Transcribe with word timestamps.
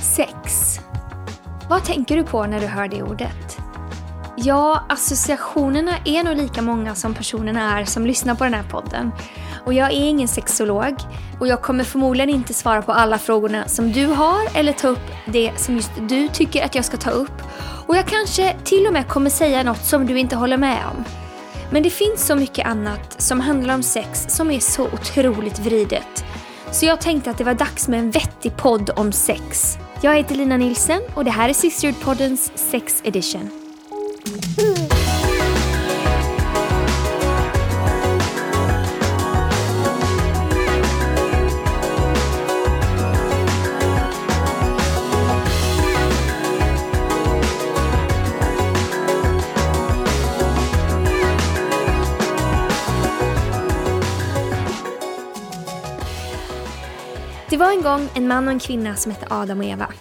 Sex. 0.00 0.78
Vad 1.68 1.84
tänker 1.84 2.16
du 2.16 2.24
på 2.24 2.46
när 2.46 2.60
du 2.60 2.66
hör 2.66 2.88
det 2.88 3.02
ordet? 3.02 3.58
Ja, 4.36 4.84
associationerna 4.88 5.92
är 6.04 6.24
nog 6.24 6.36
lika 6.36 6.62
många 6.62 6.94
som 6.94 7.14
personerna 7.14 7.78
är 7.80 7.84
som 7.84 8.06
lyssnar 8.06 8.34
på 8.34 8.44
den 8.44 8.54
här 8.54 8.62
podden. 8.62 9.12
Och 9.64 9.74
jag 9.74 9.92
är 9.92 10.08
ingen 10.08 10.28
sexolog 10.28 10.94
och 11.40 11.46
jag 11.46 11.62
kommer 11.62 11.84
förmodligen 11.84 12.30
inte 12.30 12.54
svara 12.54 12.82
på 12.82 12.92
alla 12.92 13.18
frågorna 13.18 13.68
som 13.68 13.92
du 13.92 14.06
har 14.06 14.40
eller 14.54 14.72
ta 14.72 14.88
upp 14.88 15.10
det 15.26 15.52
som 15.56 15.74
just 15.74 15.90
du 16.08 16.28
tycker 16.28 16.64
att 16.64 16.74
jag 16.74 16.84
ska 16.84 16.96
ta 16.96 17.10
upp. 17.10 17.42
Och 17.86 17.96
jag 17.96 18.06
kanske 18.06 18.56
till 18.64 18.86
och 18.86 18.92
med 18.92 19.08
kommer 19.08 19.30
säga 19.30 19.62
något 19.62 19.84
som 19.84 20.06
du 20.06 20.18
inte 20.18 20.36
håller 20.36 20.56
med 20.56 20.78
om. 20.96 21.04
Men 21.70 21.82
det 21.82 21.90
finns 21.90 22.26
så 22.26 22.34
mycket 22.34 22.66
annat 22.66 23.22
som 23.22 23.40
handlar 23.40 23.74
om 23.74 23.82
sex 23.82 24.26
som 24.28 24.50
är 24.50 24.60
så 24.60 24.84
otroligt 24.84 25.58
vridet. 25.58 26.24
Så 26.72 26.86
jag 26.86 27.00
tänkte 27.00 27.30
att 27.30 27.38
det 27.38 27.44
var 27.44 27.54
dags 27.54 27.88
med 27.88 27.98
en 27.98 28.10
vettig 28.10 28.56
podd 28.56 28.90
om 28.96 29.12
sex. 29.12 29.78
Jag 30.00 30.16
heter 30.16 30.34
Lina 30.34 30.56
Nilsen 30.56 31.00
och 31.14 31.24
det 31.24 31.30
här 31.30 31.48
är 31.48 31.52
Sisterhood-poddens 31.52 32.50
Sex 32.54 33.02
Edition. 33.04 33.50
Det 57.50 57.56
var 57.56 57.70
en 57.70 57.82
gång 57.82 58.08
en 58.14 58.28
man 58.28 58.46
och 58.46 58.52
en 58.52 58.58
kvinna 58.58 58.96
som 58.96 59.12
hette 59.12 59.26
Adam 59.30 59.58
och 59.58 59.64
Eva. 59.64 59.92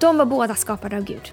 De 0.00 0.16
var 0.16 0.24
båda 0.24 0.54
skapade 0.54 0.96
av 0.96 1.04
Gud. 1.04 1.32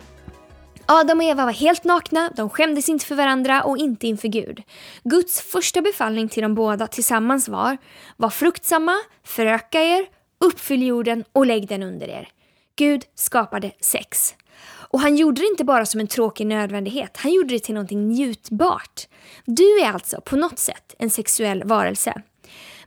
Adam 0.85 1.17
och 1.17 1.23
Eva 1.23 1.45
var 1.45 1.51
helt 1.51 1.83
nakna, 1.83 2.31
de 2.35 2.49
skämdes 2.49 2.89
inte 2.89 3.05
för 3.05 3.15
varandra 3.15 3.63
och 3.63 3.77
inte 3.77 4.07
inför 4.07 4.27
Gud. 4.27 4.63
Guds 5.03 5.41
första 5.41 5.81
befallning 5.81 6.29
till 6.29 6.43
de 6.43 6.55
båda 6.55 6.87
tillsammans 6.87 7.47
var 7.47 7.77
Var 8.17 8.29
fruktsamma, 8.29 8.95
föröka 9.23 9.81
er, 9.81 10.05
uppfyll 10.39 10.83
jorden 10.83 11.23
och 11.33 11.45
lägg 11.45 11.67
den 11.67 11.83
under 11.83 12.07
er. 12.07 12.27
Gud 12.75 13.03
skapade 13.15 13.71
sex. 13.79 14.35
Och 14.65 14.99
han 14.99 15.15
gjorde 15.15 15.41
det 15.41 15.47
inte 15.47 15.63
bara 15.63 15.85
som 15.85 15.99
en 15.99 16.07
tråkig 16.07 16.47
nödvändighet, 16.47 17.17
han 17.17 17.33
gjorde 17.33 17.53
det 17.53 17.59
till 17.59 17.75
någonting 17.75 18.07
njutbart. 18.07 19.07
Du 19.45 19.79
är 19.79 19.91
alltså 19.91 20.21
på 20.21 20.35
något 20.35 20.59
sätt 20.59 20.95
en 20.99 21.09
sexuell 21.09 21.63
varelse. 21.63 22.21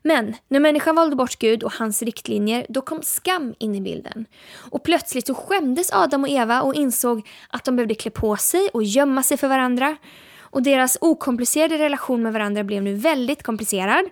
Men 0.06 0.34
när 0.48 0.60
människan 0.60 0.96
valde 0.96 1.16
bort 1.16 1.38
Gud 1.38 1.62
och 1.62 1.72
hans 1.72 2.02
riktlinjer, 2.02 2.66
då 2.68 2.80
kom 2.80 3.02
skam 3.02 3.54
in 3.58 3.74
i 3.74 3.80
bilden. 3.80 4.26
Och 4.70 4.82
plötsligt 4.82 5.26
så 5.26 5.34
skämdes 5.34 5.92
Adam 5.92 6.22
och 6.22 6.28
Eva 6.28 6.62
och 6.62 6.74
insåg 6.74 7.28
att 7.48 7.64
de 7.64 7.76
behövde 7.76 7.94
klä 7.94 8.10
på 8.10 8.36
sig 8.36 8.68
och 8.72 8.82
gömma 8.82 9.22
sig 9.22 9.36
för 9.36 9.48
varandra. 9.48 9.96
Och 10.40 10.62
deras 10.62 10.98
okomplicerade 11.00 11.78
relation 11.78 12.22
med 12.22 12.32
varandra 12.32 12.64
blev 12.64 12.82
nu 12.82 12.94
väldigt 12.94 13.42
komplicerad. 13.42 14.04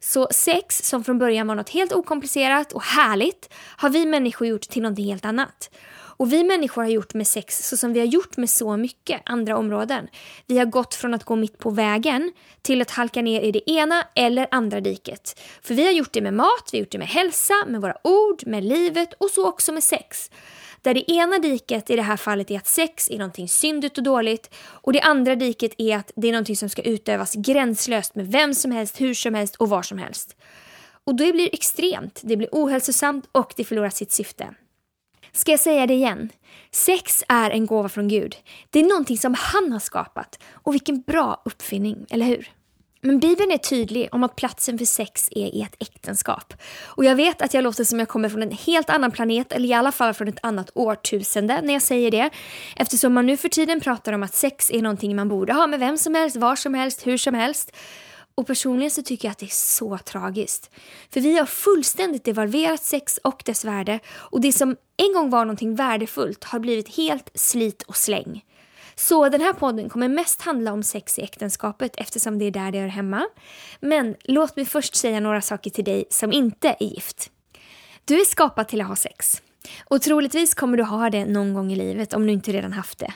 Så 0.00 0.28
sex, 0.30 0.88
som 0.88 1.04
från 1.04 1.18
början 1.18 1.46
var 1.46 1.54
något 1.54 1.70
helt 1.70 1.92
okomplicerat 1.92 2.72
och 2.72 2.82
härligt, 2.82 3.54
har 3.76 3.90
vi 3.90 4.06
människor 4.06 4.46
gjort 4.48 4.68
till 4.68 4.82
något 4.82 4.98
helt 4.98 5.24
annat. 5.24 5.70
Och 6.16 6.32
vi 6.32 6.44
människor 6.44 6.82
har 6.82 6.88
gjort 6.88 7.14
med 7.14 7.26
sex 7.26 7.68
så 7.68 7.76
som 7.76 7.92
vi 7.92 8.00
har 8.00 8.06
gjort 8.06 8.36
med 8.36 8.50
så 8.50 8.76
mycket 8.76 9.22
andra 9.24 9.56
områden. 9.56 10.08
Vi 10.46 10.58
har 10.58 10.66
gått 10.66 10.94
från 10.94 11.14
att 11.14 11.24
gå 11.24 11.36
mitt 11.36 11.58
på 11.58 11.70
vägen 11.70 12.32
till 12.62 12.82
att 12.82 12.90
halka 12.90 13.22
ner 13.22 13.40
i 13.40 13.52
det 13.52 13.70
ena 13.70 14.06
eller 14.14 14.48
andra 14.50 14.80
diket. 14.80 15.40
För 15.62 15.74
vi 15.74 15.84
har 15.84 15.92
gjort 15.92 16.12
det 16.12 16.20
med 16.20 16.34
mat, 16.34 16.70
vi 16.72 16.78
har 16.78 16.80
gjort 16.80 16.92
det 16.92 16.98
med 16.98 17.08
hälsa, 17.08 17.54
med 17.66 17.80
våra 17.80 17.96
ord, 18.04 18.46
med 18.46 18.64
livet 18.64 19.12
och 19.18 19.30
så 19.30 19.48
också 19.48 19.72
med 19.72 19.84
sex. 19.84 20.30
Där 20.82 20.94
det 20.94 21.10
ena 21.10 21.38
diket 21.38 21.90
i 21.90 21.96
det 21.96 22.02
här 22.02 22.16
fallet 22.16 22.50
är 22.50 22.56
att 22.56 22.66
sex 22.66 23.10
är 23.10 23.18
någonting 23.18 23.48
syndigt 23.48 23.98
och 23.98 24.04
dåligt 24.04 24.54
och 24.64 24.92
det 24.92 25.00
andra 25.00 25.36
diket 25.36 25.74
är 25.78 25.96
att 25.96 26.12
det 26.16 26.28
är 26.28 26.32
någonting 26.32 26.56
som 26.56 26.68
ska 26.68 26.82
utövas 26.82 27.34
gränslöst 27.34 28.14
med 28.14 28.26
vem 28.32 28.54
som 28.54 28.72
helst, 28.72 29.00
hur 29.00 29.14
som 29.14 29.34
helst 29.34 29.56
och 29.56 29.68
var 29.68 29.82
som 29.82 29.98
helst. 29.98 30.36
Och 31.04 31.14
det 31.14 31.32
blir 31.32 31.54
extremt, 31.54 32.20
det 32.24 32.36
blir 32.36 32.48
ohälsosamt 32.52 33.28
och 33.32 33.52
det 33.56 33.64
förlorar 33.64 33.90
sitt 33.90 34.12
syfte. 34.12 34.54
Ska 35.32 35.50
jag 35.50 35.60
säga 35.60 35.86
det 35.86 35.94
igen? 35.94 36.30
Sex 36.70 37.24
är 37.28 37.50
en 37.50 37.66
gåva 37.66 37.88
från 37.88 38.08
Gud. 38.08 38.36
Det 38.70 38.80
är 38.80 38.84
någonting 38.84 39.18
som 39.18 39.34
han 39.38 39.72
har 39.72 39.78
skapat. 39.78 40.38
Och 40.52 40.74
vilken 40.74 41.00
bra 41.00 41.42
uppfinning, 41.44 42.06
eller 42.10 42.26
hur? 42.26 42.50
Men 43.04 43.18
Bibeln 43.18 43.50
är 43.50 43.58
tydlig 43.58 44.08
om 44.12 44.24
att 44.24 44.36
platsen 44.36 44.78
för 44.78 44.84
sex 44.84 45.28
är 45.30 45.54
i 45.54 45.62
ett 45.62 45.76
äktenskap. 45.78 46.54
Och 46.84 47.04
jag 47.04 47.16
vet 47.16 47.42
att 47.42 47.54
jag 47.54 47.64
låter 47.64 47.84
som 47.84 47.98
jag 47.98 48.08
kommer 48.08 48.28
från 48.28 48.42
en 48.42 48.50
helt 48.50 48.90
annan 48.90 49.10
planet, 49.10 49.52
eller 49.52 49.68
i 49.68 49.72
alla 49.72 49.92
fall 49.92 50.14
från 50.14 50.28
ett 50.28 50.38
annat 50.42 50.70
årtusende 50.74 51.60
när 51.62 51.72
jag 51.72 51.82
säger 51.82 52.10
det. 52.10 52.30
Eftersom 52.76 53.14
man 53.14 53.26
nu 53.26 53.36
för 53.36 53.48
tiden 53.48 53.80
pratar 53.80 54.12
om 54.12 54.22
att 54.22 54.34
sex 54.34 54.70
är 54.70 54.82
någonting 54.82 55.16
man 55.16 55.28
borde 55.28 55.52
ha 55.52 55.66
med 55.66 55.80
vem 55.80 55.98
som 55.98 56.14
helst, 56.14 56.36
var 56.36 56.56
som 56.56 56.74
helst, 56.74 57.06
hur 57.06 57.16
som 57.16 57.34
helst. 57.34 57.76
Och 58.34 58.46
personligen 58.46 58.90
så 58.90 59.02
tycker 59.02 59.28
jag 59.28 59.32
att 59.32 59.38
det 59.38 59.46
är 59.46 59.48
så 59.48 59.98
tragiskt. 59.98 60.70
För 61.10 61.20
vi 61.20 61.38
har 61.38 61.46
fullständigt 61.46 62.24
devalverat 62.24 62.82
sex 62.82 63.18
och 63.24 63.42
dess 63.46 63.64
värde 63.64 64.00
och 64.08 64.40
det 64.40 64.52
som 64.52 64.76
en 64.96 65.12
gång 65.12 65.30
var 65.30 65.44
någonting 65.44 65.74
värdefullt 65.74 66.44
har 66.44 66.58
blivit 66.58 66.96
helt 66.96 67.30
slit 67.34 67.82
och 67.82 67.96
släng. 67.96 68.44
Så 68.94 69.28
den 69.28 69.40
här 69.40 69.52
podden 69.52 69.88
kommer 69.88 70.08
mest 70.08 70.42
handla 70.42 70.72
om 70.72 70.82
sex 70.82 71.18
i 71.18 71.22
äktenskapet 71.22 71.96
eftersom 71.96 72.38
det 72.38 72.44
är 72.44 72.50
där 72.50 72.72
det 72.72 72.78
hör 72.78 72.88
hemma. 72.88 73.28
Men 73.80 74.16
låt 74.24 74.56
mig 74.56 74.64
först 74.64 74.94
säga 74.94 75.20
några 75.20 75.40
saker 75.40 75.70
till 75.70 75.84
dig 75.84 76.04
som 76.10 76.32
inte 76.32 76.76
är 76.80 76.86
gift. 76.86 77.30
Du 78.04 78.20
är 78.20 78.24
skapad 78.24 78.68
till 78.68 78.80
att 78.80 78.88
ha 78.88 78.96
sex. 78.96 79.42
Och 79.84 80.02
troligtvis 80.02 80.54
kommer 80.54 80.76
du 80.76 80.82
ha 80.82 81.10
det 81.10 81.24
någon 81.24 81.54
gång 81.54 81.72
i 81.72 81.76
livet 81.76 82.14
om 82.14 82.26
du 82.26 82.32
inte 82.32 82.52
redan 82.52 82.72
haft 82.72 82.98
det. 82.98 83.12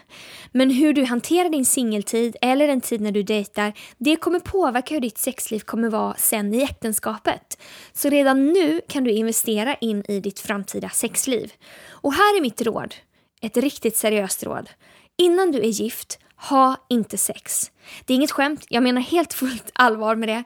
Men 0.52 0.70
hur 0.70 0.92
du 0.92 1.04
hanterar 1.04 1.48
din 1.48 1.64
singeltid 1.64 2.36
eller 2.40 2.68
en 2.68 2.80
tid 2.80 3.00
när 3.00 3.12
du 3.12 3.22
dejtar, 3.22 3.72
det 3.98 4.16
kommer 4.16 4.40
påverka 4.40 4.94
hur 4.94 5.00
ditt 5.00 5.18
sexliv 5.18 5.60
kommer 5.60 5.88
vara 5.88 6.14
sen 6.14 6.54
i 6.54 6.62
äktenskapet. 6.62 7.58
Så 7.92 8.08
redan 8.08 8.52
nu 8.52 8.80
kan 8.88 9.04
du 9.04 9.10
investera 9.10 9.74
in 9.74 10.04
i 10.08 10.20
ditt 10.20 10.40
framtida 10.40 10.88
sexliv. 10.88 11.52
Och 11.88 12.12
här 12.12 12.36
är 12.36 12.40
mitt 12.40 12.62
råd, 12.62 12.94
ett 13.40 13.56
riktigt 13.56 13.96
seriöst 13.96 14.44
råd. 14.44 14.70
Innan 15.18 15.52
du 15.52 15.58
är 15.58 15.68
gift, 15.68 16.18
ha 16.36 16.76
inte 16.88 17.18
sex. 17.18 17.70
Det 18.04 18.12
är 18.12 18.16
inget 18.16 18.30
skämt, 18.30 18.66
jag 18.68 18.82
menar 18.82 19.00
helt 19.00 19.32
fullt 19.32 19.70
allvar 19.74 20.16
med 20.16 20.28
det. 20.28 20.44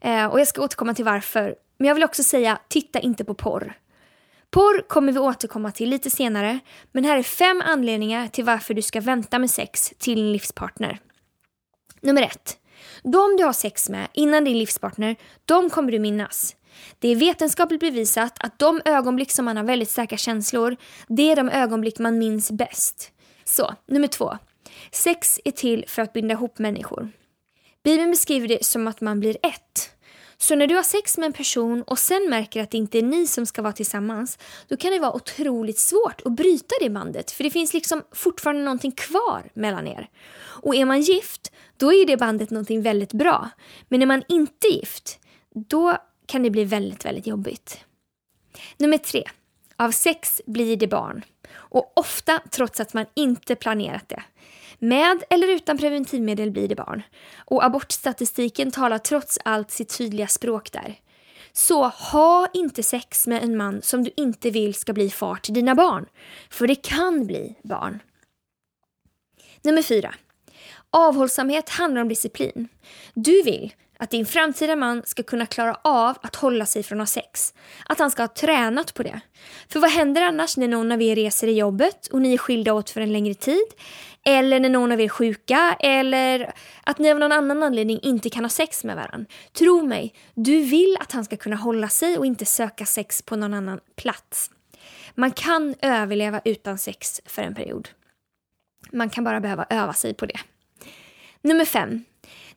Eh, 0.00 0.26
och 0.26 0.40
jag 0.40 0.48
ska 0.48 0.62
återkomma 0.62 0.94
till 0.94 1.04
varför. 1.04 1.54
Men 1.78 1.88
jag 1.88 1.94
vill 1.94 2.04
också 2.04 2.22
säga, 2.22 2.58
titta 2.68 3.00
inte 3.00 3.24
på 3.24 3.34
porr. 3.34 3.76
Porr 4.52 4.88
kommer 4.88 5.12
vi 5.12 5.18
återkomma 5.18 5.72
till 5.72 5.90
lite 5.90 6.10
senare, 6.10 6.60
men 6.92 7.04
här 7.04 7.16
är 7.16 7.22
fem 7.22 7.62
anledningar 7.66 8.28
till 8.28 8.44
varför 8.44 8.74
du 8.74 8.82
ska 8.82 9.00
vänta 9.00 9.38
med 9.38 9.50
sex 9.50 9.92
till 9.98 10.16
din 10.16 10.32
livspartner. 10.32 10.98
Nummer 12.00 12.22
ett. 12.22 12.58
De 13.02 13.36
du 13.36 13.44
har 13.44 13.52
sex 13.52 13.88
med 13.88 14.08
innan 14.14 14.44
din 14.44 14.58
livspartner, 14.58 15.16
de 15.44 15.70
kommer 15.70 15.92
du 15.92 15.98
minnas. 15.98 16.56
Det 16.98 17.08
är 17.08 17.16
vetenskapligt 17.16 17.80
bevisat 17.80 18.36
att 18.44 18.58
de 18.58 18.80
ögonblick 18.84 19.30
som 19.30 19.44
man 19.44 19.56
har 19.56 19.64
väldigt 19.64 19.90
starka 19.90 20.16
känslor, 20.16 20.76
det 21.08 21.30
är 21.30 21.36
de 21.36 21.48
ögonblick 21.48 21.98
man 21.98 22.18
minns 22.18 22.50
bäst. 22.50 23.12
Så, 23.44 23.74
nummer 23.86 24.08
två. 24.08 24.38
Sex 24.90 25.40
är 25.44 25.50
till 25.50 25.84
för 25.88 26.02
att 26.02 26.12
binda 26.12 26.32
ihop 26.32 26.58
människor. 26.58 27.10
Bibeln 27.84 28.10
beskriver 28.10 28.48
det 28.48 28.64
som 28.64 28.86
att 28.88 29.00
man 29.00 29.20
blir 29.20 29.36
ett. 29.42 29.90
Så 30.42 30.54
när 30.54 30.66
du 30.66 30.74
har 30.74 30.82
sex 30.82 31.18
med 31.18 31.26
en 31.26 31.32
person 31.32 31.82
och 31.82 31.98
sen 31.98 32.30
märker 32.30 32.62
att 32.62 32.70
det 32.70 32.78
inte 32.78 32.98
är 32.98 33.02
ni 33.02 33.26
som 33.26 33.46
ska 33.46 33.62
vara 33.62 33.72
tillsammans, 33.72 34.38
då 34.68 34.76
kan 34.76 34.92
det 34.92 34.98
vara 34.98 35.12
otroligt 35.12 35.78
svårt 35.78 36.22
att 36.24 36.32
bryta 36.32 36.74
det 36.80 36.90
bandet, 36.90 37.30
för 37.30 37.44
det 37.44 37.50
finns 37.50 37.74
liksom 37.74 38.02
fortfarande 38.12 38.62
någonting 38.62 38.92
kvar 38.92 39.50
mellan 39.54 39.86
er. 39.86 40.08
Och 40.36 40.74
är 40.74 40.84
man 40.84 41.00
gift, 41.00 41.52
då 41.76 41.92
är 41.92 42.06
det 42.06 42.16
bandet 42.16 42.50
någonting 42.50 42.82
väldigt 42.82 43.12
bra. 43.12 43.50
Men 43.88 44.02
är 44.02 44.06
man 44.06 44.22
inte 44.28 44.68
gift, 44.68 45.18
då 45.54 45.96
kan 46.26 46.42
det 46.42 46.50
bli 46.50 46.64
väldigt, 46.64 47.04
väldigt 47.04 47.26
jobbigt. 47.26 47.84
Nummer 48.76 48.98
tre. 48.98 49.24
Av 49.76 49.90
sex 49.90 50.40
blir 50.46 50.76
det 50.76 50.88
barn. 50.88 51.24
Och 51.54 51.92
ofta 51.96 52.40
trots 52.50 52.80
att 52.80 52.94
man 52.94 53.06
inte 53.14 53.54
planerat 53.54 54.08
det. 54.08 54.22
Med 54.84 55.22
eller 55.30 55.48
utan 55.48 55.78
preventivmedel 55.78 56.50
blir 56.50 56.68
det 56.68 56.74
barn. 56.74 57.02
Och 57.44 57.64
abortstatistiken 57.64 58.70
talar 58.70 58.98
trots 58.98 59.38
allt 59.44 59.70
sitt 59.70 59.98
tydliga 59.98 60.26
språk 60.26 60.72
där. 60.72 61.00
Så 61.52 61.88
ha 61.88 62.48
inte 62.54 62.82
sex 62.82 63.26
med 63.26 63.42
en 63.42 63.56
man 63.56 63.82
som 63.82 64.04
du 64.04 64.10
inte 64.16 64.50
vill 64.50 64.74
ska 64.74 64.92
bli 64.92 65.10
far 65.10 65.36
till 65.36 65.54
dina 65.54 65.74
barn. 65.74 66.06
För 66.50 66.66
det 66.66 66.74
kan 66.74 67.26
bli 67.26 67.58
barn. 67.62 67.98
Nummer 69.62 69.82
fyra. 69.82 70.14
Avhållsamhet 70.90 71.68
handlar 71.68 72.00
om 72.00 72.08
disciplin. 72.08 72.68
Du 73.14 73.42
vill 73.42 73.74
att 74.02 74.10
din 74.10 74.26
framtida 74.26 74.76
man 74.76 75.02
ska 75.06 75.22
kunna 75.22 75.46
klara 75.46 75.74
av 75.84 76.18
att 76.22 76.36
hålla 76.36 76.66
sig 76.66 76.82
från 76.82 77.00
att 77.00 77.08
ha 77.08 77.22
sex. 77.22 77.54
Att 77.86 77.98
han 77.98 78.10
ska 78.10 78.22
ha 78.22 78.28
tränat 78.28 78.94
på 78.94 79.02
det. 79.02 79.20
För 79.68 79.80
vad 79.80 79.90
händer 79.90 80.22
annars 80.22 80.56
när 80.56 80.68
någon 80.68 80.92
av 80.92 81.02
er 81.02 81.16
reser 81.16 81.46
i 81.46 81.58
jobbet 81.58 82.06
och 82.06 82.22
ni 82.22 82.34
är 82.34 82.38
skilda 82.38 82.74
åt 82.74 82.90
för 82.90 83.00
en 83.00 83.12
längre 83.12 83.34
tid? 83.34 83.66
Eller 84.24 84.60
när 84.60 84.68
någon 84.68 84.92
av 84.92 85.00
er 85.00 85.04
är 85.04 85.08
sjuka 85.08 85.76
eller 85.80 86.52
att 86.84 86.98
ni 86.98 87.10
av 87.10 87.18
någon 87.18 87.32
annan 87.32 87.62
anledning 87.62 88.00
inte 88.02 88.30
kan 88.30 88.44
ha 88.44 88.48
sex 88.48 88.84
med 88.84 88.96
varandra. 88.96 89.26
Tro 89.52 89.82
mig, 89.86 90.14
du 90.34 90.62
vill 90.62 90.96
att 91.00 91.12
han 91.12 91.24
ska 91.24 91.36
kunna 91.36 91.56
hålla 91.56 91.88
sig 91.88 92.18
och 92.18 92.26
inte 92.26 92.44
söka 92.44 92.86
sex 92.86 93.22
på 93.22 93.36
någon 93.36 93.54
annan 93.54 93.80
plats. 93.96 94.50
Man 95.14 95.30
kan 95.30 95.74
överleva 95.82 96.40
utan 96.44 96.78
sex 96.78 97.20
för 97.26 97.42
en 97.42 97.54
period. 97.54 97.88
Man 98.92 99.10
kan 99.10 99.24
bara 99.24 99.40
behöva 99.40 99.66
öva 99.70 99.92
sig 99.92 100.14
på 100.14 100.26
det. 100.26 100.40
Nummer 101.42 101.64
fem. 101.64 102.04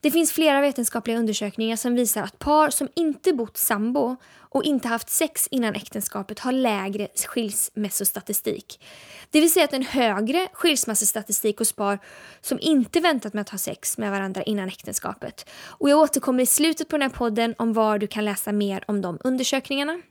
Det 0.05 0.11
finns 0.11 0.31
flera 0.31 0.61
vetenskapliga 0.61 1.17
undersökningar 1.17 1.75
som 1.75 1.95
visar 1.95 2.21
att 2.21 2.39
par 2.39 2.69
som 2.69 2.89
inte 2.95 3.33
bott 3.33 3.57
sambo 3.57 4.15
och 4.39 4.63
inte 4.63 4.87
haft 4.87 5.09
sex 5.09 5.47
innan 5.51 5.75
äktenskapet 5.75 6.39
har 6.39 6.51
lägre 6.51 7.07
skilsmässostatistik. 7.27 8.79
Det 9.29 9.41
vill 9.41 9.51
säga 9.51 9.65
att 9.65 9.73
en 9.73 9.83
högre 9.83 10.47
skilsmässostatistik 10.53 11.57
hos 11.57 11.73
par 11.73 11.99
som 12.41 12.59
inte 12.61 12.99
väntat 12.99 13.33
med 13.33 13.41
att 13.41 13.49
ha 13.49 13.57
sex 13.57 13.97
med 13.97 14.11
varandra 14.11 14.43
innan 14.43 14.67
äktenskapet. 14.67 15.49
Och 15.65 15.89
jag 15.89 15.99
återkommer 15.99 16.43
i 16.43 16.45
slutet 16.45 16.87
på 16.87 16.97
den 16.97 17.09
här 17.09 17.17
podden 17.17 17.55
om 17.57 17.73
var 17.73 17.97
du 17.97 18.07
kan 18.07 18.25
läsa 18.25 18.51
mer 18.51 18.83
om 18.87 19.01
de 19.01 19.17
undersökningarna. 19.23 20.01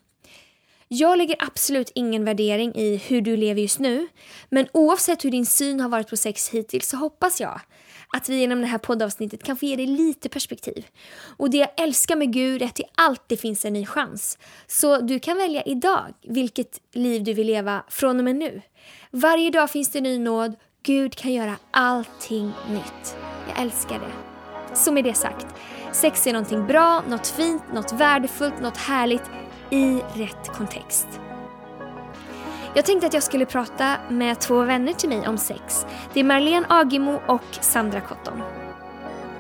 Jag 0.89 1.19
lägger 1.19 1.37
absolut 1.39 1.93
ingen 1.95 2.25
värdering 2.25 2.75
i 2.75 2.97
hur 2.97 3.21
du 3.21 3.37
lever 3.37 3.63
just 3.63 3.79
nu, 3.79 4.09
men 4.49 4.67
oavsett 4.73 5.25
hur 5.25 5.31
din 5.31 5.47
syn 5.47 5.81
har 5.81 5.89
varit 5.89 6.11
på 6.11 6.17
sex 6.17 6.49
hittills 6.49 6.89
så 6.89 6.97
hoppas 6.97 7.41
jag 7.41 7.61
att 8.15 8.29
vi 8.29 8.37
genom 8.37 8.61
det 8.61 8.67
här 8.67 8.79
poddavsnittet 8.79 9.43
kan 9.43 9.57
få 9.57 9.65
ge 9.65 9.77
dig 9.77 9.87
lite 9.87 10.29
perspektiv. 10.29 10.87
Och 11.37 11.51
det 11.51 11.57
jag 11.57 11.69
älskar 11.77 12.17
med 12.17 12.33
Gud 12.33 12.63
är 12.63 12.67
att 12.67 12.75
det 12.75 12.85
alltid 12.95 13.41
finns 13.41 13.65
en 13.65 13.73
ny 13.73 13.87
chans. 13.87 14.39
Så 14.67 15.01
du 15.01 15.19
kan 15.19 15.37
välja 15.37 15.63
idag 15.63 16.05
vilket 16.23 16.81
liv 16.93 17.25
du 17.25 17.33
vill 17.33 17.47
leva 17.47 17.85
från 17.89 18.19
och 18.19 18.25
med 18.25 18.37
nu. 18.37 18.63
Varje 19.11 19.51
dag 19.51 19.71
finns 19.71 19.91
det 19.91 20.01
ny 20.01 20.19
nåd. 20.19 20.55
Gud 20.83 21.17
kan 21.17 21.33
göra 21.33 21.57
allting 21.71 22.53
nytt. 22.71 23.17
Jag 23.49 23.63
älskar 23.63 23.99
det. 23.99 24.13
Så 24.77 24.93
med 24.93 25.05
det 25.05 25.15
sagt, 25.15 25.47
sex 25.93 26.27
är 26.27 26.33
någonting 26.33 26.67
bra, 26.67 27.03
något 27.09 27.27
fint, 27.27 27.63
något 27.75 27.93
värdefullt, 27.93 28.61
något 28.61 28.77
härligt 28.77 29.31
i 29.71 30.01
rätt 30.15 30.49
kontext. 30.49 31.21
Jag 32.77 32.85
tänkte 32.85 33.07
att 33.07 33.15
jag 33.15 33.23
skulle 33.23 33.47
prata 33.47 33.97
med 34.09 34.41
två 34.41 34.63
vänner 34.63 34.93
till 34.93 35.09
mig 35.09 35.29
om 35.29 35.39
sex. 35.39 35.87
Det 36.13 36.21
är 36.21 36.25
Marlene 36.25 36.67
Agimo 36.69 37.21
och 37.27 37.45
Sandra 37.61 38.01
Cotton. 38.01 38.43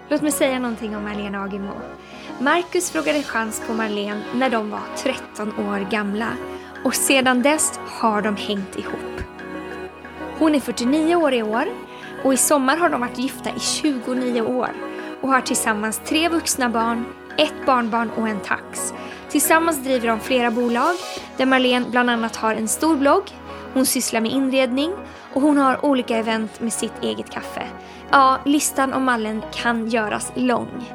Låt 0.08 0.22
mig 0.22 0.32
säga 0.32 0.58
någonting 0.58 0.96
om 0.96 1.04
Marlene 1.04 1.38
Agimo. 1.38 1.72
Marcus 2.40 2.90
frågade 2.90 3.22
chans 3.22 3.62
på 3.66 3.72
Marlene 3.72 4.22
när 4.34 4.50
de 4.50 4.70
var 4.70 4.80
13 4.96 5.48
år 5.48 5.90
gamla 5.90 6.28
och 6.84 6.94
sedan 6.94 7.42
dess 7.42 7.80
har 7.86 8.22
de 8.22 8.36
hängt 8.36 8.78
ihop. 8.78 9.22
Hon 10.38 10.54
är 10.54 10.60
49 10.60 11.16
år 11.16 11.34
i 11.34 11.42
år 11.42 11.64
och 12.24 12.34
i 12.34 12.36
sommar 12.36 12.76
har 12.76 12.88
de 12.88 13.00
varit 13.00 13.18
gifta 13.18 13.50
i 13.50 13.60
29 13.60 14.42
år 14.42 14.70
och 15.20 15.28
har 15.28 15.40
tillsammans 15.40 16.00
tre 16.04 16.28
vuxna 16.28 16.68
barn, 16.68 17.04
ett 17.38 17.66
barnbarn 17.66 18.10
och 18.10 18.28
en 18.28 18.40
tax. 18.40 18.94
Tillsammans 19.34 19.84
driver 19.84 20.08
de 20.08 20.20
flera 20.20 20.50
bolag 20.50 20.94
där 21.36 21.46
Marlene 21.46 21.86
bland 21.90 22.10
annat 22.10 22.36
har 22.36 22.54
en 22.54 22.68
stor 22.68 22.96
blogg, 22.96 23.22
hon 23.72 23.86
sysslar 23.86 24.20
med 24.20 24.32
inredning 24.32 24.92
och 25.32 25.42
hon 25.42 25.58
har 25.58 25.84
olika 25.84 26.16
event 26.16 26.60
med 26.60 26.72
sitt 26.72 26.92
eget 27.02 27.30
kaffe. 27.30 27.66
Ja, 28.10 28.40
listan 28.44 28.92
om 28.92 29.04
Mallen 29.04 29.42
kan 29.52 29.88
göras 29.88 30.32
lång. 30.34 30.92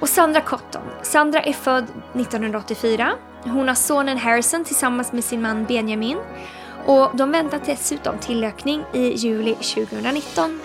Och 0.00 0.08
Sandra 0.08 0.40
Cotton. 0.40 0.82
Sandra 1.02 1.40
är 1.40 1.52
född 1.52 1.84
1984. 2.14 3.10
Hon 3.44 3.68
har 3.68 3.74
sonen 3.74 4.18
Harrison 4.18 4.64
tillsammans 4.64 5.12
med 5.12 5.24
sin 5.24 5.42
man 5.42 5.64
Benjamin. 5.64 6.18
Och 6.86 7.10
de 7.14 7.32
väntar 7.32 7.60
dessutom 7.66 8.18
tillökning 8.18 8.84
i 8.92 9.14
juli 9.14 9.54
2019. 9.54 10.60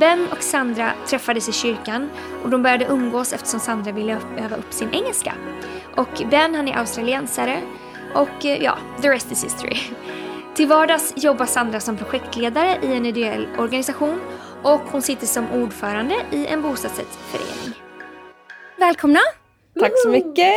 Ben 0.00 0.28
och 0.32 0.42
Sandra 0.42 0.92
träffades 1.06 1.48
i 1.48 1.52
kyrkan 1.52 2.10
och 2.44 2.50
de 2.50 2.62
började 2.62 2.84
umgås 2.84 3.32
eftersom 3.32 3.60
Sandra 3.60 3.92
ville 3.92 4.20
öva 4.38 4.56
upp 4.56 4.72
sin 4.72 4.94
engelska. 4.94 5.34
Och 5.96 6.22
Ben 6.30 6.54
han 6.54 6.68
är 6.68 6.76
australiensare 6.76 7.60
och 8.14 8.44
eh, 8.44 8.62
ja, 8.62 8.78
the 9.02 9.08
rest 9.08 9.32
is 9.32 9.44
history. 9.44 9.76
Till 10.54 10.68
vardags 10.68 11.12
jobbar 11.16 11.46
Sandra 11.46 11.80
som 11.80 11.96
projektledare 11.96 12.78
i 12.82 12.96
en 12.96 13.06
ideell 13.06 13.48
organisation 13.58 14.20
och 14.62 14.80
hon 14.80 15.02
sitter 15.02 15.26
som 15.26 15.50
ordförande 15.52 16.14
i 16.32 16.46
en 16.46 16.62
bostadsrättsförening. 16.62 17.78
Välkomna! 18.76 19.20
Tack 19.80 19.92
så 20.02 20.08
mycket! 20.08 20.54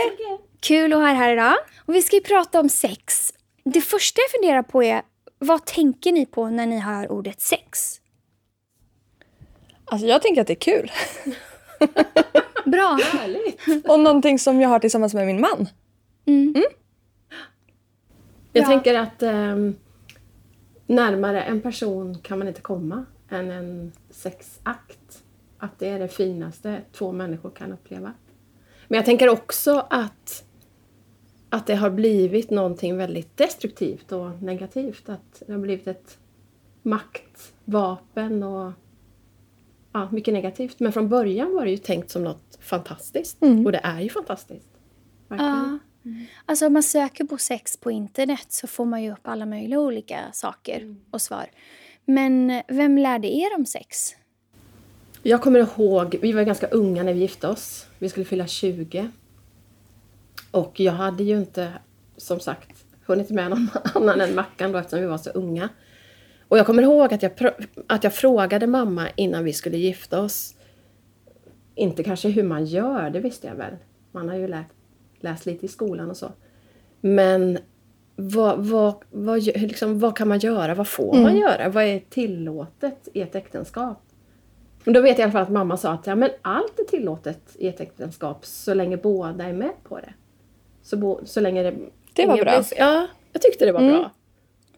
Kul 0.60 0.94
att 0.94 1.00
ha 1.00 1.10
er 1.10 1.16
här 1.16 1.34
idag. 1.34 1.56
Och 1.86 1.96
vi 1.96 2.02
ska 2.02 2.16
ju 2.16 2.22
prata 2.22 2.60
om 2.60 2.70
sex. 2.70 3.34
Det 3.66 3.82
första 3.82 4.22
jag 4.22 4.32
funderar 4.32 4.64
på 4.64 4.84
är, 4.84 5.02
vad 5.40 5.66
tänker 5.66 6.12
ni 6.12 6.26
på 6.26 6.50
när 6.50 6.66
ni 6.66 6.80
hör 6.80 7.12
ordet 7.12 7.42
sex? 7.42 8.00
Alltså 9.92 10.08
jag 10.08 10.22
tänker 10.22 10.42
att 10.42 10.48
det 10.48 10.54
är 10.54 10.56
kul. 10.56 10.92
Bra. 12.66 13.00
Härligt. 13.04 13.88
Och 13.90 14.00
någonting 14.00 14.40
som 14.40 14.62
jag 14.62 14.70
har 14.70 14.80
tillsammans 14.80 15.14
med 15.14 15.28
min 15.28 15.42
man. 15.42 15.68
Mm. 16.26 16.54
Jag 18.54 18.64
Ja. 18.64 18.68
tänker 18.68 18.96
att 19.00 19.24
ehm, 19.24 19.76
närmare 20.88 21.42
en 21.44 21.62
person 21.62 22.18
kan 22.22 22.40
man 22.40 22.48
inte 22.48 22.62
komma 22.62 23.06
än 23.30 23.52
en 23.52 23.92
sexakt. 24.10 25.24
Att 25.58 25.80
det 25.80 25.88
är 25.90 26.00
det 26.00 26.08
finaste 26.08 26.82
två 26.92 27.12
människor 27.12 27.50
kan 27.50 27.72
uppleva. 27.74 28.14
Men 28.88 28.96
jag 28.98 29.06
tänker 29.06 29.30
också 29.30 29.88
att, 29.90 30.44
att 31.50 31.68
det 31.68 31.76
har 31.76 31.90
blivit 31.90 32.50
någonting 32.50 32.98
väldigt 32.98 33.38
destruktivt 33.38 34.12
och 34.12 34.42
negativt. 34.44 35.10
Att 35.10 35.44
det 35.48 35.52
har 35.54 35.60
blivit 35.60 35.88
ett 35.88 36.18
maktvapen 36.82 38.44
och 38.44 38.72
ja, 39.94 40.10
mycket 40.12 40.34
negativt. 40.34 40.80
Men 40.80 40.92
från 40.94 41.10
början 41.10 41.54
var 41.54 41.66
det 41.66 41.72
ju 41.72 41.78
tänkt 41.78 42.12
som 42.12 42.24
något 42.24 42.58
fantastiskt. 42.62 43.42
Mm. 43.42 43.66
Och 43.66 43.72
det 43.72 43.82
är 43.84 44.02
ju 44.02 44.10
fantastiskt. 44.10 44.70
Verkligen. 45.28 45.56
Ja. 45.56 45.80
Alltså 46.46 46.68
om 46.68 46.74
man 46.74 46.84
söker 46.84 47.24
på 47.24 47.38
sex 47.38 47.78
på 47.78 47.92
internet 47.92 48.46
så 48.50 48.68
får 48.68 48.86
man 48.86 49.04
ju 49.04 49.12
upp 49.12 49.28
alla 49.28 49.46
möjliga 49.46 49.80
olika 49.80 50.20
saker 50.34 50.96
och 51.12 51.22
svar. 51.22 51.46
Men 52.06 52.62
vem 52.68 52.98
lärde 52.98 53.28
er 53.28 53.56
om 53.56 53.66
sex? 53.66 54.16
Jag 55.24 55.42
kommer 55.42 55.60
ihåg, 55.60 56.16
vi 56.22 56.32
var 56.32 56.44
ganska 56.44 56.68
unga 56.68 57.04
när 57.04 57.14
vi 57.14 57.20
gifte 57.20 57.48
oss. 57.48 57.88
Vi 58.00 58.10
skulle 58.10 58.26
fylla 58.26 58.48
20. 58.48 59.10
Och 60.52 60.80
jag 60.80 60.94
hade 60.94 61.24
ju 61.24 61.38
inte, 61.38 61.74
som 62.18 62.40
sagt, 62.40 62.86
hunnit 63.06 63.30
med 63.30 63.50
någon 63.50 63.70
annan 63.96 64.22
än 64.22 64.36
Mackan 64.36 64.72
då 64.72 64.78
eftersom 64.78 65.00
vi 65.00 65.06
var 65.06 65.18
så 65.18 65.30
unga. 65.30 65.70
Och 66.50 66.58
jag 66.58 66.66
kommer 66.66 66.84
ihåg 66.84 67.14
att 67.14 67.24
jag, 67.24 67.32
att 67.88 68.04
jag 68.04 68.14
frågade 68.14 68.68
mamma 68.68 69.08
innan 69.16 69.44
vi 69.44 69.54
skulle 69.54 69.78
gifta 69.78 70.22
oss. 70.22 70.56
Inte 71.76 72.04
kanske 72.04 72.30
hur 72.30 72.44
man 72.44 72.66
gör, 72.66 73.10
det 73.10 73.20
visste 73.20 73.48
jag 73.48 73.56
väl. 73.56 73.74
Man 74.12 74.30
har 74.30 74.36
ju 74.36 74.48
lärt, 74.48 74.68
läst 75.20 75.46
lite 75.46 75.66
i 75.66 75.70
skolan 75.70 76.10
och 76.10 76.18
så. 76.18 76.32
Men 77.02 77.58
vad, 78.16 78.66
vad, 78.66 78.94
vad, 79.12 79.44
liksom, 79.44 80.00
vad 80.00 80.18
kan 80.18 80.28
man 80.28 80.40
göra? 80.40 80.76
Vad 80.76 80.88
får 80.88 81.14
man 81.20 81.38
göra? 81.38 81.70
Vad 81.70 81.84
är 81.84 82.00
tillåtet 82.10 83.08
i 83.14 83.22
ett 83.22 83.36
äktenskap? 83.36 84.02
Men 84.84 84.94
då 84.94 85.02
vet 85.02 85.10
jag 85.12 85.20
i 85.20 85.24
alla 85.24 85.32
fall 85.32 85.42
att 85.42 85.50
mamma 85.52 85.78
sa 85.78 85.92
att 85.92 86.08
ja, 86.08 86.16
men 86.16 86.30
allt 86.42 86.80
är 86.80 86.84
tillåtet 86.84 87.42
i 87.56 87.68
ett 87.68 87.80
äktenskap 87.82 88.46
så 88.46 88.74
länge 88.74 88.98
båda 88.98 89.44
är 89.46 89.54
med 89.54 89.72
på 89.84 89.98
det. 90.00 90.14
Så, 90.82 90.98
bo, 90.98 91.20
så 91.26 91.40
länge 91.40 91.64
det... 91.64 91.74
Det 92.14 92.26
var 92.28 92.36
bra. 92.38 92.44
blir- 92.44 92.80
Ja, 92.80 93.08
jag 93.34 93.42
tyckte 93.42 93.66
det 93.66 93.72
var 93.72 93.80
Mm. 93.82 93.94
bra. 93.94 94.12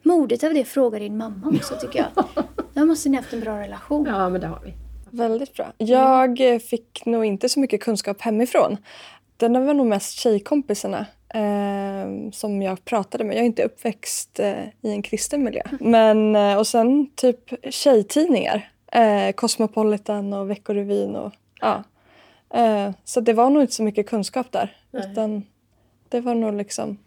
Modigt 0.02 0.44
av 0.44 0.54
det 0.54 0.64
fråga 0.64 0.98
din 0.98 1.16
mamma 1.16 1.52
också 1.56 1.76
tycker 1.80 1.98
jag. 1.98 2.24
Då 2.74 2.84
måste 2.84 3.08
ni 3.08 3.16
haft 3.16 3.32
en 3.32 3.40
bra 3.40 3.60
relation. 3.60 4.06
Ja, 4.06 4.28
men 4.28 4.40
det 4.40 4.46
har 4.46 4.60
vi. 4.64 4.74
Väldigt 5.10 5.54
bra. 5.54 5.72
Jag 5.78 6.62
fick 6.62 7.06
nog 7.06 7.24
inte 7.24 7.48
så 7.48 7.60
mycket 7.60 7.80
kunskap 7.82 8.20
hemifrån. 8.20 8.76
Den 9.36 9.66
var 9.66 9.74
nog 9.74 9.86
mest 9.86 10.12
tjejkompisarna 10.12 11.06
eh, 11.34 12.30
som 12.32 12.62
jag 12.62 12.84
pratade 12.84 13.24
med. 13.24 13.36
Jag 13.36 13.42
är 13.42 13.46
inte 13.46 13.64
uppväxt 13.64 14.40
eh, 14.40 14.64
i 14.80 14.90
en 14.90 15.02
kristen 15.02 15.44
miljö. 15.44 15.62
Men, 15.80 16.36
eh, 16.36 16.58
och 16.58 16.66
sen 16.66 17.10
typ 17.14 17.74
tjejtidningar. 17.74 18.70
Eh, 18.92 19.32
Cosmopolitan 19.32 20.32
och 20.32 20.50
Veckorevyn. 20.50 21.16
Och, 21.16 21.32
ja. 21.60 21.84
eh, 22.54 22.90
så 23.04 23.20
det 23.20 23.32
var 23.32 23.50
nog 23.50 23.62
inte 23.62 23.74
så 23.74 23.82
mycket 23.82 24.08
kunskap 24.08 24.52
där. 24.52 24.76
Nej. 24.90 25.10
Utan 25.12 25.42
det 26.08 26.20
var 26.20 26.34
nog 26.34 26.54
liksom 26.54 26.98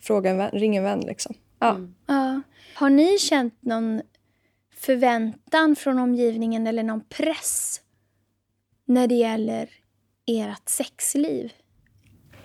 fråga 0.00 0.30
en 0.30 0.36
vän, 0.36 0.50
ring 0.52 0.76
en 0.76 0.84
vän 0.84 1.00
liksom. 1.00 1.34
Ja. 1.62 1.70
Mm. 1.70 1.94
Ja. 2.06 2.40
Har 2.74 2.90
ni 2.90 3.18
känt 3.18 3.62
någon 3.62 4.02
förväntan 4.74 5.76
från 5.76 5.98
omgivningen 5.98 6.66
eller 6.66 6.82
någon 6.82 7.04
press 7.08 7.80
när 8.84 9.06
det 9.06 9.14
gäller 9.14 9.70
ert 10.26 10.68
sexliv? 10.68 11.52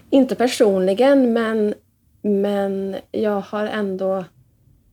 Inte 0.10 0.36
personligen, 0.36 1.34
men, 1.34 1.74
men 2.22 2.96
jag 3.12 3.42
har 3.42 3.66
ändå 3.66 4.26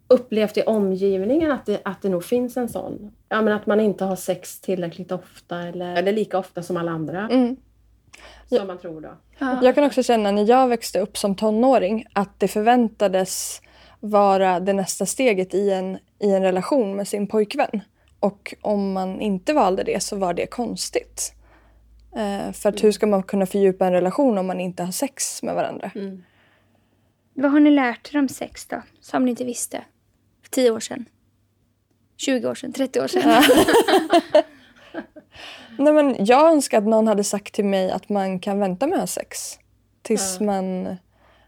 upplevt 0.09 0.57
i 0.57 0.63
omgivningen 0.63 1.53
att 1.53 1.67
det, 1.67 1.81
att 1.85 2.03
det 2.03 2.09
nog 2.09 2.25
finns 2.25 2.57
en 2.57 2.69
sån. 2.69 3.13
Ja, 3.29 3.43
men 3.43 3.53
att 3.53 3.67
man 3.67 3.81
inte 3.81 4.05
har 4.05 4.17
sex 4.17 4.61
tillräckligt 4.61 5.13
ofta 5.13 5.63
eller, 5.63 5.97
eller 5.97 6.13
lika 6.13 6.39
ofta 6.39 6.63
som 6.63 6.77
alla 6.77 6.93
andra. 6.93 7.29
Mm. 7.29 7.57
Som 8.49 8.67
man 8.67 8.79
tror 8.79 9.01
då. 9.01 9.15
Ja. 9.39 9.61
Jag 9.63 9.75
kan 9.75 9.85
också 9.85 10.03
känna 10.03 10.31
när 10.31 10.49
jag 10.49 10.69
växte 10.69 11.01
upp 11.01 11.17
som 11.17 11.35
tonåring 11.35 12.07
att 12.13 12.41
det 12.41 12.49
förväntades 12.49 13.61
vara 14.05 14.61
det 14.61 14.73
nästa 14.73 15.07
steget 15.07 15.55
i 15.55 15.71
en, 15.71 15.99
i 16.19 16.31
en 16.31 16.43
relation 16.43 16.97
med 16.97 17.09
sin 17.09 17.27
pojkvän. 17.27 17.81
Och 18.21 18.55
om 18.61 18.93
man 18.93 19.21
inte 19.21 19.53
valde 19.53 19.83
det 19.83 20.03
så 20.03 20.17
var 20.17 20.35
det 20.35 20.47
konstigt. 20.47 21.35
Eh, 22.17 22.53
för 22.53 22.69
att 22.69 22.85
hur 22.85 22.93
ska 22.93 23.07
man 23.07 23.23
kunna 23.23 23.47
fördjupa 23.47 23.87
en 23.87 23.93
relation 23.93 24.39
om 24.39 24.47
man 24.47 24.61
inte 24.61 24.83
har 24.83 24.93
sex 24.93 25.43
med 25.43 25.55
varandra? 25.55 25.91
Mm. 25.95 26.23
Vad 27.35 27.51
har 27.53 27.61
ni 27.61 27.71
lärt 27.71 28.15
er 28.15 28.19
om 28.19 28.29
sex 28.29 28.67
då? 28.67 28.83
Som 29.01 29.25
ni 29.25 29.31
inte 29.31 29.45
visste? 29.45 29.85
För 30.43 30.51
10 30.51 30.71
år 30.71 30.81
sedan? 30.81 31.05
20 32.17 32.49
år 32.49 32.55
sedan? 32.55 32.73
30 32.73 33.01
år 33.01 33.07
sedan? 33.07 33.43
Nej, 35.79 35.93
men 35.93 36.25
jag 36.25 36.53
önskar 36.53 36.79
att 36.79 36.87
någon 36.87 37.07
hade 37.07 37.25
sagt 37.25 37.55
till 37.55 37.65
mig 37.65 37.91
att 37.91 38.09
man 38.09 38.41
kan 38.41 38.59
vänta 38.59 38.87
med 38.87 38.95
att 38.95 39.01
ha 39.01 39.07
sex 39.07 39.59
tills 40.03 40.41
man, 40.41 40.97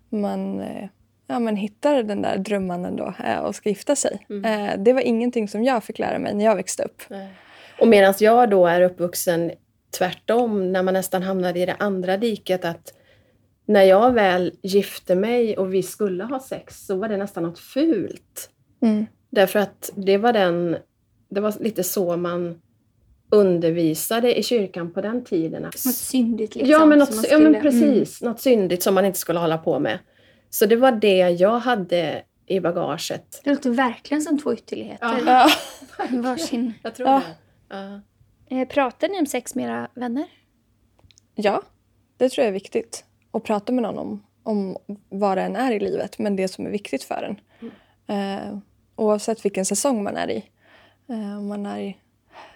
man, 0.09 0.61
eh, 0.61 0.89
ja, 1.27 1.39
man 1.39 1.57
hittar 1.57 2.03
den 2.03 2.23
där 2.23 2.39
drömmannen 2.39 2.97
då 2.97 3.15
eh, 3.25 3.39
och 3.39 3.55
ska 3.55 3.69
gifta 3.69 3.97
sig. 3.97 4.27
Eh, 4.45 4.79
Det 4.79 4.93
var 4.93 5.01
ingenting 5.01 5.49
som 5.49 5.65
jag 5.65 5.85
fick 5.85 5.99
lära 5.99 6.19
mig 6.19 6.35
när 6.35 6.45
jag 6.45 6.57
växte 6.57 6.83
upp. 6.83 7.03
Och 7.81 7.89
medan 7.89 8.15
jag 8.19 8.51
då 8.51 8.67
är 8.67 8.81
uppvuxen 8.81 9.51
tvärtom, 9.99 10.73
när 10.73 10.83
man 10.83 10.95
nästan 10.95 11.23
hamnade 11.23 11.61
i 11.61 11.67
det 11.67 11.77
andra 11.79 12.17
diket, 12.17 12.65
att 12.65 12.93
när 13.67 13.83
jag 13.83 14.13
väl 14.13 14.53
gifte 14.63 15.15
mig 15.15 15.57
och 15.57 15.75
vi 15.75 15.83
skulle 15.83 16.25
ha 16.25 16.41
sex 16.41 16.87
så 16.87 16.97
var 16.97 17.09
det 17.09 17.17
nästan 17.17 17.43
något 17.43 17.59
fult. 17.59 18.51
Mm. 18.83 19.07
Därför 19.31 19.59
att 19.59 19.93
det 19.97 20.19
var 20.19 20.33
den, 20.33 20.77
det 21.31 21.41
var 21.41 21.55
lite 21.61 21.83
så 21.85 22.17
man 22.17 22.61
undervisade 23.31 24.39
i 24.39 24.43
kyrkan 24.43 24.93
på 24.93 25.01
den 25.01 25.25
tiden. 25.25 25.63
Något 25.63 25.79
syndigt 25.79 26.55
liksom. 26.55 26.71
ja, 26.73 26.87
men, 26.87 26.99
något, 26.99 27.31
ja, 27.31 27.39
men 27.39 27.63
precis. 27.63 28.23
Något 28.23 28.41
syndigt 28.41 28.83
som 28.83 28.95
man 28.95 29.05
inte 29.05 29.19
skulle 29.19 29.39
hålla 29.39 29.59
på 29.59 29.79
med. 29.79 29.99
Så 30.51 30.67
det 30.67 30.77
var 30.77 30.93
det 30.93 31.17
jag 31.19 31.59
hade 31.59 32.23
i 32.47 32.61
bagaget. 32.61 33.41
Det 33.45 33.51
låter 33.51 33.71
verkligen 33.71 34.23
som 34.23 34.39
två 34.39 34.55
ytterligheter. 34.55 35.23
Ja. 35.27 35.49
Varsin. 36.11 36.73
Jag 36.83 36.95
tror 36.95 37.09
Ja. 37.09 37.23
det. 37.69 37.77
Ja. 37.77 38.01
Eh, 38.57 38.69
pratar 38.69 39.09
ni 39.09 39.19
om 39.21 39.27
sex 39.27 39.55
med 39.55 39.65
era 39.65 39.89
vänner? 39.95 40.25
ja, 41.35 41.63
det 42.17 42.29
tror 42.29 42.43
jag 42.43 42.49
är 42.49 42.53
viktigt. 42.53 43.05
Att 43.31 43.45
prata 43.45 43.73
med 43.73 43.83
någon 43.83 43.99
om, 43.99 44.23
om 44.43 44.77
vad 45.09 45.39
det 45.39 45.43
än 45.43 45.57
är 45.57 45.73
i 45.73 45.81
livet, 45.81 46.19
men 46.19 46.37
det 46.37 46.49
som 46.49 46.67
är 46.67 46.71
viktigt 46.71 47.03
för 47.03 47.23
en. 47.23 47.41
Eh, 48.17 48.59
oavsett 48.97 49.45
vilken 49.45 49.65
säsong 49.65 50.03
man 50.03 50.17
är 50.17 50.31
i. 50.31 50.45
Eh, 51.09 51.39
om 51.39 51.47
man 51.49 51.67
är 51.67 51.79
i 51.81 51.97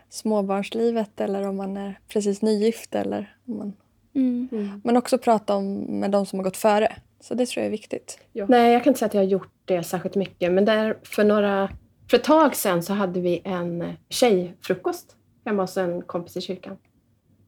småbarnslivet 0.08 1.20
eller 1.20 1.48
om 1.48 1.56
man 1.56 1.76
är 1.76 1.98
precis 2.08 2.42
nygift. 2.42 2.94
Eller 2.94 3.36
om 3.46 3.56
man, 3.58 3.72
Mm. 4.14 4.80
men 4.84 4.96
också 4.96 5.18
prata 5.18 5.54
om, 5.56 5.74
med 6.00 6.10
de 6.10 6.26
som 6.26 6.38
har 6.38 6.44
gått 6.44 6.56
före. 6.56 6.92
Så 7.20 7.34
det 7.34 7.46
tror 7.46 7.62
jag 7.62 7.66
är 7.66 7.70
viktigt. 7.70 8.18
Nej, 8.32 8.72
jag 8.72 8.84
kan 8.84 8.90
inte 8.90 8.98
säga 8.98 9.06
att 9.06 9.14
jag 9.14 9.20
har 9.20 9.28
gjort 9.28 9.52
det 9.64 9.82
särskilt 9.82 10.14
mycket. 10.14 10.52
Men 10.52 10.64
där 10.64 10.98
för, 11.02 11.24
några, 11.24 11.68
för 12.10 12.16
ett 12.16 12.24
tag 12.24 12.56
sedan 12.56 12.82
så 12.82 12.92
hade 12.92 13.20
vi 13.20 13.42
en 13.44 13.92
tjejfrukost 14.08 15.16
hemma 15.44 15.62
hos 15.62 15.76
en 15.76 16.02
kompis 16.02 16.36
i 16.36 16.40
kyrkan. 16.40 16.76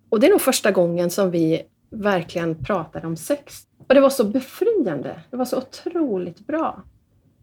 Och 0.09 0.21
det 0.21 0.27
är 0.27 0.31
nog 0.31 0.41
första 0.41 0.71
gången 0.71 1.11
som 1.11 1.31
vi 1.31 1.63
verkligen 1.91 2.65
pratade 2.65 3.07
om 3.07 3.17
sex. 3.17 3.67
Och 3.89 3.95
det 3.95 4.01
var 4.01 4.11
så 4.11 4.25
befriande. 4.25 5.21
Det 5.31 5.37
var 5.37 5.45
så 5.45 5.59
otroligt 5.59 6.47
bra. 6.47 6.83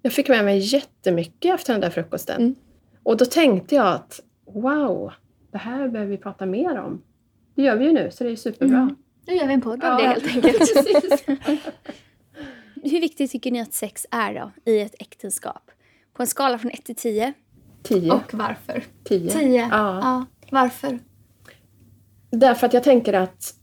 Jag 0.01 0.13
fick 0.13 0.29
med 0.29 0.45
mig 0.45 0.57
jättemycket 0.57 1.55
efter 1.55 1.73
den 1.73 1.81
där 1.81 1.89
frukosten. 1.89 2.41
Mm. 2.41 2.55
Och 3.03 3.17
då 3.17 3.25
tänkte 3.25 3.75
jag 3.75 3.87
att 3.87 4.19
wow, 4.45 5.11
det 5.51 5.57
här 5.57 5.87
behöver 5.87 6.11
vi 6.11 6.17
prata 6.17 6.45
mer 6.45 6.77
om. 6.79 7.01
Det 7.55 7.61
gör 7.61 7.75
vi 7.75 7.85
ju 7.85 7.93
nu, 7.93 8.11
så 8.11 8.23
det 8.23 8.29
är 8.29 8.35
superbra. 8.35 8.77
Mm. 8.77 8.95
Nu 9.27 9.35
gör 9.35 9.47
vi 9.47 9.53
en 9.53 9.61
podd 9.61 9.79
det 9.79 9.85
Ja, 9.87 9.95
helt 9.95 10.35
enkelt. 10.35 11.25
Hur 12.91 13.01
viktigt 13.01 13.31
tycker 13.31 13.51
ni 13.51 13.61
att 13.61 13.73
sex 13.73 14.05
är 14.11 14.33
då 14.33 14.71
i 14.71 14.79
ett 14.79 14.95
äktenskap? 14.99 15.71
På 16.13 16.23
en 16.23 16.27
skala 16.27 16.57
från 16.57 16.71
1 16.71 16.85
till 16.85 16.95
10. 16.95 17.33
Tio. 17.83 18.11
Och 18.11 18.33
varför? 18.33 18.83
Tio. 19.03 19.31
10. 19.31 19.67
Ja. 19.71 19.99
ja. 20.01 20.25
Varför? 20.51 20.99
Därför 22.31 22.67
att 22.67 22.73
jag 22.73 22.83
tänker 22.83 23.13
att 23.13 23.53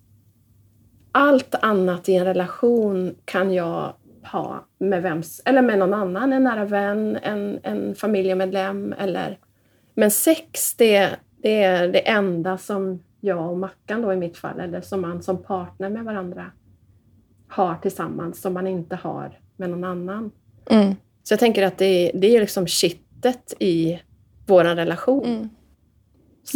allt 1.12 1.54
annat 1.54 2.08
i 2.08 2.14
en 2.14 2.24
relation 2.24 3.14
kan 3.24 3.52
jag 3.52 3.92
ha 4.22 4.66
med 4.78 5.02
vems, 5.02 5.42
eller 5.44 5.62
med 5.62 5.78
någon 5.78 5.94
annan, 5.94 6.32
en 6.32 6.44
nära 6.44 6.64
vän, 6.64 7.18
en, 7.22 7.58
en 7.62 7.94
familjemedlem 7.94 8.94
eller... 8.98 9.38
Men 9.94 10.10
sex, 10.10 10.74
det, 10.74 11.16
det 11.42 11.62
är 11.62 11.88
det 11.88 12.08
enda 12.08 12.58
som 12.58 13.02
jag 13.20 13.50
och 13.50 13.58
Mackan 13.58 14.02
då 14.02 14.12
i 14.12 14.16
mitt 14.16 14.36
fall, 14.36 14.60
eller 14.60 14.80
som 14.80 15.00
man 15.00 15.22
som 15.22 15.42
partner 15.42 15.90
med 15.90 16.04
varandra 16.04 16.50
har 17.48 17.74
tillsammans, 17.82 18.40
som 18.40 18.52
man 18.54 18.66
inte 18.66 18.96
har 18.96 19.38
med 19.56 19.70
någon 19.70 19.84
annan. 19.84 20.30
Mm. 20.70 20.94
Så 21.22 21.32
jag 21.32 21.40
tänker 21.40 21.62
att 21.62 21.78
det, 21.78 22.10
det 22.14 22.36
är 22.36 22.40
liksom 22.40 22.66
kittet 22.66 23.54
i 23.58 24.00
vår 24.46 24.64
relation. 24.64 25.24
Mm. 25.24 25.48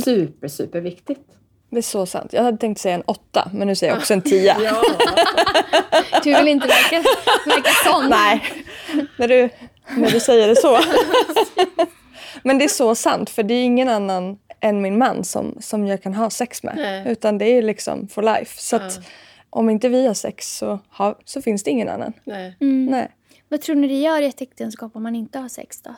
Super, 0.04 0.48
super 0.48 0.80
viktigt. 0.80 1.26
Det 1.70 1.78
är 1.78 1.82
så 1.82 2.06
sant. 2.06 2.32
Jag 2.32 2.42
hade 2.42 2.58
tänkt 2.58 2.80
säga 2.80 2.94
en 2.94 3.02
åtta, 3.06 3.50
men 3.54 3.68
nu 3.68 3.74
säger 3.74 3.92
jag 3.92 3.98
också 3.98 4.12
en 4.14 4.22
tia. 4.22 4.56
Ja. 4.64 4.82
Du 6.24 6.34
vill 6.34 6.48
inte 6.48 6.66
verka, 6.66 7.02
verka 7.46 7.70
sån. 7.90 8.08
Nej, 8.10 8.42
när 9.18 9.28
du, 9.28 9.48
när 9.96 10.10
du 10.10 10.20
säger 10.20 10.48
det 10.48 10.56
så. 10.56 10.78
Men 12.42 12.58
det 12.58 12.64
är 12.64 12.68
så 12.68 12.94
sant, 12.94 13.30
för 13.30 13.42
det 13.42 13.54
är 13.54 13.64
ingen 13.64 13.88
annan 13.88 14.38
än 14.60 14.80
min 14.82 14.98
man 14.98 15.24
som, 15.24 15.56
som 15.60 15.86
jag 15.86 16.02
kan 16.02 16.14
ha 16.14 16.30
sex 16.30 16.62
med. 16.62 16.74
Nej. 16.76 17.04
Utan 17.06 17.38
det 17.38 17.44
är 17.44 17.62
liksom 17.62 18.08
for 18.08 18.22
life. 18.22 18.60
Så 18.62 18.76
att 18.76 18.96
Ja. 18.96 19.02
Om 19.50 19.70
inte 19.70 19.88
vi 19.88 20.06
har 20.06 20.14
sex 20.14 20.58
så, 20.58 20.78
har, 20.88 21.14
så 21.24 21.42
finns 21.42 21.62
det 21.62 21.70
ingen 21.70 21.88
annan. 21.88 22.12
Nej. 22.24 22.56
Mm. 22.60 22.86
Nej. 22.86 23.08
Vad 23.48 23.60
tror 23.60 23.76
ni 23.76 23.88
det 23.88 24.00
gör 24.00 24.22
i 24.22 24.26
ett 24.26 24.40
äktenskap 24.40 24.96
om 24.96 25.02
man 25.02 25.14
inte 25.14 25.38
har 25.38 25.48
sex 25.48 25.82
då? 25.82 25.94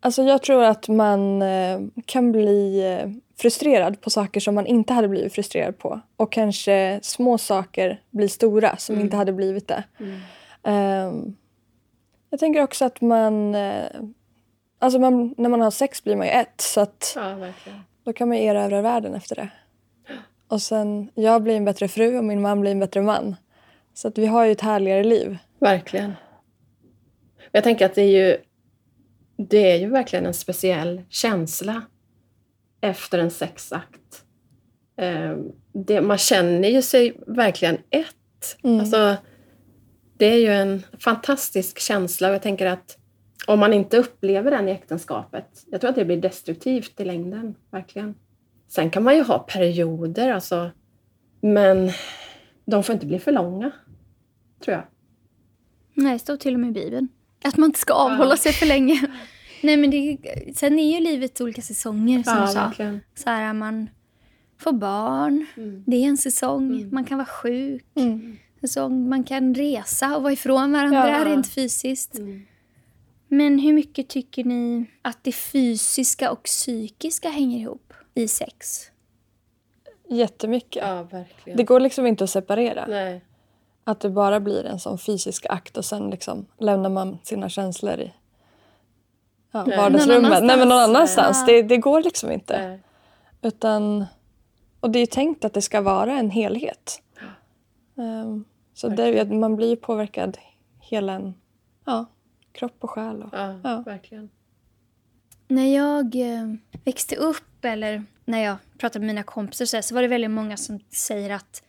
Alltså 0.00 0.22
jag 0.22 0.42
tror 0.42 0.64
att 0.64 0.88
man 0.88 1.42
eh, 1.42 1.80
kan 2.06 2.32
bli 2.32 2.84
eh, 2.84 3.10
frustrerad 3.36 4.00
på 4.00 4.10
saker 4.10 4.40
som 4.40 4.54
man 4.54 4.66
inte 4.66 4.92
hade 4.94 5.08
blivit 5.08 5.32
frustrerad 5.32 5.78
på. 5.78 6.00
Och 6.16 6.32
kanske 6.32 7.00
små 7.02 7.38
saker 7.38 8.00
blir 8.10 8.28
stora 8.28 8.76
som 8.76 9.00
inte 9.00 9.16
hade 9.16 9.32
blivit 9.32 9.68
det. 9.68 9.84
Ehm, 10.62 11.36
jag 12.30 12.40
tänker 12.40 12.62
också 12.62 12.84
att 12.84 13.00
man... 13.00 13.54
Eh, 13.54 13.86
alltså 14.78 14.98
man, 14.98 15.34
när 15.38 15.48
man 15.48 15.60
har 15.60 15.70
sex 15.70 16.04
blir 16.04 16.16
man 16.16 16.26
ju 16.26 16.32
ett. 16.32 16.60
Så 16.60 16.80
att 16.80 17.12
Ja, 17.16 17.36
då 18.04 18.12
kan 18.12 18.28
man 18.28 18.38
erövra 18.38 18.82
världen 18.82 19.14
efter 19.14 19.36
det. 19.36 19.48
Och 20.52 20.62
sen, 20.62 21.10
jag 21.14 21.42
blir 21.42 21.56
en 21.56 21.64
bättre 21.64 21.88
fru 21.88 22.18
och 22.18 22.24
min 22.24 22.40
man 22.40 22.60
blir 22.60 22.70
en 22.70 22.78
bättre 22.78 23.02
man. 23.02 23.36
Så 23.94 24.08
att 24.08 24.18
vi 24.18 24.26
har 24.26 24.44
ju 24.44 24.52
ett 24.52 24.60
härligare 24.60 25.04
liv. 25.04 25.38
Verkligen. 25.58 26.12
Jag 27.52 27.64
tänker 27.64 27.86
att 27.86 27.94
det 27.94 28.02
är 28.02 28.28
ju, 28.28 28.36
det 29.48 29.72
är 29.72 29.76
ju 29.76 29.88
verkligen 29.88 30.26
en 30.26 30.34
speciell 30.34 31.02
känsla 31.08 31.82
efter 32.80 33.18
en 33.18 33.30
sexakt. 33.30 34.24
Eh, 34.96 35.36
det, 35.72 36.00
man 36.00 36.18
känner 36.18 36.68
ju 36.68 36.82
sig 36.82 37.16
verkligen 37.26 37.78
ett. 37.90 38.58
Mm. 38.64 38.80
Alltså, 38.80 39.16
det 40.18 40.26
är 40.26 40.38
ju 40.38 40.52
en 40.52 40.82
fantastisk 40.98 41.78
känsla 41.78 42.28
och 42.28 42.34
jag 42.34 42.42
tänker 42.42 42.66
att 42.66 42.98
om 43.46 43.58
man 43.58 43.72
inte 43.72 43.98
upplever 43.98 44.50
den 44.50 44.68
i 44.68 44.72
äktenskapet, 44.72 45.64
jag 45.66 45.80
tror 45.80 45.90
att 45.90 45.96
det 45.96 46.04
blir 46.04 46.20
destruktivt 46.20 47.00
i 47.00 47.04
längden, 47.04 47.54
verkligen. 47.70 48.14
Sen 48.74 48.90
kan 48.90 49.02
man 49.02 49.16
ju 49.16 49.22
ha 49.22 49.38
perioder, 49.38 50.32
alltså, 50.32 50.70
men 51.40 51.90
de 52.64 52.82
får 52.84 52.92
inte 52.92 53.06
bli 53.06 53.18
för 53.18 53.32
långa, 53.32 53.70
tror 54.64 54.76
jag. 54.76 54.84
Nej, 55.94 56.12
det 56.12 56.18
står 56.18 56.36
till 56.36 56.54
och 56.54 56.60
med 56.60 56.70
i 56.70 56.72
Bibeln. 56.72 57.08
Att 57.44 57.56
man 57.56 57.66
inte 57.66 57.78
ska 57.78 57.92
avhålla 57.94 58.36
sig 58.36 58.52
för 58.52 58.66
länge. 58.66 59.06
Nej, 59.62 59.76
men 59.76 59.90
det, 59.90 60.18
sen 60.56 60.78
är 60.78 60.94
ju 60.94 61.00
livet 61.00 61.40
olika 61.40 61.62
säsonger 61.62 62.22
som 62.22 62.34
Ja, 62.36 62.46
du 62.46 62.52
sa. 62.52 62.64
verkligen. 62.66 63.00
Så 63.14 63.30
här, 63.30 63.52
man 63.52 63.90
får 64.58 64.72
barn, 64.72 65.46
Mm. 65.56 65.84
det 65.86 65.96
är 65.96 66.08
en 66.08 66.16
säsong. 66.16 66.88
Man 66.92 67.04
kan 67.04 67.18
vara 67.18 67.26
sjuk, 67.28 67.84
Mm. 67.94 68.36
säsong. 68.60 69.08
Man 69.08 69.24
kan 69.24 69.54
resa 69.54 70.16
och 70.16 70.22
vara 70.22 70.32
ifrån 70.32 70.72
varandra 70.72 71.08
Ja. 71.10 71.24
rent 71.24 71.46
fysiskt. 71.54 72.18
Mm. 72.18 72.42
Men 73.28 73.58
hur 73.58 73.72
mycket 73.72 74.08
tycker 74.08 74.44
ni 74.44 74.84
att 75.02 75.24
det 75.24 75.32
fysiska 75.32 76.30
och 76.30 76.42
psykiska 76.42 77.28
hänger 77.30 77.58
ihop 77.60 77.92
i 78.14 78.28
sex? 78.28 78.90
Jättemycket. 80.08 80.82
Ja, 80.86 81.02
verkligen. 81.02 81.56
Det 81.56 81.64
går 81.64 81.80
liksom 81.80 82.06
inte 82.06 82.24
att 82.24 82.30
separera. 82.30 82.86
Nej. 82.88 83.24
Att 83.84 84.00
det 84.00 84.10
bara 84.10 84.40
blir 84.40 84.64
en 84.64 84.78
sån 84.78 84.98
fysisk 84.98 85.46
akt 85.48 85.76
och 85.76 85.84
sen 85.84 86.10
liksom 86.10 86.46
lämnar 86.58 86.90
man 86.90 87.18
sina 87.22 87.48
känslor 87.48 88.00
i 88.00 88.12
ja, 89.52 89.64
Nej. 89.64 89.76
vardagsrummet. 89.78 90.30
Någon 90.30 90.46
Nej, 90.46 90.56
men 90.58 90.68
någon 90.68 90.78
annanstans. 90.78 91.38
Ja. 91.40 91.46
Det, 91.54 91.62
det 91.62 91.76
går 91.76 92.02
liksom 92.02 92.30
inte. 92.32 92.68
Nej. 92.68 92.80
Utan, 93.42 94.04
och 94.80 94.90
det 94.90 94.98
är 94.98 95.00
ju 95.00 95.06
tänkt 95.06 95.44
att 95.44 95.52
det 95.54 95.62
ska 95.62 95.80
vara 95.80 96.18
en 96.18 96.30
helhet. 96.30 97.02
Ehm, 97.98 98.44
så 98.74 98.88
det, 98.88 99.24
man 99.32 99.56
blir 99.56 99.68
ju 99.68 99.76
påverkad 99.76 100.38
hela 100.80 101.12
en 101.12 101.34
ja, 101.84 102.06
kropp 102.52 102.76
och 102.80 102.90
själ. 102.90 103.22
Och, 103.22 103.28
Ja, 103.32 103.60
Ja. 103.64 103.82
verkligen. 103.86 104.30
När 105.48 105.74
jag 105.76 106.14
eh, 106.14 106.54
växte 106.84 107.16
upp 107.16 107.44
eller 107.64 108.04
när 108.24 108.44
jag 108.44 108.56
pratade 108.78 108.98
med 108.98 109.06
mina 109.06 109.22
kompisar 109.22 109.64
så, 109.64 109.76
här, 109.76 109.82
så 109.82 109.94
var 109.94 110.02
det 110.02 110.08
väldigt 110.08 110.30
många 110.30 110.56
som 110.56 110.80
säger 110.90 111.30
att 111.30 111.62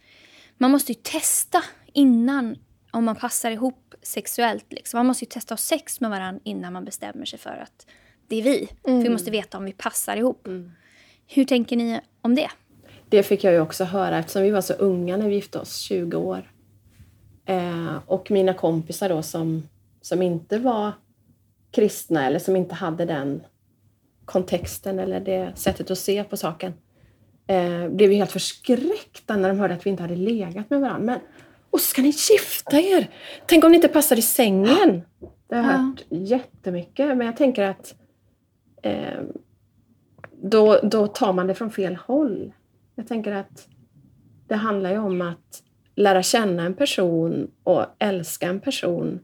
man 0.57 0.71
måste 0.71 0.91
ju 0.91 0.99
testa 1.03 1.63
innan 1.93 2.57
om 2.91 3.05
man 3.05 3.15
passar 3.15 3.51
ihop 3.51 3.95
sexuellt. 4.01 4.65
Liksom. 4.69 4.97
Man 4.97 5.05
måste 5.05 5.25
ju 5.25 5.29
testa 5.29 5.53
att 5.53 5.59
ha 5.59 5.63
sex 5.63 6.01
med 6.01 6.09
varandra 6.09 6.41
innan 6.43 6.73
man 6.73 6.85
bestämmer 6.85 7.25
sig 7.25 7.39
för 7.39 7.57
att 7.57 7.87
det 8.27 8.35
är 8.35 8.43
vi. 8.43 8.69
För 8.83 9.01
vi 9.03 9.09
måste 9.09 9.31
veta 9.31 9.57
om 9.57 9.65
vi 9.65 9.73
passar 9.73 10.17
ihop. 10.17 10.47
Hur 11.27 11.45
tänker 11.45 11.75
ni 11.77 12.01
om 12.21 12.35
det? 12.35 12.49
Det 13.09 13.23
fick 13.23 13.43
jag 13.43 13.53
ju 13.53 13.59
också 13.59 13.83
höra 13.83 14.19
eftersom 14.19 14.41
vi 14.41 14.51
var 14.51 14.61
så 14.61 14.73
unga 14.73 15.17
när 15.17 15.29
vi 15.29 15.35
gifte 15.35 15.59
oss, 15.59 15.77
20 15.77 16.17
år. 16.17 16.51
Eh, 17.45 17.95
och 18.05 18.31
mina 18.31 18.53
kompisar 18.53 19.09
då 19.09 19.21
som, 19.21 19.69
som 20.01 20.21
inte 20.21 20.59
var 20.59 20.91
kristna 21.71 22.27
eller 22.27 22.39
som 22.39 22.55
inte 22.55 22.75
hade 22.75 23.05
den 23.05 23.43
kontexten 24.25 24.99
eller 24.99 25.19
det 25.19 25.51
sättet 25.55 25.91
att 25.91 25.97
se 25.97 26.23
på 26.23 26.37
saken 26.37 26.73
eh, 27.47 27.87
blev 27.89 28.11
ju 28.11 28.17
helt 28.17 28.31
förskräckta 28.31 29.37
när 29.37 29.49
de 29.49 29.59
hörde 29.59 29.73
att 29.73 29.85
vi 29.85 29.89
inte 29.89 30.03
hade 30.03 30.15
legat 30.15 30.69
med 30.69 30.81
varandra. 30.81 31.05
Men, 31.05 31.19
och 31.69 31.79
ska 31.79 32.01
ni 32.01 32.07
gifta 32.07 32.79
er? 32.81 33.07
Tänk 33.45 33.63
om 33.63 33.71
ni 33.71 33.75
inte 33.75 33.87
passar 33.87 34.15
i 34.19 34.21
sängen? 34.21 35.01
Det 35.49 35.55
har 35.55 35.63
jag 35.63 35.73
Ja. 35.73 35.77
hört 35.77 36.03
jättemycket. 36.09 37.17
Men 37.17 37.27
jag 37.27 37.37
tänker 37.37 37.63
att 37.63 37.95
eh, 38.83 39.21
då, 40.43 40.79
då 40.83 41.07
tar 41.07 41.33
man 41.33 41.47
det 41.47 41.53
från 41.55 41.71
fel 41.71 41.95
håll. 41.95 42.53
Jag 42.95 43.07
tänker 43.07 43.31
att 43.31 43.67
det 44.47 44.55
handlar 44.55 44.91
ju 44.91 44.97
om 44.99 45.21
att 45.21 45.63
lära 45.95 46.23
känna 46.23 46.63
en 46.63 46.73
person 46.73 47.51
och 47.63 47.85
älska 47.99 48.47
en 48.47 48.59
person 48.59 49.19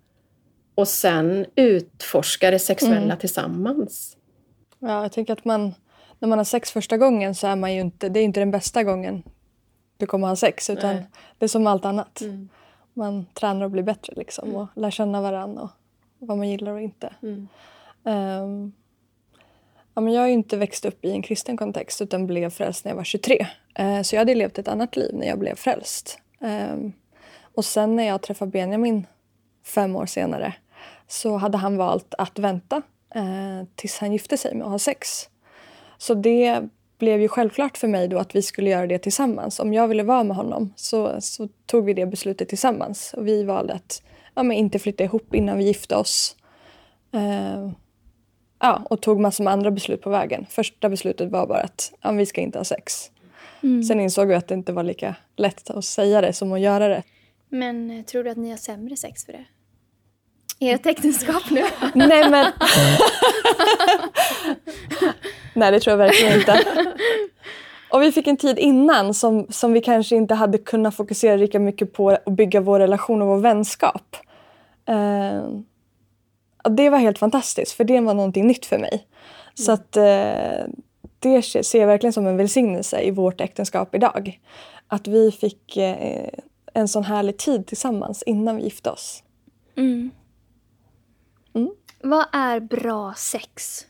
och 0.76 0.88
sen 0.88 1.46
utforska 1.56 2.52
det 2.52 2.60
sexuella 2.60 2.98
Mm. 3.04 3.18
tillsammans. 3.18 4.18
Ja, 4.80 5.02
jag 5.02 5.12
tänker 5.12 5.34
att 5.34 5.46
man, 5.46 5.74
när 6.20 6.30
man 6.30 6.38
har 6.38 6.46
sex 6.46 6.72
första 6.72 6.98
gången 6.98 7.36
så 7.36 7.48
är 7.48 7.56
man 7.56 7.74
ju 7.74 7.82
inte, 7.82 8.10
det 8.10 8.20
är 8.20 8.24
inte 8.24 8.40
den 8.40 8.52
bästa 8.52 8.84
gången 8.84 9.24
du 9.98 10.06
kommer 10.06 10.28
ha 10.28 10.36
sex 10.36 10.70
utan 10.70 10.96
Nej. 10.96 11.06
det 11.38 11.46
är 11.46 11.48
som 11.48 11.68
allt 11.68 11.86
annat. 11.86 12.22
Mm. 12.22 12.50
Man 12.94 13.26
tränar 13.34 13.66
och 13.66 13.72
blir 13.72 13.84
bättre 13.84 14.14
liksom 14.16 14.56
och 14.56 14.68
lär 14.76 14.92
känna 14.92 15.22
varandra 15.22 15.70
och 16.20 16.28
vad 16.28 16.38
man 16.38 16.50
gillar 16.50 16.72
och 16.72 16.82
inte. 16.82 17.14
Mm. 17.22 17.48
Ehm, 18.06 18.72
ja, 19.94 20.02
men 20.02 20.14
jag 20.14 20.22
har 20.22 20.28
ju 20.28 20.34
inte 20.34 20.58
växt 20.58 20.86
upp 20.86 21.06
i 21.06 21.12
en 21.12 21.22
kristen 21.22 21.58
kontext 21.58 22.02
utan 22.02 22.28
blev 22.28 22.50
frälst 22.50 22.86
när 22.86 22.92
jag 22.92 22.96
var 22.96 23.04
23. 23.04 23.48
Eh, 23.76 24.02
så 24.02 24.16
jag 24.16 24.22
hade 24.22 24.36
levt 24.36 24.60
ett 24.60 24.68
annat 24.68 24.96
liv 24.96 25.16
när 25.16 25.28
jag 25.28 25.40
blev 25.40 25.56
frälst. 25.56 26.20
Ehm, 26.42 26.94
och 27.42 27.66
sen 27.66 27.96
när 27.96 28.04
jag 28.04 28.22
träffade 28.22 28.52
Benjamin 28.52 29.08
fem 29.64 29.96
år 29.96 30.06
senare 30.06 30.54
så 31.08 31.38
hade 31.38 31.58
han 31.58 31.78
valt 31.78 32.14
att 32.18 32.40
vänta 32.40 32.82
eh, 33.16 33.68
tills 33.76 33.98
han 33.98 34.12
gifte 34.12 34.38
sig 34.38 34.56
med 34.56 34.66
att 34.66 34.72
ha 34.72 34.80
sex. 34.80 35.30
Så 35.98 36.14
det 36.14 36.62
blev 37.00 37.22
ju 37.22 37.28
självklart 37.28 37.78
för 37.78 37.88
mig 37.88 38.08
då 38.08 38.18
att 38.18 38.36
vi 38.36 38.42
skulle 38.42 38.70
göra 38.70 38.88
det 38.88 39.00
tillsammans. 39.00 39.60
Om 39.60 39.74
jag 39.74 39.88
ville 39.88 40.04
vara 40.04 40.24
med 40.24 40.38
honom 40.38 40.74
så, 40.76 41.22
så 41.22 41.48
tog 41.66 41.86
vi 41.86 41.94
det 41.94 42.06
beslutet 42.06 42.50
tillsammans. 42.50 43.14
Och 43.14 43.28
vi 43.28 43.44
valde 43.44 43.74
att 43.74 44.04
ja, 44.36 44.44
men 44.44 44.58
inte 44.58 44.80
flytta 44.80 45.04
ihop 45.04 45.36
innan 45.36 45.58
vi 45.58 45.64
gifte 45.64 45.96
oss. 45.96 46.36
Eh, 47.14 47.72
ja, 48.60 48.82
och 48.90 49.02
tog 49.02 49.20
massor 49.20 49.44
med 49.44 49.54
andra 49.54 49.72
beslut 49.72 50.02
på 50.02 50.10
vägen. 50.10 50.46
Första 50.50 50.90
beslutet 50.90 51.32
var 51.32 51.48
bara 51.48 51.62
att 51.62 51.94
ja, 52.02 52.12
vi 52.12 52.26
ska 52.26 52.42
inte 52.42 52.60
ha 52.60 52.66
sex. 52.66 53.12
Sen 53.88 54.00
insåg 54.00 54.28
vi 54.28 54.36
att 54.36 54.48
det 54.48 54.54
inte 54.54 54.74
var 54.74 54.84
lika 54.84 55.16
lätt 55.36 55.70
att 55.70 55.86
säga 55.86 56.22
det 56.22 56.34
som 56.34 56.52
att 56.54 56.60
göra 56.60 56.88
det. 56.88 57.04
Men 57.50 57.92
eh, 57.92 58.06
tror 58.06 58.24
du 58.24 58.30
att 58.30 58.38
ni 58.38 58.50
har 58.50 58.58
sämre 58.58 58.96
sex 58.96 59.26
för 59.26 59.34
det? 59.34 59.46
Ert 60.60 60.86
äktenskap 60.86 61.50
nu? 61.52 61.64
Nej 61.94 62.30
men... 62.30 62.52
Nej 65.54 65.72
det 65.72 65.80
tror 65.80 65.92
jag 65.92 65.98
verkligen 65.98 66.40
inte. 66.40 66.64
Och 67.92 68.02
vi 68.02 68.12
fick 68.12 68.28
en 68.28 68.38
tid 68.38 68.60
innan 68.60 69.14
som, 69.14 69.48
som 69.50 69.74
vi 69.74 69.82
kanske 69.82 70.16
inte 70.16 70.34
hade 70.34 70.58
kunnat 70.58 70.96
fokusera 70.96 71.36
lika 71.36 71.60
mycket 71.60 71.94
på 71.94 72.10
att 72.10 72.26
bygga 72.26 72.62
vår 72.62 72.80
relation 72.80 73.22
och 73.22 73.28
vår 73.28 73.38
vänskap. 73.38 74.16
Och 76.64 76.72
det 76.72 76.90
var 76.90 76.98
helt 76.98 77.20
fantastiskt 77.20 77.72
för 77.72 77.84
det 77.84 78.00
var 78.00 78.14
någonting 78.14 78.48
nytt 78.48 78.66
för 78.66 78.78
mig. 78.78 79.08
Så 79.54 79.72
att 79.72 79.98
eh, 79.98 80.66
det 81.20 81.42
ser 81.42 81.80
jag 81.80 81.88
verkligen 81.88 82.14
som 82.14 82.28
en 82.28 82.38
välsignelse 82.38 83.02
i 83.02 83.12
vårt 83.12 83.42
äktenskap 83.42 83.96
idag. 83.96 84.40
Att 84.88 85.08
vi 85.08 85.32
fick 85.32 85.78
eh, 85.78 86.30
en 86.74 86.88
sån 86.88 87.04
härlig 87.04 87.38
tid 87.38 87.68
tillsammans 87.68 88.24
innan 88.24 88.56
vi 88.56 88.64
gifte 88.64 88.90
oss. 88.90 89.24
Mm. 89.78 90.12
Mm. 91.54 91.70
Vad 92.02 92.26
är 92.32 92.60
bra 92.60 93.14
sex? 93.18 93.86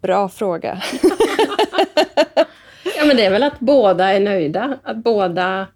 Bra 0.00 0.28
fråga. 0.28 0.82
Ja, 2.98 3.04
men 3.04 3.16
det 3.16 3.24
är 3.24 3.30
väl 3.30 3.42
att 3.42 3.60
båda 3.60 4.12
är 4.12 4.20
nöjda. 4.20 4.78
Att 4.82 4.96
båda, 4.96 5.66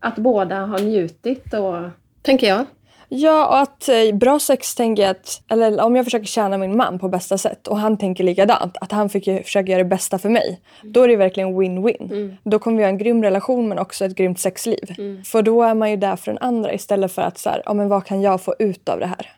att 0.00 0.16
båda 0.16 0.56
har 0.56 0.78
njutit 0.78 1.54
och... 1.54 1.90
Tänker 2.22 2.46
jag. 2.46 2.66
Ja, 3.08 3.46
och 3.46 3.58
att 3.58 3.88
eh, 3.88 4.14
bra 4.14 4.38
sex 4.38 4.74
tänker 4.74 5.02
jag 5.02 5.10
att, 5.10 5.42
eller 5.50 5.80
om 5.80 5.96
jag 5.96 6.04
försöker 6.04 6.26
tjäna 6.26 6.58
min 6.58 6.76
man 6.76 6.98
på 6.98 7.08
bästa 7.08 7.38
sätt 7.38 7.66
och 7.66 7.78
han 7.78 7.96
tänker 7.96 8.24
likadant, 8.24 8.76
att 8.80 8.92
han 8.92 9.08
fick, 9.08 9.24
försöker 9.44 9.72
göra 9.72 9.82
det 9.82 9.88
bästa 9.88 10.18
för 10.18 10.28
mig. 10.28 10.60
Då 10.82 11.02
är 11.02 11.08
det 11.08 11.16
verkligen 11.16 11.60
win-win. 11.60 12.36
Då 12.44 12.58
kommer 12.58 12.76
vi 12.76 12.82
ha 12.82 12.90
en 12.90 12.98
grym 12.98 13.22
relation 13.22 13.68
men 13.68 13.78
också 13.78 14.04
ett 14.04 14.14
grymt 14.14 14.40
sexliv. 14.40 14.94
För 15.24 15.42
då 15.42 15.62
är 15.62 15.74
man 15.74 15.90
ju 15.90 15.96
där 15.96 16.16
för 16.16 16.32
den 16.32 16.42
andra 16.42 16.72
istället 16.72 17.12
för 17.12 17.22
att 17.22 17.38
så 17.38 17.50
här, 17.50 17.62
ja 17.64 17.74
men 17.74 17.88
vad 17.88 18.04
kan 18.04 18.20
jag 18.20 18.40
få 18.40 18.54
ut 18.58 18.88
av 18.88 19.00
det 19.00 19.06
här? 19.06 19.32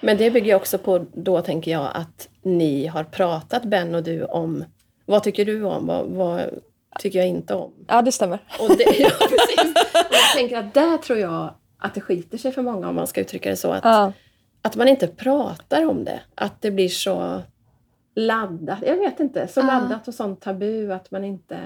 Men 0.00 0.16
det 0.16 0.30
bygger 0.30 0.54
också 0.54 0.78
på, 0.78 1.06
då 1.12 1.40
tänker 1.40 1.70
jag, 1.70 1.88
att 1.94 2.28
ni 2.42 2.86
har 2.86 3.04
pratat, 3.04 3.64
Ben 3.64 3.94
och 3.94 4.02
du, 4.02 4.24
om 4.24 4.64
vad 5.06 5.22
tycker 5.22 5.44
du 5.44 5.62
om? 5.64 5.86
Vad, 5.86 6.06
vad 6.06 6.50
tycker 6.98 7.18
jag 7.18 7.28
inte 7.28 7.54
om? 7.54 7.72
Ja, 7.88 8.02
det 8.02 8.12
stämmer. 8.12 8.38
Och 8.60 8.68
det, 8.68 8.84
ja, 8.98 9.10
precis. 9.20 9.72
Och 9.94 10.14
jag 10.14 10.36
tänker 10.36 10.58
att 10.58 10.74
där 10.74 10.98
tror 10.98 11.18
jag 11.18 11.54
att 11.78 11.94
det 11.94 12.00
skiter 12.00 12.38
sig 12.38 12.52
för 12.52 12.62
många, 12.62 12.88
om 12.88 12.94
man 12.94 13.06
ska 13.06 13.20
uttrycka 13.20 13.50
det 13.50 13.56
så. 13.56 13.70
Att, 13.72 13.84
Ja. 13.84 14.12
att 14.62 14.76
man 14.76 14.88
inte 14.88 15.06
pratar 15.06 15.86
om 15.88 16.04
det. 16.04 16.20
Att 16.34 16.62
det 16.62 16.70
blir 16.70 16.88
så 16.88 17.42
laddat. 18.14 18.78
Jag 18.86 18.96
vet 18.96 19.20
inte. 19.20 19.48
Så 19.48 19.60
Ja. 19.60 19.66
laddat 19.66 20.08
och 20.08 20.14
sånt 20.14 20.40
tabu 20.40 20.92
att 20.92 21.10
man 21.10 21.24
inte 21.24 21.58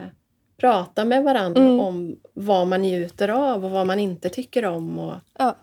pratar 0.61 1.05
med 1.05 1.25
varandra 1.25 1.61
Mm. 1.62 1.81
om 1.81 2.17
vad 2.35 2.67
man 2.67 2.83
njuter 2.83 3.29
av 3.29 3.64
och 3.64 3.71
vad 3.71 3.87
man 3.87 3.99
inte 3.99 4.29
tycker 4.29 4.64
om. 4.64 4.99
Och, 4.99 5.14
Ja. 5.38 5.55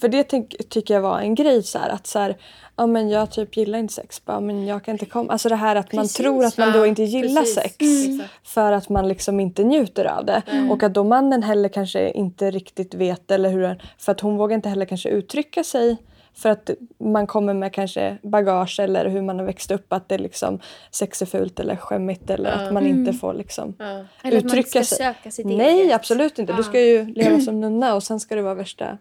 För 0.00 0.08
det 0.08 0.22
tänk, 0.22 0.54
tycker 0.68 0.94
jag 0.94 1.00
var 1.00 1.20
en 1.20 1.34
grej 1.34 1.62
så 1.62 1.78
här, 1.78 1.88
att 1.90 2.06
så 2.06 2.18
här, 2.18 2.36
ja 2.76 2.86
men 2.86 3.08
jag 3.08 3.30
typ 3.30 3.56
gillar 3.56 3.78
inte 3.78 3.94
sex, 3.94 4.24
bara, 4.24 4.40
men 4.40 4.66
jag 4.66 4.84
kan 4.84 4.92
inte 4.94 5.06
komma. 5.06 5.32
Alltså 5.32 5.48
det 5.48 5.56
här 5.56 5.76
att 5.76 5.92
man 5.92 6.02
Precis. 6.04 6.16
tror 6.16 6.44
att 6.44 6.58
man 6.58 6.72
då 6.72 6.86
inte 6.86 7.02
gillar 7.02 7.40
precis. 7.42 7.54
sex. 7.54 7.76
Exakt. 7.78 8.30
För 8.48 8.72
att 8.72 8.88
man 8.88 9.08
liksom 9.08 9.40
inte 9.40 9.64
njuter 9.64 10.04
av 10.04 10.24
det. 10.24 10.42
Och 10.70 10.82
att 10.82 10.94
då 10.94 11.04
mannen 11.04 11.42
heller 11.42 11.68
kanske 11.68 12.10
inte 12.10 12.50
riktigt 12.50 12.94
vet 12.94 13.30
eller 13.30 13.50
hur 13.50 13.82
För 13.98 14.12
att 14.12 14.20
hon 14.20 14.36
vågar 14.36 14.54
inte 14.56 14.68
heller 14.68 14.84
kanske 14.86 15.08
uttrycka 15.08 15.64
sig. 15.64 15.96
För 16.34 16.48
att 16.48 16.70
man 16.98 17.26
kommer 17.26 17.54
med 17.54 17.72
kanske 17.72 18.18
bagage 18.22 18.80
eller 18.80 19.08
hur 19.08 19.22
man 19.22 19.38
har 19.38 19.46
växt 19.46 19.70
upp. 19.70 19.92
Att 19.92 20.08
det 20.08 20.18
liksom 20.18 20.60
sex 20.90 21.22
är 21.22 21.26
fult 21.26 21.60
eller 21.60 21.76
skämmigt 21.76 22.30
eller 22.30 22.50
Ja. 22.50 22.56
att 22.56 22.72
man 22.72 22.86
inte 22.86 23.12
får 23.12 23.34
liksom 23.34 23.74
ja. 23.78 23.84
Eller 23.84 23.98
att 24.02 24.22
man 24.22 24.32
inte 24.32 24.46
uttrycka 24.46 24.68
ska 24.68 24.84
sig. 24.84 24.98
söka 24.98 25.30
sitt 25.30 25.46
Nej, 25.46 25.80
eget. 25.80 25.94
absolut 25.94 26.38
inte. 26.38 26.52
Du 26.52 26.62
ska 26.62 26.80
ju 26.80 27.04
leva 27.14 27.40
som 27.44 27.60
nunna 27.60 27.94
och 27.94 28.02
sen 28.02 28.20
ska 28.20 28.34
det 28.34 28.42
vara 28.42 28.54
värsta 28.54 28.98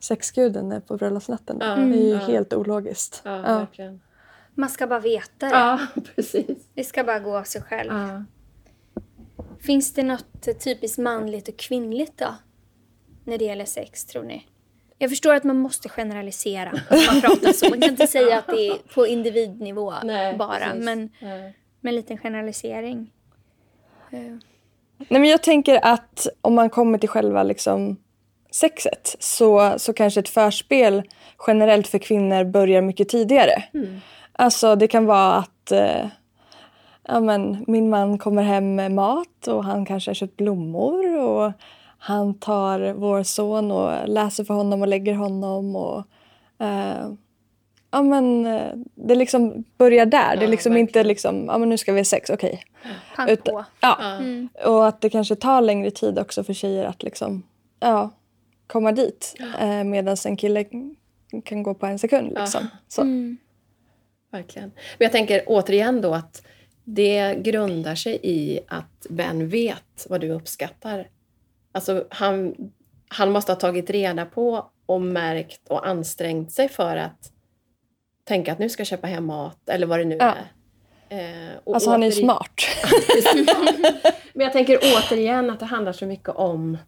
sexguden 0.00 0.82
på 0.86 0.96
bröllopsnatten. 0.96 1.56
Ja, 1.60 1.66
Det 1.66 1.82
är 1.82 2.02
ju 2.02 2.08
ja. 2.08 2.18
helt 2.18 2.52
ologiskt. 2.52 3.20
Ja, 3.24 3.36
Ja. 3.36 3.58
verkligen. 3.58 4.00
Man 4.54 4.68
ska 4.68 4.86
bara 4.86 5.00
veta 5.00 5.46
det. 5.46 5.52
Ja, 5.52 5.78
precis. 6.14 6.68
Det 6.74 6.84
ska 6.84 7.04
bara 7.04 7.18
gå 7.18 7.36
av 7.38 7.42
sig 7.44 7.62
själv. 7.62 7.92
Ja. 7.92 8.24
Finns 9.60 9.94
det 9.94 10.02
något 10.02 10.48
typiskt 10.64 10.98
manligt 10.98 11.48
och 11.48 11.56
kvinnligt 11.56 12.18
då? 12.18 12.34
När 13.24 13.38
det 13.38 13.44
gäller 13.44 13.64
sex, 13.64 14.04
tror 14.04 14.22
ni? 14.22 14.46
Jag 14.98 15.10
förstår 15.10 15.34
att 15.34 15.44
man 15.44 15.58
måste 15.58 15.88
generalisera. 15.88 16.72
Man 16.90 17.20
pratar 17.20 17.52
så. 17.52 17.68
Man 17.70 17.80
kan 17.80 17.90
inte 17.90 18.06
säga 18.06 18.38
att 18.38 18.46
det 18.46 18.68
är 18.68 18.94
på 18.94 19.06
individnivå 19.06 19.94
Nej, 20.04 20.36
bara. 20.36 20.58
precis. 20.58 20.84
Men 20.84 21.10
med 21.80 21.90
en 21.90 21.94
liten 21.94 22.18
generalisering. 22.18 23.12
Eh, 24.10 24.18
Nej, 24.98 25.20
men 25.20 25.24
jag 25.24 25.42
tänker 25.42 25.80
att 25.86 26.26
om 26.40 26.54
man 26.54 26.70
kommer 26.70 26.98
till 26.98 27.08
själva 27.08 27.42
liksom 27.42 27.96
sexet 28.50 29.16
så, 29.18 29.74
så 29.78 29.92
kanske 29.92 30.20
ett 30.20 30.28
förspel 30.28 31.02
generellt 31.46 31.88
för 31.88 31.98
kvinnor 31.98 32.44
börjar 32.44 32.82
mycket 32.82 33.08
tidigare. 33.08 33.64
Alltså 34.32 34.76
det 34.76 34.88
kan 34.88 35.06
vara 35.06 35.34
att 35.34 35.72
eh, 35.72 36.06
ja, 37.08 37.20
men, 37.20 37.64
min 37.66 37.90
man 37.90 38.18
kommer 38.18 38.42
hem 38.42 38.74
med 38.74 38.92
mat 38.92 39.46
och 39.48 39.64
han 39.64 39.84
kanske 39.86 40.10
har 40.10 40.14
köpt 40.14 40.36
blommor 40.36 41.18
och 41.18 41.52
han 41.98 42.34
tar 42.34 42.92
vår 42.92 43.22
son 43.22 43.70
och 43.70 44.08
läser 44.08 44.44
för 44.44 44.54
honom 44.54 44.82
och 44.82 44.88
lägger 44.88 45.14
honom. 45.14 45.76
Och, 45.76 45.98
eh, 46.66 47.08
ja, 47.90 48.02
men, 48.02 48.46
eh, 48.46 48.72
det 48.94 49.14
liksom 49.14 49.64
börjar 49.78 50.06
där. 50.06 50.36
det 50.36 50.40
är 50.42 50.44
Ja, 50.44 50.50
liksom 50.50 50.76
inte 50.76 50.86
verkligen. 50.86 51.06
liksom, 51.06 51.44
ja, 51.46 51.58
men 51.58 51.68
nu 51.68 51.78
ska 51.78 51.92
vi 51.92 51.98
ha 52.00 52.04
sex, 52.04 52.30
okej. 52.30 52.62
pang 53.16 53.28
Utan- 53.28 53.54
på. 53.54 53.64
Ja. 53.80 53.96
Ja. 54.00 54.16
Mm. 54.16 54.48
Och 54.66 54.86
att 54.88 55.00
det 55.00 55.10
kanske 55.10 55.34
tar 55.34 55.60
längre 55.60 55.90
tid 55.90 56.18
också 56.18 56.44
för 56.44 56.52
tjejer 56.52 56.84
att 56.84 57.02
liksom, 57.02 57.42
ja, 57.80 58.10
komma 58.68 58.92
dit. 58.92 59.34
Eh, 59.60 59.84
Medan 59.84 60.16
en 60.24 60.36
kille 60.36 60.64
kan 61.44 61.62
gå 61.62 61.74
på 61.74 61.86
en 61.86 61.98
sekund. 61.98 62.32
Liksom. 62.38 62.66
Så. 62.88 63.00
Mm. 63.02 63.36
Verkligen. 64.30 64.68
Men 64.98 65.04
jag 65.04 65.12
tänker 65.12 65.42
återigen 65.46 66.00
då 66.00 66.14
att 66.14 66.42
det 66.84 67.34
grundar 67.34 67.94
sig 67.94 68.18
i 68.22 68.60
att 68.68 69.06
Ben 69.10 69.48
vet 69.48 70.06
vad 70.08 70.20
du 70.20 70.30
uppskattar. 70.30 71.08
Alltså 71.72 72.04
han, 72.10 72.54
han 73.08 73.30
måste 73.32 73.52
ha 73.52 73.56
tagit 73.56 73.90
reda 73.90 74.24
på 74.26 74.70
och 74.86 75.00
märkt 75.02 75.68
och 75.68 75.86
ansträngt 75.88 76.52
sig 76.52 76.68
för 76.68 76.96
att 76.96 77.32
tänka 78.24 78.52
att 78.52 78.58
nu 78.58 78.68
ska 78.68 78.80
jag 78.80 78.86
köpa 78.86 79.06
hem 79.06 79.24
mat 79.26 79.68
eller 79.68 79.86
vad 79.86 79.98
det 79.98 80.04
nu 80.04 80.16
Ja. 80.20 80.34
är. 80.34 81.48
Eh, 81.50 81.56
och 81.64 81.74
Alltså 81.74 81.90
han 81.90 82.02
är 82.02 82.06
ju 82.06 82.12
smart. 82.12 82.60
Men 84.32 84.44
jag 84.44 84.52
tänker 84.52 84.78
återigen 84.82 85.50
att 85.50 85.60
det 85.60 85.66
handlar 85.66 85.92
så 85.92 86.06
mycket 86.06 86.28
om 86.28 86.78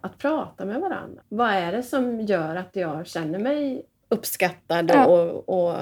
att 0.00 0.18
prata 0.18 0.64
med 0.64 0.80
varandra. 0.80 1.22
Vad 1.28 1.50
är 1.50 1.72
det 1.72 1.82
som 1.82 2.20
gör 2.20 2.56
att 2.56 2.76
jag 2.76 3.06
känner 3.06 3.38
mig 3.38 3.82
uppskattad 4.08 4.90
Ja. 4.94 5.06
och, 5.06 5.48
och 5.70 5.76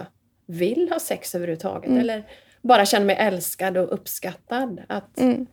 vill 0.47 0.89
ha 0.93 0.99
sex 1.01 1.35
överhuvudtaget? 1.35 1.89
Mm. 1.89 2.01
Eller 2.01 2.23
bara 2.63 2.85
känner 2.85 3.07
mig 3.07 3.17
älskad 3.17 3.77
och 3.77 3.93
uppskattad? 3.95 4.81
Att, 4.89 5.21
Mm. 5.21 5.47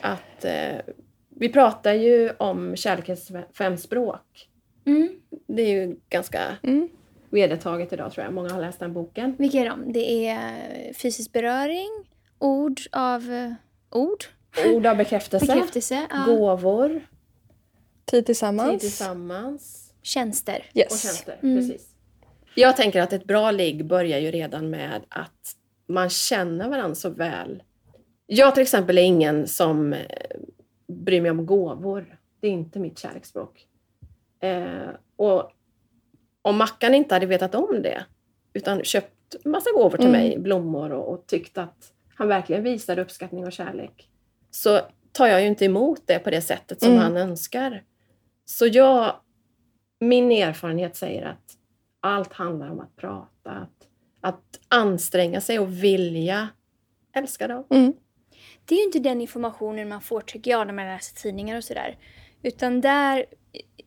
att, 0.00 0.44
eh, 0.44 0.76
vi 1.28 1.48
pratar 1.48 1.92
ju 1.92 2.30
om 2.38 2.76
kärlekens 2.76 3.32
fem 3.58 3.76
språk. 3.76 4.48
Mm. 4.86 5.08
Det 5.46 5.62
är 5.62 5.68
ju 5.86 5.96
ganska 6.08 6.40
Mm. 6.62 6.88
vedertaget 7.30 7.92
idag 7.92 8.12
tror 8.12 8.24
jag. 8.24 8.34
Många 8.34 8.50
har 8.52 8.60
läst 8.60 8.80
den 8.80 8.92
boken. 8.92 9.34
Vilka 9.38 9.58
är 9.58 9.68
de? 9.68 9.92
Det 9.92 10.28
är 10.28 10.92
fysisk 10.92 11.32
beröring, 11.32 11.88
ord 12.38 12.80
av 12.92 13.32
eh, 13.32 13.52
ord, 13.90 14.24
Ord 14.64 14.86
av 14.86 14.96
bekräftelse, 14.96 15.46
bekräftelse, 15.46 16.06
ja. 16.10 16.24
gåvor, 16.26 17.00
Tid 18.04 18.26
tillsammans. 18.26 18.70
tid 18.70 18.80
tillsammans 18.80 19.92
tjänster. 20.02 20.66
och 20.70 20.76
Yes. 20.76 21.02
tjänster. 21.02 21.38
Mm. 21.42 21.56
Precis. 21.56 21.88
Jag 22.54 22.76
tänker 22.76 23.02
att 23.02 23.12
ett 23.12 23.24
bra 23.24 23.50
ligg 23.50 23.84
börjar 23.86 24.18
ju 24.18 24.30
redan 24.30 24.70
med 24.70 25.02
att 25.08 25.56
man 25.88 26.10
känner 26.10 26.68
varandra 26.68 26.94
så 26.94 27.10
väl. 27.10 27.62
Jag 28.26 28.54
till 28.54 28.62
exempel 28.62 28.98
är 28.98 29.02
ingen 29.02 29.46
som 29.46 29.92
eh, 29.92 30.00
bryr 30.88 31.20
mig 31.20 31.30
om 31.30 31.46
gåvor. 31.46 32.18
Det 32.40 32.46
är 32.46 32.50
inte 32.50 32.78
mitt 32.78 32.98
kärleksspråk. 32.98 33.66
Eh, 34.40 34.88
och 35.16 35.50
om 36.42 36.56
Mackan 36.56 36.94
inte 36.94 37.14
hade 37.14 37.26
vetat 37.26 37.54
om 37.54 37.82
det 37.82 38.04
utan 38.52 38.82
köpt 38.84 39.36
massa 39.44 39.70
gåvor 39.74 39.96
till 39.98 40.06
Mm. 40.06 40.20
mig, 40.20 40.38
blommor 40.38 40.92
och, 40.92 41.12
och 41.12 41.26
tyckt 41.26 41.58
att 41.58 41.92
han 42.14 42.28
verkligen 42.28 42.62
visade 42.62 43.02
uppskattning 43.02 43.44
och 43.46 43.52
kärlek 43.52 44.08
så 44.56 44.80
tar 45.12 45.26
jag 45.26 45.40
ju 45.42 45.46
inte 45.46 45.64
emot 45.64 46.02
det 46.06 46.18
på 46.18 46.30
det 46.30 46.40
sättet 46.42 46.80
som 46.80 46.90
Mm. 46.90 47.02
han 47.02 47.16
önskar. 47.16 47.82
Så 48.44 48.66
jag, 48.66 49.16
min 50.00 50.32
erfarenhet 50.32 50.96
säger 50.96 51.26
att 51.26 51.56
allt 52.00 52.32
handlar 52.32 52.70
om 52.70 52.80
att 52.80 52.96
prata, 52.96 53.50
att, 53.50 53.88
att 54.20 54.60
anstränga 54.68 55.40
sig 55.40 55.58
och 55.58 55.84
vilja 55.84 56.48
älska 57.16 57.48
dem. 57.48 57.64
Mm. 57.70 57.92
Det 58.64 58.74
är 58.74 58.78
ju 58.78 58.84
inte 58.84 58.98
den 58.98 59.20
informationen 59.20 59.88
man 59.88 60.00
får 60.00 60.20
tycker 60.20 60.50
jag 60.50 60.66
när 60.66 60.74
man 60.74 60.86
läser 60.86 61.16
tidningar 61.16 61.56
och 61.56 61.64
sådär. 61.64 61.98
Utan 62.42 62.80
där, 62.80 63.26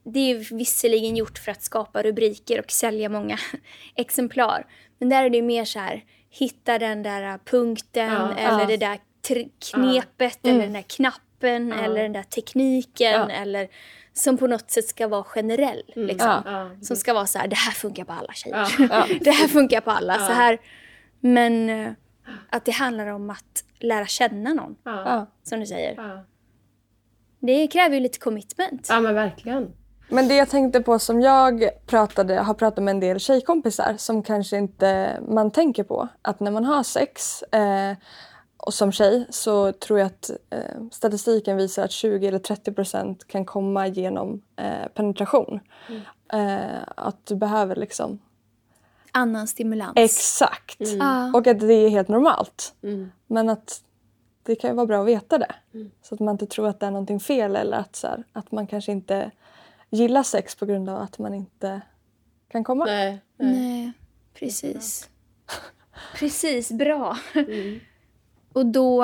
det 0.03 0.19
är 0.19 0.27
ju 0.38 0.55
visserligen 0.58 1.15
gjort 1.15 1.38
för 1.38 1.51
att 1.51 1.62
skapa 1.63 2.03
rubriker 2.03 2.60
och 2.60 2.71
sälja 2.71 3.10
många 3.10 3.38
exemplar. 3.95 4.65
Men 4.99 5.10
där 5.10 5.23
är 5.23 5.29
det 5.29 5.41
mer 5.41 5.65
så 5.65 5.79
här, 5.79 6.03
hitta 6.29 6.79
den 6.79 7.03
där 7.03 7.38
punkten 7.38 8.12
Ja, 8.13 8.38
eller 8.38 8.60
ja. 8.60 8.65
det 8.65 8.77
där 8.77 8.99
knepet 9.71 10.45
Mm. 10.45 10.55
eller 10.55 10.63
den 10.63 10.73
där 10.73 10.82
knappen 10.82 11.69
Ja. 11.69 11.75
eller 11.75 12.03
den 12.03 12.13
där 12.13 12.23
tekniken 12.23 13.12
Ja. 13.12 13.29
eller 13.29 13.67
som 14.13 14.38
på 14.38 14.47
något 14.47 14.71
sätt 14.71 14.88
ska 14.88 15.08
vara 15.08 15.23
generell. 15.23 15.84
Mm. 15.95 16.08
Liksom. 16.08 16.69
Som 16.82 16.95
ska 16.95 17.13
vara 17.13 17.25
så 17.25 17.39
här, 17.39 17.47
det 17.47 17.55
här 17.55 17.71
funkar 17.71 18.03
på 18.03 18.13
alla 18.13 18.34
tjejer. 18.34 19.19
Det 19.23 19.32
här 19.32 19.47
funkar 19.47 19.82
på 19.82 19.91
alla. 19.91 20.13
Ja. 20.19 20.27
Så 20.27 20.34
här. 20.34 20.58
Men 21.19 21.69
eh, 21.69 21.91
att 22.49 22.65
det 22.65 22.71
handlar 22.71 23.08
om 23.08 23.29
att 23.29 23.63
lära 23.79 24.05
känna 24.05 24.53
någon, 24.53 24.75
som 25.43 25.60
du 25.60 25.65
säger. 25.65 25.93
Ja. 25.97 26.25
Det 27.39 27.67
kräver 27.67 27.95
ju 27.95 28.01
lite 28.01 28.19
commitment. 28.19 28.88
ja, 28.89 28.99
men 28.99 29.15
verkligen. 29.15 29.73
Men 30.10 30.27
det 30.27 30.36
jag 30.36 30.49
tänkte 30.49 30.82
på 30.82 30.99
som 30.99 31.21
jag 31.21 31.69
pratade, 31.88 32.36
har 32.36 32.53
pratat 32.53 32.84
med 32.84 32.91
en 32.91 32.99
del 32.99 33.19
tjejkompisar 33.19 33.95
som 33.97 34.23
kanske 34.23 34.58
inte 34.58 35.19
man 35.27 35.51
tänker 35.51 35.84
på. 35.84 36.08
Att 36.21 36.39
när 36.39 36.51
man 36.51 36.65
har 36.65 36.84
sex 36.84 37.41
eh, 37.43 37.91
och 38.69 38.73
som 38.73 38.91
tjej 38.91 39.25
så 39.29 39.71
tror 39.71 39.99
jag 39.99 40.05
att 40.05 40.29
eh, 40.49 40.88
statistiken 40.91 41.58
visar 41.58 41.84
att 41.84 41.91
20 41.91 42.27
eller 42.27 42.39
30 42.39 42.71
procent 42.73 43.27
kan 43.27 43.45
komma 43.45 43.88
genom 43.88 44.41
eh, 44.55 44.88
penetration. 44.93 45.60
Eh, 46.34 46.82
att 46.95 47.25
du 47.25 47.36
behöver 47.36 47.75
liksom... 47.75 48.19
Annan 49.12 49.47
stimulans. 49.47 49.93
Exakt! 49.95 50.77
Ja. 50.79 51.32
Och 51.34 51.47
att 51.47 51.60
det 51.60 51.73
är 51.73 51.89
helt 51.89 52.08
normalt. 52.08 52.75
Mm. 52.82 53.12
Men 53.27 53.49
att 53.49 53.84
det 54.43 54.55
kan 54.55 54.69
ju 54.69 54.75
vara 54.75 54.86
bra 54.86 55.01
att 55.01 55.08
veta 55.08 55.38
det. 55.38 55.55
Mm. 55.73 55.91
Så 56.01 56.15
att 56.15 56.19
man 56.19 56.32
inte 56.32 56.45
tror 56.45 56.67
att 56.67 56.79
det 56.79 56.86
är 56.86 56.91
någonting 56.91 57.19
fel 57.19 57.55
eller 57.55 57.77
att, 57.77 57.95
så 57.95 58.08
här, 58.08 58.23
att 58.34 58.51
man 58.51 58.67
kanske 58.67 58.91
inte 58.91 59.32
gillar 59.89 60.23
sex 60.23 60.55
på 60.55 60.65
grund 60.65 60.89
av 60.89 61.01
att 61.01 61.19
man 61.19 61.34
inte 61.34 61.82
kan 62.51 62.63
komma. 62.63 62.86
Nej. 62.86 63.21
Nej. 63.38 63.51
Nej, 63.53 63.91
precis. 64.34 65.10
Precis, 66.15 66.71
bra. 66.71 67.17
Mm. 67.34 67.79
Och 68.53 68.65
då 68.65 69.03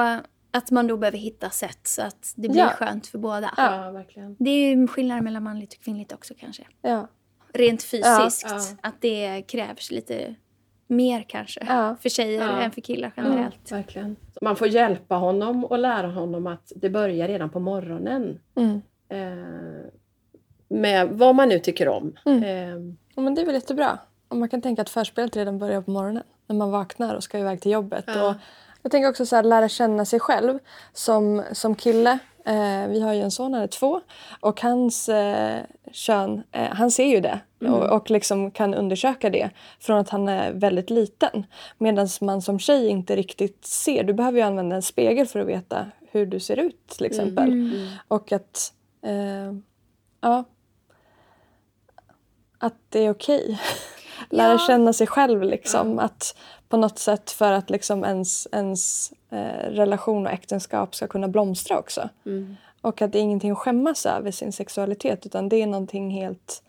att 0.51 0.71
man 0.71 0.87
då 0.87 0.97
behöver 0.97 1.17
hitta 1.17 1.49
sätt 1.49 1.79
så 1.83 2.01
att 2.01 2.33
det 2.35 2.49
blir 2.49 2.61
Ja. 2.61 2.69
skönt 2.69 3.07
för 3.07 3.17
båda. 3.17 3.53
Ja, 3.57 3.91
verkligen. 3.91 4.35
Det 4.39 4.49
är 4.49 4.75
ju 4.75 4.87
skillnad 4.87 5.23
mellan 5.23 5.43
manligt 5.43 5.73
och 5.73 5.79
kvinnligt 5.83 6.13
också 6.13 6.33
kanske. 6.37 6.63
Ja. 6.81 7.07
Rent 7.53 7.83
fysiskt. 7.83 8.45
Ja. 8.49 8.59
Att 8.81 9.01
det 9.01 9.41
krävs 9.47 9.91
lite 9.91 10.35
mer 10.87 11.25
kanske. 11.27 11.65
Ja. 11.69 11.95
För 12.01 12.09
tjejer 12.09 12.41
Ja. 12.41 12.61
än 12.61 12.71
för 12.71 12.81
killar 12.81 13.11
generellt. 13.17 13.71
Verkligen. 13.71 14.15
Man 14.41 14.55
får 14.55 14.67
hjälpa 14.67 15.15
honom 15.15 15.65
och 15.65 15.79
lära 15.79 16.07
honom 16.07 16.47
att 16.47 16.71
det 16.75 16.89
börjar 16.89 17.27
redan 17.27 17.49
på 17.49 17.59
morgonen. 17.59 18.39
Mm. 18.55 18.81
Eh, 19.09 19.85
med 20.67 21.09
vad 21.09 21.35
man 21.35 21.49
nu 21.49 21.59
tycker 21.59 21.87
om. 21.87 22.15
Mm. 22.25 22.43
Eh, 22.43 22.95
Ja, 23.15 23.21
men 23.21 23.35
det 23.35 23.41
är 23.41 23.45
väl 23.45 23.55
jättebra. 23.55 23.97
Om 24.27 24.39
man 24.39 24.49
kan 24.49 24.61
tänka 24.61 24.81
att 24.81 24.89
förspelet 24.89 25.35
redan 25.35 25.59
börjar 25.59 25.81
på 25.81 25.91
morgonen. 25.91 26.23
När 26.47 26.55
man 26.55 26.71
vaknar 26.71 27.15
och 27.15 27.23
ska 27.23 27.39
iväg 27.39 27.61
till 27.61 27.71
jobbet. 27.71 28.03
Ja. 28.07 28.29
Och 28.29 28.35
jag 28.85 28.91
tänker 28.91 29.09
också 29.09 29.25
så 29.25 29.35
här, 29.35 29.43
lära 29.43 29.69
känna 29.69 30.05
sig 30.05 30.19
själv 30.19 30.59
som, 30.93 31.43
som 31.51 31.75
kille. 31.75 32.19
Eh, 32.45 32.87
vi 32.87 33.01
har 33.01 33.13
ju 33.13 33.21
en 33.21 33.31
son, 33.31 33.53
han 33.53 33.63
är 33.63 33.67
två. 33.67 34.01
Och 34.39 34.61
hans 34.61 35.09
eh, 35.09 35.63
kön, 35.91 36.43
eh, 36.51 36.69
han 36.71 36.91
ser 36.91 37.05
ju 37.05 37.19
det. 37.19 37.39
Och, 37.61 37.83
och 37.83 38.11
liksom 38.11 38.51
kan 38.51 38.73
undersöka 38.73 39.29
det 39.29 39.49
från 39.79 39.99
att 39.99 40.09
han 40.09 40.27
är 40.27 40.51
väldigt 40.51 40.89
liten. 40.89 41.45
Medan 41.77 42.07
man 42.21 42.41
som 42.41 42.59
tjej 42.59 42.87
inte 42.87 43.15
riktigt 43.15 43.65
ser. 43.65 44.03
Du 44.03 44.13
behöver 44.13 44.37
ju 44.37 44.45
använda 44.45 44.75
en 44.75 44.81
spegel 44.81 45.27
för 45.27 45.39
att 45.39 45.47
veta 45.47 45.85
hur 46.11 46.25
du 46.25 46.39
ser 46.39 46.59
ut 46.59 46.87
till 46.87 47.05
exempel. 47.05 47.51
Mm. 47.51 47.87
Och 48.07 48.31
att, 48.31 48.73
eh, 49.01 49.53
ja, 50.21 50.43
att 52.57 52.77
det 52.89 52.99
är 52.99 53.09
okej. 53.09 53.59
Lära 54.29 54.51
Ja. 54.51 54.57
känna 54.67 54.93
sig 54.93 55.07
själv 55.07 55.43
liksom. 55.43 55.99
Att 55.99 56.35
på 56.69 56.77
något 56.77 56.99
sätt 56.99 57.31
för 57.31 57.51
att 57.51 57.69
liksom 57.69 58.03
ens, 58.03 58.47
ens 58.51 59.13
eh, 59.29 59.69
relation 59.69 60.25
och 60.25 60.31
äktenskap 60.31 60.95
ska 60.95 61.07
kunna 61.07 61.27
blomstra 61.27 61.79
också. 61.79 62.09
mm. 62.25 62.55
Och 62.81 63.01
att 63.01 63.11
det 63.11 63.19
är 63.19 63.21
ingenting 63.21 63.51
att 63.51 63.57
skämmas 63.57 64.05
över 64.05 64.31
sin 64.31 64.51
sexualitet 64.51 65.25
utan 65.25 65.49
det 65.49 65.61
är 65.61 65.67
någonting 65.67 66.09
helt 66.11 66.63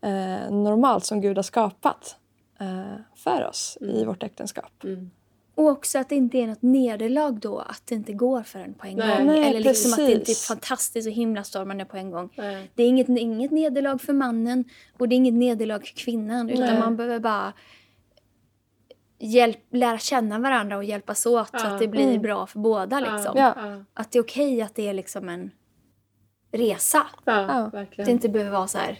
eh, 0.00 0.50
normalt 0.50 1.04
som 1.04 1.20
Gud 1.20 1.36
har 1.38 1.42
skapat 1.42 2.16
eh, 2.60 3.00
för 3.14 3.46
oss 3.46 3.78
i 3.80 4.04
vårt 4.04 4.22
äktenskap. 4.22 4.84
Mm. 4.84 5.10
Och 5.58 5.66
också 5.68 5.98
att 5.98 6.08
det 6.08 6.14
inte 6.16 6.38
är 6.38 6.46
något 6.46 6.62
nederlag 6.62 7.30
då 7.40 7.58
att 7.58 7.82
det 7.86 7.94
inte 7.94 8.12
går 8.12 8.42
för 8.42 8.58
en 8.58 8.74
på 8.74 8.86
en 8.86 8.96
Nej. 8.96 9.16
gång. 9.18 9.26
Nej, 9.26 9.50
Eller 9.50 9.60
liksom 9.60 9.92
att 9.92 9.96
det 9.98 10.02
inte 10.04 10.14
är 10.14 10.18
precis. 10.18 10.46
fantastiskt 10.48 11.06
och 11.08 11.12
himlastormande 11.14 11.84
på 11.84 11.96
en 11.96 12.10
gång. 12.10 12.28
Nej. 12.36 12.70
Det 12.74 12.82
är 12.82 12.86
inget, 12.88 13.08
inget 13.08 13.50
nederlag 13.50 13.98
för 13.98 14.12
mannen 14.12 14.64
och 14.98 15.08
det 15.08 15.14
är 15.14 15.16
inget 15.16 15.34
nederlag 15.34 15.78
för 15.86 15.96
kvinnan. 15.96 16.50
Utan 16.50 16.78
man 16.78 16.96
behöver 16.96 17.18
bara 17.18 17.52
hjälp, 19.18 19.58
lära 19.72 19.98
känna 19.98 20.38
varandra 20.38 20.76
och 20.76 20.84
hjälpas 20.84 21.26
åt 21.26 21.48
så 21.48 21.56
Ja. 21.56 21.66
att 21.66 21.78
det 21.78 21.88
blir 21.88 22.08
Mm. 22.08 22.22
bra 22.22 22.46
för 22.46 22.58
båda. 22.58 23.00
Liksom. 23.00 23.32
Ja. 23.36 23.52
Ja. 23.56 23.84
Att 23.94 24.12
det 24.12 24.18
är 24.18 24.22
okej 24.22 24.62
att 24.62 24.74
det 24.74 24.88
är 24.88 24.94
liksom 24.94 25.28
en 25.28 25.50
resa. 26.52 27.06
Ja, 27.24 27.70
Ja. 27.72 27.80
Att 27.80 27.96
det 27.96 28.08
inte 28.10 28.28
behöver 28.28 28.52
vara 28.52 28.66
så 28.66 28.78
här. 28.78 28.98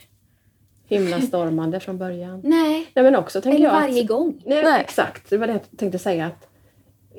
Himlastormande 0.87 1.81
från 1.81 1.99
början. 1.99 2.41
Nej, 2.45 2.91
Nej, 2.95 3.03
men 3.05 3.17
också 3.17 3.41
tänker 3.41 3.59
eller 3.59 3.67
jag 3.69 3.81
varje 3.81 4.01
att, 4.03 4.09
gång. 4.09 4.43
Nej, 4.47 4.63
Nej. 4.65 4.81
Exakt, 4.81 5.31
det 5.31 5.37
var 5.39 5.47
det 5.47 5.53
jag 5.53 5.79
tänkte 5.79 5.99
säga. 5.99 6.27
att 6.27 6.48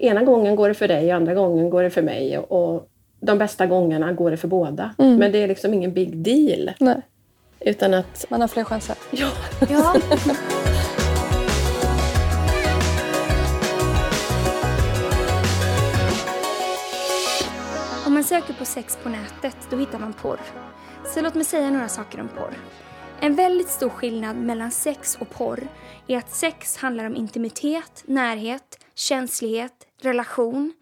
Ena 0.02 0.24
gången 0.24 0.56
går 0.56 0.68
det 0.68 0.74
för 0.74 0.88
dig, 0.88 1.12
andra 1.12 1.34
gången 1.34 1.70
går 1.70 1.84
det 1.84 1.90
för 1.90 2.02
mig. 2.02 2.38
Och, 2.38 2.76
och 2.76 2.88
de 3.20 3.38
bästa 3.38 3.68
gångerna 3.68 4.14
går 4.14 4.32
det 4.32 4.38
för 4.38 4.48
båda. 4.48 4.96
Mm. 4.98 5.16
Men 5.16 5.32
det 5.32 5.38
är 5.44 5.48
liksom 5.48 5.74
ingen 5.74 5.94
big 5.94 6.18
deal. 6.18 6.72
Nej, 6.80 7.02
Utan 7.60 7.94
att... 7.94 8.26
man 8.30 8.42
har 8.42 8.48
fler 8.48 8.64
chanser. 8.64 8.96
Ja, 9.12 9.30
Ja. 9.70 9.96
Om 18.06 18.14
man 18.14 18.24
söker 18.24 18.54
på 18.54 18.66
sex 18.66 18.98
på 19.04 19.10
nätet, 19.10 19.58
då 19.70 19.78
hittar 19.78 20.00
man 20.00 20.14
porr. 20.14 20.40
Så 21.14 21.22
låt 21.22 21.36
mig 21.36 21.46
säga 21.46 21.70
några 21.70 21.88
saker 21.88 22.22
om 22.22 22.28
porr. 22.28 22.54
En 23.20 23.36
väldigt 23.36 23.70
stor 23.70 23.90
skillnad 23.90 24.36
mellan 24.36 24.72
sex 24.72 25.18
och 25.20 25.30
porr 25.30 25.68
är 26.08 26.18
att 26.18 26.30
sex 26.30 26.78
handlar 26.78 27.06
om 27.06 27.16
intimitet, 27.16 28.04
närhet, 28.06 28.80
känslighet, 28.96 29.86
relation. 30.02 30.74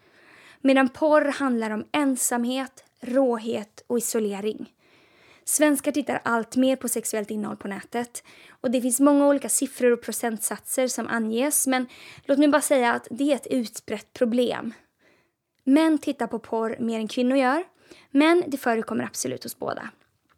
Medan 0.60 0.88
porr 0.88 1.24
handlar 1.24 1.70
om 1.70 1.84
ensamhet, 1.92 2.84
råhet 3.00 3.84
och 3.86 3.98
isolering. 3.98 4.72
Svenskar 5.44 5.92
tittar 5.92 6.20
allt 6.24 6.56
mer 6.56 6.76
på 6.76 6.88
sexuellt 6.88 7.30
innehåll 7.30 7.56
på 7.56 7.68
nätet. 7.68 8.22
Och 8.60 8.70
det 8.70 8.80
finns 8.80 9.00
många 9.00 9.28
olika 9.28 9.48
siffror 9.48 9.92
och 9.92 10.02
procentsatser 10.02 10.88
som 10.88 11.08
anges 11.08 11.66
men 11.66 11.86
låt 12.24 12.38
mig 12.38 12.48
bara 12.48 12.62
säga 12.62 12.92
att 12.92 13.08
det 13.10 13.32
är 13.32 13.36
ett 13.36 13.46
utbrett 13.46 14.12
problem. 14.12 14.74
Män 15.64 15.98
tittar 15.98 16.26
på 16.26 16.38
porr 16.38 16.76
mer 16.80 16.98
än 16.98 17.08
kvinnor 17.08 17.36
gör 17.36 17.64
Men 18.10 18.44
det 18.46 18.56
förekommer 18.56 19.04
absolut 19.04 19.42
hos 19.42 19.58
båda. 19.58 19.90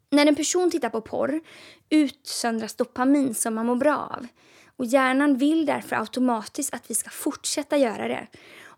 När 0.09 0.25
en 0.25 0.35
person 0.35 0.71
tittar 0.71 0.89
på 0.89 1.01
porr 1.01 1.41
utsöndras 1.89 2.75
dopamin 2.75 3.35
som 3.35 3.55
man 3.55 3.65
mår 3.65 3.75
bra 3.75 3.97
av. 3.97 4.27
Och 4.77 4.85
hjärnan 4.85 5.37
vill 5.37 5.65
därför 5.65 5.95
automatiskt 5.95 6.73
att 6.73 6.89
vi 6.89 6.95
ska 6.95 7.09
fortsätta 7.09 7.77
göra 7.77 8.07
det. 8.07 8.27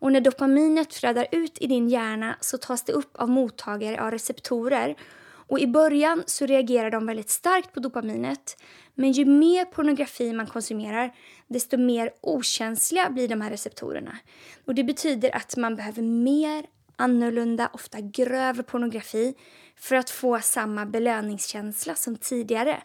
Och 0.04 0.12
när 0.12 0.22
dopaminet 0.22 0.94
flödar 0.94 1.28
ut 1.32 1.58
i 1.62 1.68
din 1.68 1.90
hjärna 1.90 2.36
så 2.40 2.58
tas 2.58 2.84
det 2.84 2.94
upp 2.94 3.16
av 3.16 3.30
mottagare 3.30 4.02
av 4.02 4.12
receptorer. 4.12 4.96
Och 5.24 5.60
i 5.60 5.68
början 5.68 6.24
så 6.26 6.46
reagerar 6.46 6.92
de 6.92 7.06
väldigt 7.06 7.30
starkt 7.30 7.74
på 7.74 7.80
dopaminet. 7.80 8.58
Men 8.96 9.12
ju 9.12 9.26
mer 9.26 9.66
pornografi 9.66 10.34
man 10.34 10.48
konsumerar 10.48 11.16
desto 11.48 11.78
mer 11.78 12.12
okänsliga 12.22 13.10
blir 13.10 13.28
de 13.28 13.42
här 13.42 13.50
receptorerna. 13.50 14.18
Och 14.66 14.76
det 14.76 14.84
betyder 14.84 15.36
att 15.36 15.58
man 15.58 15.76
behöver 15.76 16.02
mer 16.02 16.66
annorlunda, 16.96 17.70
ofta 17.74 18.02
grövre 18.02 18.64
pornografi 18.64 19.34
för 19.76 19.96
att 19.96 20.10
få 20.10 20.40
samma 20.40 20.86
belöningskänsla 20.86 21.96
som 21.96 22.16
tidigare. 22.16 22.84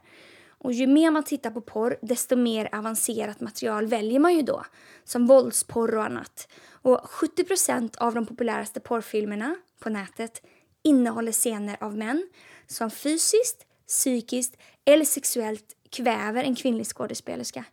Och 0.59 0.73
ju 0.73 0.87
mer 0.87 1.11
man 1.11 1.23
tittar 1.23 1.51
på 1.51 1.61
porr, 1.61 1.99
desto 2.03 2.37
mer 2.37 2.75
avancerat 2.75 3.40
material 3.40 3.87
väljer 3.87 4.21
man 4.21 4.35
ju 4.35 4.42
då. 4.42 4.64
Som 5.05 5.27
våldsporr 5.27 5.94
och 5.94 6.05
annat. 6.05 6.49
Och 6.71 6.99
70% 6.99 7.97
av 7.97 8.14
de 8.14 8.27
populäraste 8.27 8.81
porrfilmerna 8.81 9.57
på 9.81 9.90
nätet 9.90 10.42
innehåller 10.83 11.33
scener 11.33 11.77
av 11.81 11.97
män 11.97 12.29
som 12.66 12.90
fysiskt, 12.90 13.66
psykiskt 13.87 14.57
eller 14.85 15.05
sexuellt 15.05 15.77
kväver 15.90 16.44
en 16.44 16.55
kvinnlig 16.55 16.87
skådespelerska. 16.87 17.64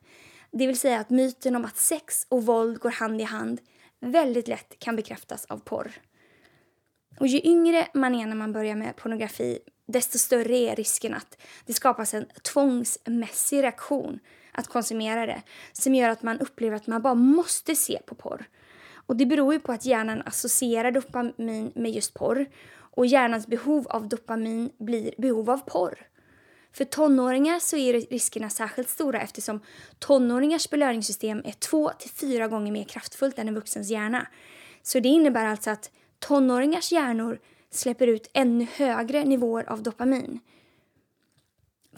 Det 0.52 0.68
vill 0.68 0.80
säga 0.80 1.00
att 1.00 1.10
myten 1.10 1.56
om 1.56 1.66
att 1.66 1.78
sex 1.78 2.26
och 2.30 2.46
våld 2.46 2.80
går 2.80 2.90
hand 2.90 3.22
i 3.22 3.24
hand 3.24 3.62
väldigt 4.00 4.48
lätt 4.48 4.80
kan 4.80 4.96
bekräftas 4.96 5.46
av 5.46 5.58
porr. 5.58 5.92
Och 7.20 7.28
ju 7.28 7.42
yngre 7.44 7.88
man 7.94 8.16
är 8.16 8.26
när 8.26 8.36
man 8.36 8.54
börjar 8.54 8.76
med 8.76 8.96
pornografi 8.96 9.60
desto 9.86 10.18
större 10.18 10.58
är 10.58 10.76
risken 10.76 11.14
att 11.14 11.38
det 11.66 11.74
skapas 11.74 12.14
en 12.14 12.26
tvångsmässig 12.42 13.64
reaktion 13.64 14.20
att 14.52 14.68
konsumera 14.68 15.26
det 15.26 15.42
som 15.74 15.96
gör 15.96 16.10
att 16.10 16.24
man 16.24 16.40
upplever 16.40 16.76
att 16.76 16.88
man 16.88 17.02
bara 17.02 17.16
måste 17.16 17.76
se 17.76 18.00
på 18.06 18.16
porr. 18.16 18.46
Och 19.08 19.16
det 19.16 19.26
beror 19.26 19.54
ju 19.54 19.60
på 19.60 19.72
att 19.72 19.86
hjärnan 19.86 20.22
associerar 20.26 20.92
dopamin 20.92 21.72
med 21.76 21.92
just 21.92 22.14
porr 22.14 22.46
och 22.72 23.06
hjärnans 23.06 23.48
behov 23.48 23.88
av 23.88 24.08
dopamin 24.08 24.70
blir 24.78 25.14
behov 25.18 25.50
av 25.50 25.58
porr. 25.58 26.08
För 26.74 26.86
tonåringar 26.86 27.60
så 27.60 27.78
är 27.78 27.94
riskerna 27.94 28.50
särskilt 28.50 28.90
stora 28.90 29.22
eftersom 29.22 29.60
tonåringars 30.00 30.70
belöningssystem 30.70 31.42
är 31.46 31.52
två 31.52 31.90
till 32.00 32.10
fyra 32.10 32.48
gånger 32.48 32.72
mer 32.72 32.84
kraftfullt 32.84 33.40
än 33.40 33.48
en 33.48 33.56
vuxens 33.56 33.90
hjärna. 33.90 34.28
Så 34.84 35.00
det 35.00 35.10
innebär 35.10 35.46
alltså 35.46 35.70
att 35.70 35.92
tonåringars 36.20 36.92
hjärnor 36.92 37.40
släpper 37.72 38.08
ut 38.08 38.30
ännu 38.34 38.68
högre 38.76 39.24
nivåer 39.24 39.70
av 39.70 39.84
dopamin. 39.84 40.40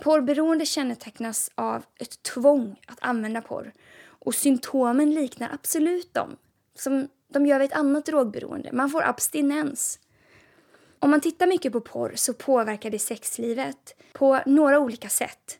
Porrberoende 0.01 0.65
kännetecknas 0.65 1.51
av 1.55 1.85
ett 1.99 2.23
tvång 2.23 2.79
att 2.87 2.97
använda 3.01 3.41
porr 3.41 3.73
och 4.05 4.35
symptomen 4.35 5.11
liknar 5.11 5.53
absolut 5.53 6.13
dem 6.13 6.37
som 6.75 7.07
de 7.27 7.45
gör 7.45 7.59
vid 7.59 7.71
ett 7.71 7.77
annat 7.77 8.05
drogberoende. 8.05 8.71
Man 8.71 8.89
får 8.89 9.03
abstinens. 9.03 9.99
Om 10.99 11.09
man 11.09 11.21
tittar 11.21 11.47
mycket 11.47 11.73
på 11.73 11.81
porr 11.81 12.11
så 12.15 12.33
påverkar 12.33 12.89
det 12.89 12.99
sexlivet 12.99 14.01
på 14.13 14.39
några 14.45 14.79
olika 14.79 15.09
sätt. 15.09 15.59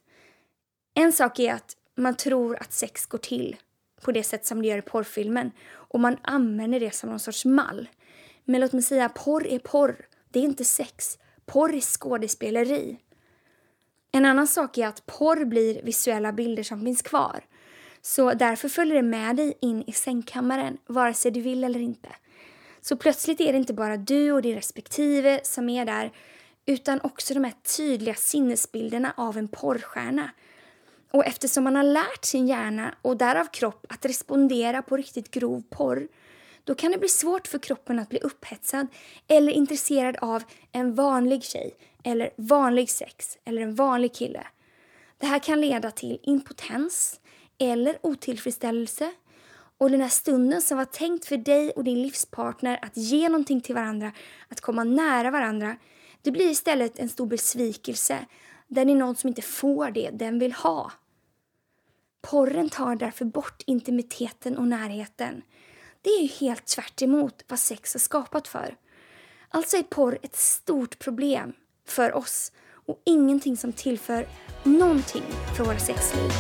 En 0.94 1.14
sak 1.14 1.40
är 1.40 1.54
att 1.54 1.78
man 1.96 2.16
tror 2.16 2.56
att 2.62 2.74
sex 2.74 3.06
går 3.06 3.18
till 3.18 3.56
på 4.02 4.12
det 4.12 4.24
sätt 4.24 4.46
som 4.46 4.62
det 4.62 4.68
gör 4.68 4.78
i 4.78 4.82
porrfilmen 4.82 5.52
och 5.70 6.00
man 6.00 6.18
använder 6.22 6.80
det 6.80 6.96
som 6.96 7.10
någon 7.10 7.20
sorts 7.20 7.46
mall. 7.46 7.90
Men 8.50 8.62
låt 8.62 8.74
mig 8.74 8.82
säga, 8.82 9.10
porr 9.10 9.48
är 9.48 9.60
porr. 9.60 10.06
Det 10.30 10.40
är 10.40 10.44
inte 10.44 10.66
sex. 10.66 11.18
Porr 11.46 11.74
är 11.74 11.82
skådespeleri. 11.82 13.00
En 14.12 14.26
annan 14.26 14.48
sak 14.48 14.78
är 14.78 14.88
att 14.88 15.06
porr 15.06 15.46
blir 15.46 15.82
visuella 15.82 16.32
bilder 16.32 16.64
som 16.64 16.86
finns 16.86 17.02
kvar. 17.02 17.44
Så 18.02 18.34
därför 18.34 18.70
följer 18.70 18.96
det 18.96 19.02
med 19.02 19.36
dig 19.36 19.58
in 19.62 19.84
i 19.88 19.92
sängkammaren, 19.92 20.78
vare 20.88 21.14
sig 21.14 21.32
du 21.32 21.42
vill 21.42 21.64
eller 21.64 21.80
inte. 21.80 22.10
Så 22.82 22.98
plötsligt 22.98 23.42
är 23.42 23.52
det 23.52 23.58
inte 23.58 23.74
bara 23.74 23.98
du 23.98 24.32
och 24.32 24.42
din 24.42 24.56
respektive 24.56 25.40
som 25.44 25.70
är 25.70 25.86
där, 25.86 26.12
utan 26.66 27.02
också 27.04 27.34
de 27.34 27.44
här 27.44 27.54
tydliga 27.78 28.16
sinnesbilderna 28.16 29.14
av 29.18 29.38
en 29.38 29.48
porrstjärna. 29.48 30.32
Och 31.12 31.26
eftersom 31.26 31.64
man 31.64 31.76
har 31.76 31.84
lärt 31.84 32.26
sin 32.26 32.48
hjärna 32.48 32.96
och 33.02 33.18
därav 33.18 33.46
kropp 33.46 33.86
att 33.90 34.06
respondera 34.06 34.82
på 34.82 34.98
riktigt 34.98 35.32
grov 35.32 35.64
porr 35.70 36.08
då 36.68 36.76
kan 36.76 36.92
det 36.92 36.98
bli 36.98 37.10
svårt 37.10 37.48
för 37.48 37.60
kroppen 37.60 38.00
att 38.00 38.10
bli 38.10 38.20
upphetsad 38.20 38.88
eller 39.28 39.52
intresserad 39.52 40.18
av 40.22 40.44
en 40.72 40.96
vanlig 40.96 41.44
tjej 41.44 41.76
eller 42.04 42.30
vanlig 42.36 42.90
sex 42.90 43.38
eller 43.46 43.62
en 43.62 43.76
vanlig 43.76 44.14
kille. 44.14 44.48
Det 45.18 45.26
här 45.26 45.40
kan 45.40 45.62
leda 45.62 45.92
till 45.92 46.20
impotens 46.24 47.20
eller 47.58 47.98
otillfredsställelse 48.02 49.12
och 49.78 49.92
den 49.92 50.02
här 50.02 50.10
stunden 50.10 50.62
som 50.62 50.78
var 50.78 50.86
tänkt 50.86 51.26
för 51.26 51.38
dig 51.38 51.72
och 51.72 51.84
din 51.84 52.02
livspartner 52.02 52.80
att 52.82 52.98
ge 52.98 53.30
någonting 53.30 53.62
till 53.62 53.76
varandra, 53.76 54.12
att 54.48 54.62
komma 54.62 54.84
nära 54.84 55.32
varandra, 55.32 55.78
det 56.22 56.32
blir 56.32 56.50
istället 56.50 57.00
en 57.00 57.10
stor 57.10 57.28
besvikelse 57.28 58.26
där 58.68 58.86
det 58.86 58.92
är 58.92 58.96
någon 58.96 59.16
som 59.16 59.28
inte 59.28 59.42
får 59.42 59.92
det 59.92 60.10
den 60.10 60.40
vill 60.40 60.54
ha. 60.54 60.92
Porren 62.22 62.70
tar 62.70 62.96
därför 62.96 63.26
bort 63.26 63.64
intimiteten 63.66 64.58
och 64.58 64.68
närheten. 64.68 65.42
Det 66.08 66.12
är 66.12 66.22
ju 66.22 66.28
helt 66.28 66.66
tvärt 66.66 66.96
vad 67.48 67.60
sex 67.60 67.96
är 67.96 68.00
skapat 68.00 68.48
för. 68.48 68.76
Alltså 69.50 69.78
är 69.78 69.84
porr 69.84 70.18
ett 70.22 70.36
stort 70.36 71.00
problem 71.00 71.54
för 71.88 72.16
oss 72.16 72.52
och 72.70 73.02
ingenting 73.06 73.58
som 73.58 73.74
tillför 73.74 74.28
någonting 74.64 75.24
för 75.58 75.64
våra 75.64 75.80
sexliv. 75.80 76.32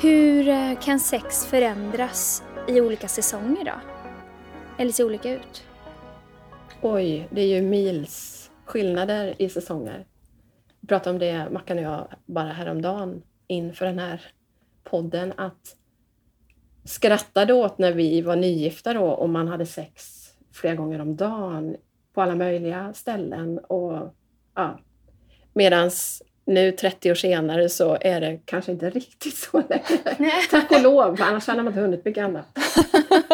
Hur 0.00 0.48
eh, 0.48 0.80
kan 0.80 1.00
sex 1.00 1.46
förändras 1.46 2.42
i 2.68 2.80
olika 2.80 3.08
säsonger 3.08 3.64
då? 3.64 3.80
Eller 4.78 4.92
se 4.92 5.04
olika 5.04 5.30
ut? 5.30 5.64
Oj, 6.80 7.28
det 7.30 7.40
är 7.40 7.46
ju 7.46 7.62
mils 7.62 8.33
skillnader 8.64 9.34
i 9.38 9.48
säsonger. 9.48 10.06
Vi 10.80 10.88
pratade 10.88 11.10
om 11.10 11.18
det, 11.18 11.50
Mackan 11.50 11.78
och 11.78 11.84
jag, 11.84 12.06
bara 12.26 12.52
häromdagen 12.52 13.22
inför 13.46 13.86
den 13.86 13.98
här 13.98 14.20
podden, 14.84 15.32
att 15.36 15.76
skrattade 16.84 17.52
åt 17.52 17.78
när 17.78 17.92
vi 17.92 18.20
var 18.20 18.36
nygifta 18.36 18.94
då 18.94 19.04
och 19.04 19.28
man 19.28 19.48
hade 19.48 19.66
sex 19.66 20.24
flera 20.52 20.74
gånger 20.74 21.00
om 21.00 21.16
dagen 21.16 21.76
på 22.14 22.22
alla 22.22 22.34
möjliga 22.34 22.92
ställen. 22.92 23.58
Och, 23.58 24.14
ja. 24.54 24.78
Medans 25.52 26.22
nu 26.46 26.72
30 26.72 27.10
år 27.10 27.14
senare 27.14 27.68
så 27.68 27.98
är 28.00 28.20
det 28.20 28.40
kanske 28.44 28.72
inte 28.72 28.90
riktigt 28.90 29.36
så 29.36 29.62
längre. 29.68 30.32
Tack 30.50 30.70
och 30.70 30.82
lov, 30.82 31.16
annars 31.20 31.46
hade 31.46 31.62
man 31.62 31.72
inte 31.72 31.80
hunnit 31.80 32.04
mycket 32.04 32.24
annat. 32.24 32.46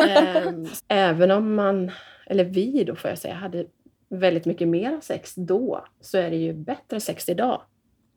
Ehm, 0.08 0.66
även 0.88 1.30
om 1.30 1.54
man, 1.54 1.90
eller 2.26 2.44
vi 2.44 2.84
då 2.84 2.96
får 2.96 3.10
jag 3.10 3.18
säga, 3.18 3.34
hade 3.34 3.64
väldigt 4.10 4.44
mycket 4.44 4.68
mer 4.68 4.98
sex 5.02 5.34
då 5.34 5.84
så 6.00 6.18
är 6.18 6.30
det 6.30 6.36
ju 6.36 6.52
bättre 6.52 7.00
sex 7.00 7.28
idag. 7.28 7.62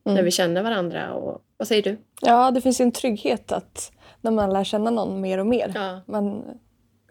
Mm. 0.05 0.15
När 0.15 0.23
vi 0.23 0.31
känner 0.31 0.63
varandra. 0.63 1.13
Och, 1.13 1.41
vad 1.57 1.67
säger 1.67 1.83
du? 1.83 1.97
Ja, 2.21 2.51
det 2.51 2.61
finns 2.61 2.81
en 2.81 2.91
trygghet 2.91 3.51
att 3.51 3.91
när 4.21 4.31
man 4.31 4.53
lär 4.53 4.63
känna 4.63 4.91
någon 4.91 5.21
mer 5.21 5.37
och 5.37 5.47
mer. 5.47 5.71
Ja. 5.75 6.01
Man, 6.07 6.43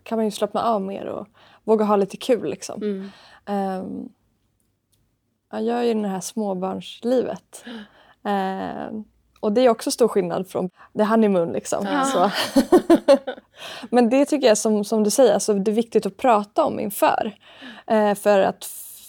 kan 0.02 0.18
man 0.18 0.24
ju 0.24 0.30
slappna 0.30 0.62
av 0.62 0.82
mer 0.82 1.06
och 1.06 1.26
våga 1.64 1.84
ha 1.84 1.96
lite 1.96 2.16
kul. 2.16 2.50
Liksom. 2.50 2.82
Mm. 2.82 3.10
Um, 3.80 4.12
jag 5.50 5.62
gör 5.62 5.82
ju 5.82 5.94
det 5.94 6.08
här 6.08 6.20
småbarnslivet. 6.20 7.64
Uh, 8.26 9.02
och 9.42 9.52
det 9.52 9.60
är 9.60 9.68
också 9.68 9.90
stor 9.90 10.08
skillnad 10.08 10.48
från 10.48 10.70
the 10.96 11.04
honeymoon. 11.04 11.52
Liksom. 11.52 11.86
Ja. 11.86 12.30
Men 13.90 14.10
det 14.10 14.24
tycker 14.24 14.46
jag 14.46 14.58
som, 14.58 14.84
som 14.84 15.04
du 15.04 15.10
säger, 15.10 15.34
alltså, 15.34 15.54
det 15.54 15.70
är 15.70 15.74
viktigt 15.74 16.06
att 16.06 16.16
prata 16.16 16.64
om 16.64 16.80
inför. 16.80 17.32
Eh, 17.86 18.14
för 18.14 18.40
att 18.40 18.64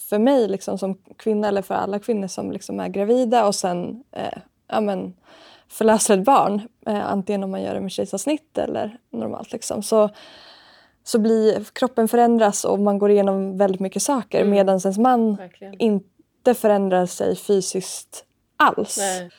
för 0.09 0.19
mig 0.19 0.47
liksom, 0.47 0.77
som 0.77 0.97
kvinna 1.17 1.47
eller 1.47 1.61
för 1.61 1.75
alla 1.75 1.99
kvinnor 1.99 2.27
som 2.27 2.51
liksom, 2.51 2.79
är 2.79 2.87
gravida 2.87 3.47
och 3.47 3.55
sen 3.55 4.03
eh, 4.11 4.37
ja, 4.67 4.81
men, 4.81 5.13
förlöser 5.67 6.17
ett 6.17 6.25
barn, 6.25 6.61
eh, 6.85 7.11
antingen 7.11 7.43
om 7.43 7.51
man 7.51 7.61
gör 7.61 7.73
det 7.73 7.81
med 7.81 7.91
kejsarsnitt 7.91 8.57
eller 8.57 8.97
normalt, 9.09 9.51
liksom, 9.51 9.83
så, 9.83 10.09
så 11.03 11.19
blir 11.19 11.63
kroppen 11.73 12.07
förändras 12.07 12.65
och 12.65 12.79
man 12.79 12.99
går 12.99 13.11
igenom 13.11 13.57
väldigt 13.57 13.81
mycket 13.81 14.01
saker 14.01 14.39
mm. 14.39 14.51
medan 14.51 14.79
ens 14.83 14.97
man 14.97 15.35
Verkligen. 15.35 15.79
inte 15.79 16.53
förändrar 16.53 17.05
sig 17.05 17.35
fysiskt 17.35 18.25
alls. 18.57 18.97
Nej. 18.97 19.29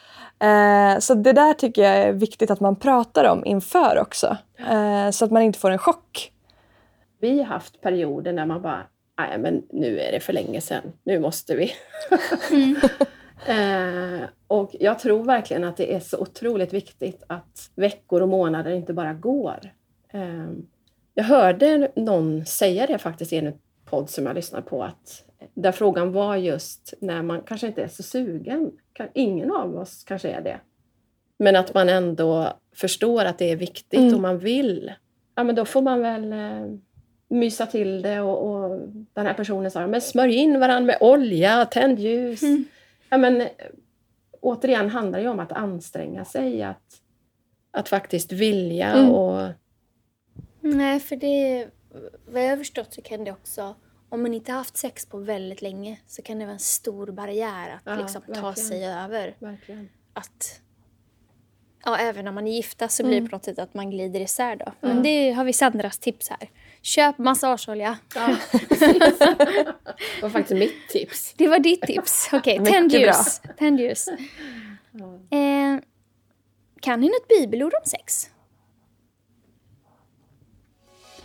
Eh, 0.45 0.99
så 0.99 1.15
det 1.15 1.33
där 1.33 1.53
tycker 1.53 1.83
jag 1.83 1.97
är 1.97 2.13
viktigt 2.13 2.51
att 2.51 2.61
man 2.61 2.77
pratar 2.77 3.25
om 3.25 3.45
inför 3.45 3.99
också. 3.99 4.37
Eh, 4.71 5.11
så 5.11 5.25
att 5.25 5.31
man 5.31 5.43
inte 5.43 5.59
får 5.59 5.71
en 5.71 5.79
chock. 5.79 6.33
Vi 7.21 7.39
har 7.39 7.45
haft 7.45 7.81
perioder 7.81 8.33
när 8.33 8.47
man 8.47 8.63
bara, 8.63 8.83
nej 9.19 9.39
men 9.39 9.63
nu 9.73 10.01
är 10.01 10.13
det 10.13 10.21
för 10.21 10.33
länge 10.33 10.61
sedan, 10.61 10.83
nu 11.05 11.19
måste 11.19 11.57
vi. 11.57 11.73
Mm. 12.51 12.77
Eh, 13.47 14.29
och 14.47 14.77
jag 14.81 14.99
tror 14.99 15.25
verkligen 15.25 15.65
att 15.65 15.77
det 15.77 15.95
är 15.95 16.01
så 16.01 16.19
otroligt 16.19 16.73
viktigt 16.73 17.23
att 17.27 17.71
veckor 17.75 18.21
och 18.21 18.29
månader 18.29 18.71
inte 18.71 18.93
bara 18.93 19.13
går. 19.13 19.61
Eh, 20.13 20.51
jag 21.15 21.25
hörde 21.25 21.91
någon 21.97 22.47
säga 22.47 22.87
det 22.87 22.99
faktiskt 22.99 23.33
i 23.33 23.37
en 23.37 23.53
podd 23.85 24.11
som 24.11 24.27
jag 24.27 24.35
lyssnade 24.35 24.65
på, 24.65 24.83
att 24.83 25.25
där 25.55 25.73
frågan 25.73 26.13
var 26.13 26.37
just 26.37 26.95
när 27.01 27.23
man 27.23 27.41
kanske 27.41 27.67
inte 27.67 27.83
är 27.83 27.89
så 27.89 28.03
sugen. 28.03 28.73
Ingen 29.15 29.53
av 29.53 29.77
oss 29.77 30.05
kanske 30.05 30.29
är 30.31 30.41
det. 30.41 30.61
Men 31.39 31.57
att 31.57 31.75
man 31.75 31.89
ändå 31.89 32.53
förstår 32.75 33.25
att 33.25 33.39
det 33.39 33.51
är 33.51 33.57
viktigt 33.57 34.01
Mm. 34.01 34.15
och 34.15 34.21
man 34.21 34.39
vill. 34.39 34.93
Ja, 35.35 35.45
men 35.45 35.55
då 35.55 35.65
får 35.65 35.83
man 35.83 36.01
väl 36.01 36.33
eh, 36.33 36.77
mysa 37.29 37.67
till 37.67 38.03
det 38.03 38.21
och, 38.21 38.43
och 38.55 38.81
den 39.13 39.27
här 39.27 39.35
personen 39.35 39.71
sa 39.71 39.87
men 39.87 40.01
smörj 40.01 40.35
in 40.35 40.61
varandra 40.61 40.87
med 40.87 40.99
olja, 41.01 41.65
tänd 41.65 41.99
ljus. 41.99 42.43
Mm. 42.43 42.65
Ja, 43.09 43.19
men, 43.19 43.41
eh, 43.41 43.49
återigen 44.41 44.91
handlar 44.91 45.21
det 45.21 45.29
om 45.29 45.41
att 45.41 45.53
anstränga 45.53 46.25
sig, 46.25 46.63
att, 46.63 47.01
att 47.71 47.89
faktiskt 47.89 48.33
vilja 48.33 48.93
Mm. 48.93 49.11
och 49.11 49.49
Nej, 50.61 51.01
för 51.01 51.17
det... 51.17 51.67
Vad 52.27 52.45
jag 52.45 52.51
har 52.51 52.57
förstått 52.57 52.95
så 52.95 53.03
kan 53.03 53.25
det 53.25 53.33
också... 53.33 53.75
Om 54.15 54.23
man 54.23 54.35
inte 54.35 54.53
har 54.53 54.59
haft 54.59 54.77
sex 54.77 55.07
på 55.07 55.19
väldigt 55.19 55.63
länge 55.63 56.01
så 56.07 56.23
kan 56.23 56.39
det 56.39 56.45
vara 56.45 56.53
en 56.53 56.59
stor 56.59 57.07
barriär 57.07 57.71
att 57.75 57.81
Ja, 57.85 57.95
liksom 58.03 58.23
ta 58.35 58.55
sig 58.55 58.87
över. 58.87 59.37
verkligen. 59.39 59.89
Att... 60.13 60.61
Ja, 61.85 61.97
även 61.99 62.25
när 62.25 62.33
man 62.33 62.47
är 62.47 62.53
gifta 62.53 62.89
så 62.89 63.03
blir 63.05 63.21
det 63.21 63.29
på 63.29 63.37
något 63.37 63.45
sätt 63.45 63.59
att 63.59 63.75
man 63.75 63.91
glider 63.91 64.21
isär 64.21 64.57
då. 64.57 64.73
Men 64.81 64.97
Ja. 64.97 65.03
det 65.03 65.33
har 65.33 65.45
vi 65.45 65.53
Sandras 65.53 65.99
tips 65.99 66.29
här. 66.29 66.51
Köp 66.83 67.19
massageolja. 67.19 67.99
Ja, 68.15 68.27
det 68.69 70.23
var 70.23 70.31
faktiskt 70.31 70.59
mitt 70.59 70.89
tips. 70.89 71.35
Det 71.37 71.49
var 71.49 71.59
ditt 71.59 71.83
tips. 71.83 72.29
Okej, 72.33 72.65
tänd 72.65 72.93
ljus. 72.93 73.41
Tänd 73.59 73.81
ljus. 73.81 74.09
Eh, 74.09 75.79
kan 76.81 77.01
ni 77.01 77.07
något 77.07 77.29
bibelord 77.29 77.75
om 77.75 77.91
sex? 77.91 78.31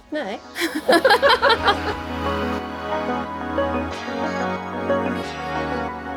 Nej. 0.10 0.40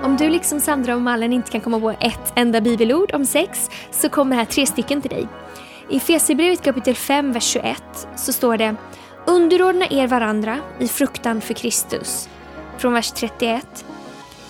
Om 0.03 0.17
du 0.17 0.31
liksom 0.31 0.61
Sandra 0.61 0.95
och 0.95 1.03
Mallen 1.03 1.33
inte 1.33 1.51
kan 1.51 1.61
komma 1.61 1.81
på 1.81 1.91
ett 1.91 2.33
enda 2.35 2.61
bibelord 2.61 3.15
om 3.15 3.25
sex 3.25 3.71
så 3.91 4.09
kommer 4.09 4.37
här 4.37 4.45
tre 4.45 4.67
stycken 4.67 5.01
till 5.01 5.11
dig. 5.11 5.29
I 5.89 5.97
Efesierbrevet 5.97 6.63
kapitel 6.63 6.95
5, 6.95 7.33
vers 7.33 7.45
21 7.45 7.83
så 8.17 8.33
står 8.33 8.57
det 8.57 8.75
Underordna 9.27 9.87
er 9.91 10.07
varandra 10.07 10.59
i 10.79 10.89
fruktan 10.89 11.41
för 11.41 11.55
Kristus. 11.55 12.29
Från 12.79 12.93
vers 12.93 13.13
31. 13.13 13.85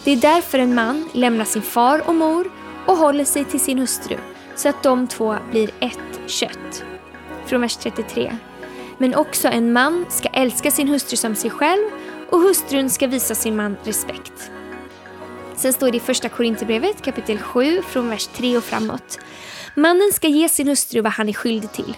Det 0.04 0.10
är 0.10 0.16
därför 0.16 0.58
en 0.58 0.74
man 0.74 1.08
lämnar 1.12 1.44
sin 1.44 1.62
far 1.62 2.08
och 2.08 2.14
mor 2.14 2.50
och 2.86 2.96
håller 2.96 3.24
sig 3.24 3.44
till 3.44 3.60
sin 3.60 3.78
hustru 3.78 4.16
så 4.56 4.68
att 4.68 4.82
de 4.82 5.06
två 5.06 5.36
blir 5.50 5.70
ett 5.80 6.30
kött. 6.30 6.84
Från 7.46 7.60
vers 7.60 7.76
33. 7.76 8.36
Men 8.98 9.14
också 9.14 9.48
en 9.48 9.72
man 9.72 10.06
ska 10.08 10.28
älska 10.28 10.70
sin 10.70 10.88
hustru 10.88 11.16
som 11.16 11.34
sig 11.34 11.50
själv 11.50 11.90
och 12.30 12.40
hustrun 12.40 12.90
ska 12.90 13.06
visa 13.06 13.34
sin 13.34 13.56
man 13.56 13.76
respekt. 13.84 14.50
Sen 15.62 15.72
står 15.72 15.90
det 15.90 15.96
i 15.96 16.00
första 16.00 16.28
Korinthierbrevet 16.28 17.02
kapitel 17.02 17.38
7 17.38 17.82
från 17.82 18.08
vers 18.08 18.26
3 18.26 18.56
och 18.56 18.64
framåt. 18.64 19.18
Mannen 19.76 20.10
ska 20.12 20.28
ge 20.28 20.48
sin 20.48 20.68
hustru 20.68 21.00
vad 21.00 21.12
han 21.12 21.28
är 21.28 21.32
skyldig 21.32 21.72
till 21.72 21.96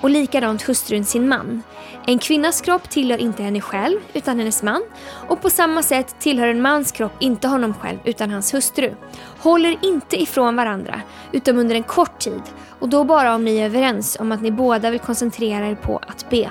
och 0.00 0.10
likadant 0.10 0.62
hustrun 0.62 1.04
sin 1.04 1.28
man. 1.28 1.62
En 2.06 2.18
kvinnas 2.18 2.60
kropp 2.60 2.90
tillhör 2.90 3.18
inte 3.18 3.42
henne 3.42 3.60
själv 3.60 4.00
utan 4.12 4.38
hennes 4.38 4.62
man 4.62 4.82
och 5.28 5.42
på 5.42 5.50
samma 5.50 5.82
sätt 5.82 6.16
tillhör 6.18 6.48
en 6.48 6.62
mans 6.62 6.92
kropp 6.92 7.12
inte 7.20 7.48
honom 7.48 7.74
själv 7.74 7.98
utan 8.04 8.30
hans 8.30 8.54
hustru. 8.54 8.94
Håller 9.38 9.78
inte 9.82 10.22
ifrån 10.22 10.56
varandra 10.56 11.00
utom 11.32 11.58
under 11.58 11.74
en 11.74 11.82
kort 11.82 12.18
tid 12.18 12.42
och 12.78 12.88
då 12.88 13.04
bara 13.04 13.34
om 13.34 13.44
ni 13.44 13.56
är 13.56 13.64
överens 13.64 14.16
om 14.20 14.32
att 14.32 14.42
ni 14.42 14.50
båda 14.50 14.90
vill 14.90 15.00
koncentrera 15.00 15.66
er 15.68 15.74
på 15.74 15.96
att 15.96 16.30
be. 16.30 16.50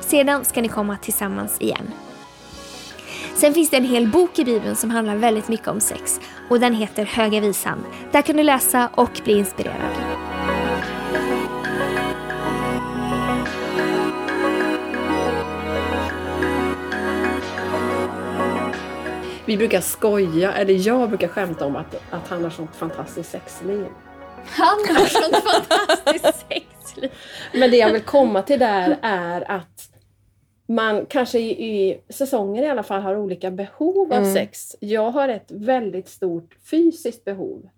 Sedan 0.00 0.44
ska 0.44 0.62
ni 0.62 0.68
komma 0.68 0.96
tillsammans 0.96 1.60
igen. 1.60 1.90
Sen 3.36 3.54
finns 3.54 3.70
det 3.70 3.76
en 3.76 3.84
hel 3.84 4.06
bok 4.06 4.38
i 4.38 4.44
Bibeln 4.44 4.76
som 4.76 4.90
handlar 4.90 5.16
väldigt 5.16 5.48
mycket 5.48 5.68
om 5.68 5.80
sex 5.80 6.20
och 6.48 6.60
den 6.60 6.74
heter 6.74 7.04
Höga 7.04 7.40
Visan. 7.40 7.86
Där 8.12 8.22
kan 8.22 8.36
du 8.36 8.42
läsa 8.42 8.90
och 8.94 9.20
bli 9.24 9.38
inspirerad. 9.38 9.90
Vi 19.44 19.56
brukar 19.56 19.80
skoja, 19.80 20.52
eller 20.52 20.86
jag 20.86 21.08
brukar 21.08 21.28
skämta 21.28 21.66
om 21.66 21.76
att, 21.76 21.94
att 22.10 22.28
han 22.28 22.44
har 22.44 22.50
sånt 22.50 22.76
fantastiskt 22.76 23.30
sexliv. 23.30 23.86
Han 24.46 24.96
har 24.96 25.06
sånt 25.06 25.44
fantastiskt 25.44 26.46
sexliv. 26.48 27.10
Men 27.52 27.70
det 27.70 27.76
jag 27.76 27.92
vill 27.92 28.02
komma 28.02 28.42
till 28.42 28.58
där 28.58 28.98
är 29.02 29.50
att 29.50 29.93
man 30.66 31.06
kanske 31.06 31.38
i, 31.38 31.50
i 31.90 32.00
säsonger 32.08 32.62
i 32.62 32.66
alla 32.68 32.82
fall 32.82 33.02
har 33.02 33.16
olika 33.16 33.50
behov 33.50 34.12
av 34.12 34.18
Mm. 34.18 34.32
sex. 34.34 34.76
Jag 34.80 35.10
har 35.10 35.28
ett 35.28 35.50
väldigt 35.50 36.08
stort 36.08 36.56
fysiskt 36.70 37.24
behov. 37.24 37.68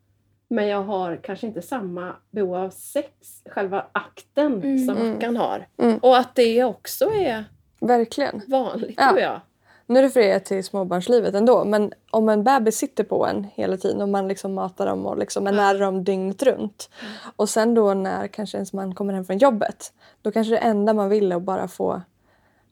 Men 0.49 0.67
jag 0.69 0.83
har 0.83 1.17
kanske 1.23 1.47
inte 1.47 1.63
samma 1.63 2.17
behov 2.31 2.55
av 2.55 2.71
sex, 2.71 3.11
själva 3.51 3.87
akten, 3.93 4.53
Mm. 4.63 4.79
som 4.87 4.97
Mm. 4.97 5.11
Mackan 5.13 5.37
har. 5.37 5.67
Mm. 5.79 5.99
Och 5.99 6.17
att 6.19 6.35
det 6.35 6.65
också 6.65 7.05
är 7.13 7.45
Verkligen. 7.81 8.43
vanligt 8.47 8.95
Ja. 8.97 9.09
tror 9.09 9.21
jag. 9.21 9.41
Nu 9.89 10.03
refererar 10.03 10.33
jag 10.33 10.45
till 10.45 10.65
småbarnslivet 10.65 11.35
ändå, 11.35 11.65
men 11.65 11.93
om 12.11 12.29
en 12.29 12.45
bebis 12.45 12.77
sitter 12.77 13.05
på 13.05 13.27
en 13.27 13.47
hela 13.55 13.77
tiden 13.77 14.03
och 14.03 14.09
man 14.09 14.29
liksom 14.29 14.55
matar 14.55 14.87
dem 14.87 15.07
och 15.07 15.19
liksom 15.19 15.47
är 15.47 15.53
nära 15.53 15.79
dem 15.79 16.05
dygnet 16.05 16.43
runt. 16.43 16.91
Och 17.37 17.49
sen 17.49 17.75
då 17.75 17.95
när 17.95 18.27
kanske 18.29 18.57
ens 18.59 18.73
man 18.73 18.95
kommer 18.95 19.13
hem 19.15 19.25
från 19.25 19.39
jobbet, 19.39 19.93
då 20.23 20.33
kanske 20.33 20.51
det 20.55 20.59
enda 20.59 20.95
man 20.95 21.09
vill 21.09 21.33
är 21.33 21.37
att 21.37 21.43
bara 21.43 21.69
få 21.69 22.03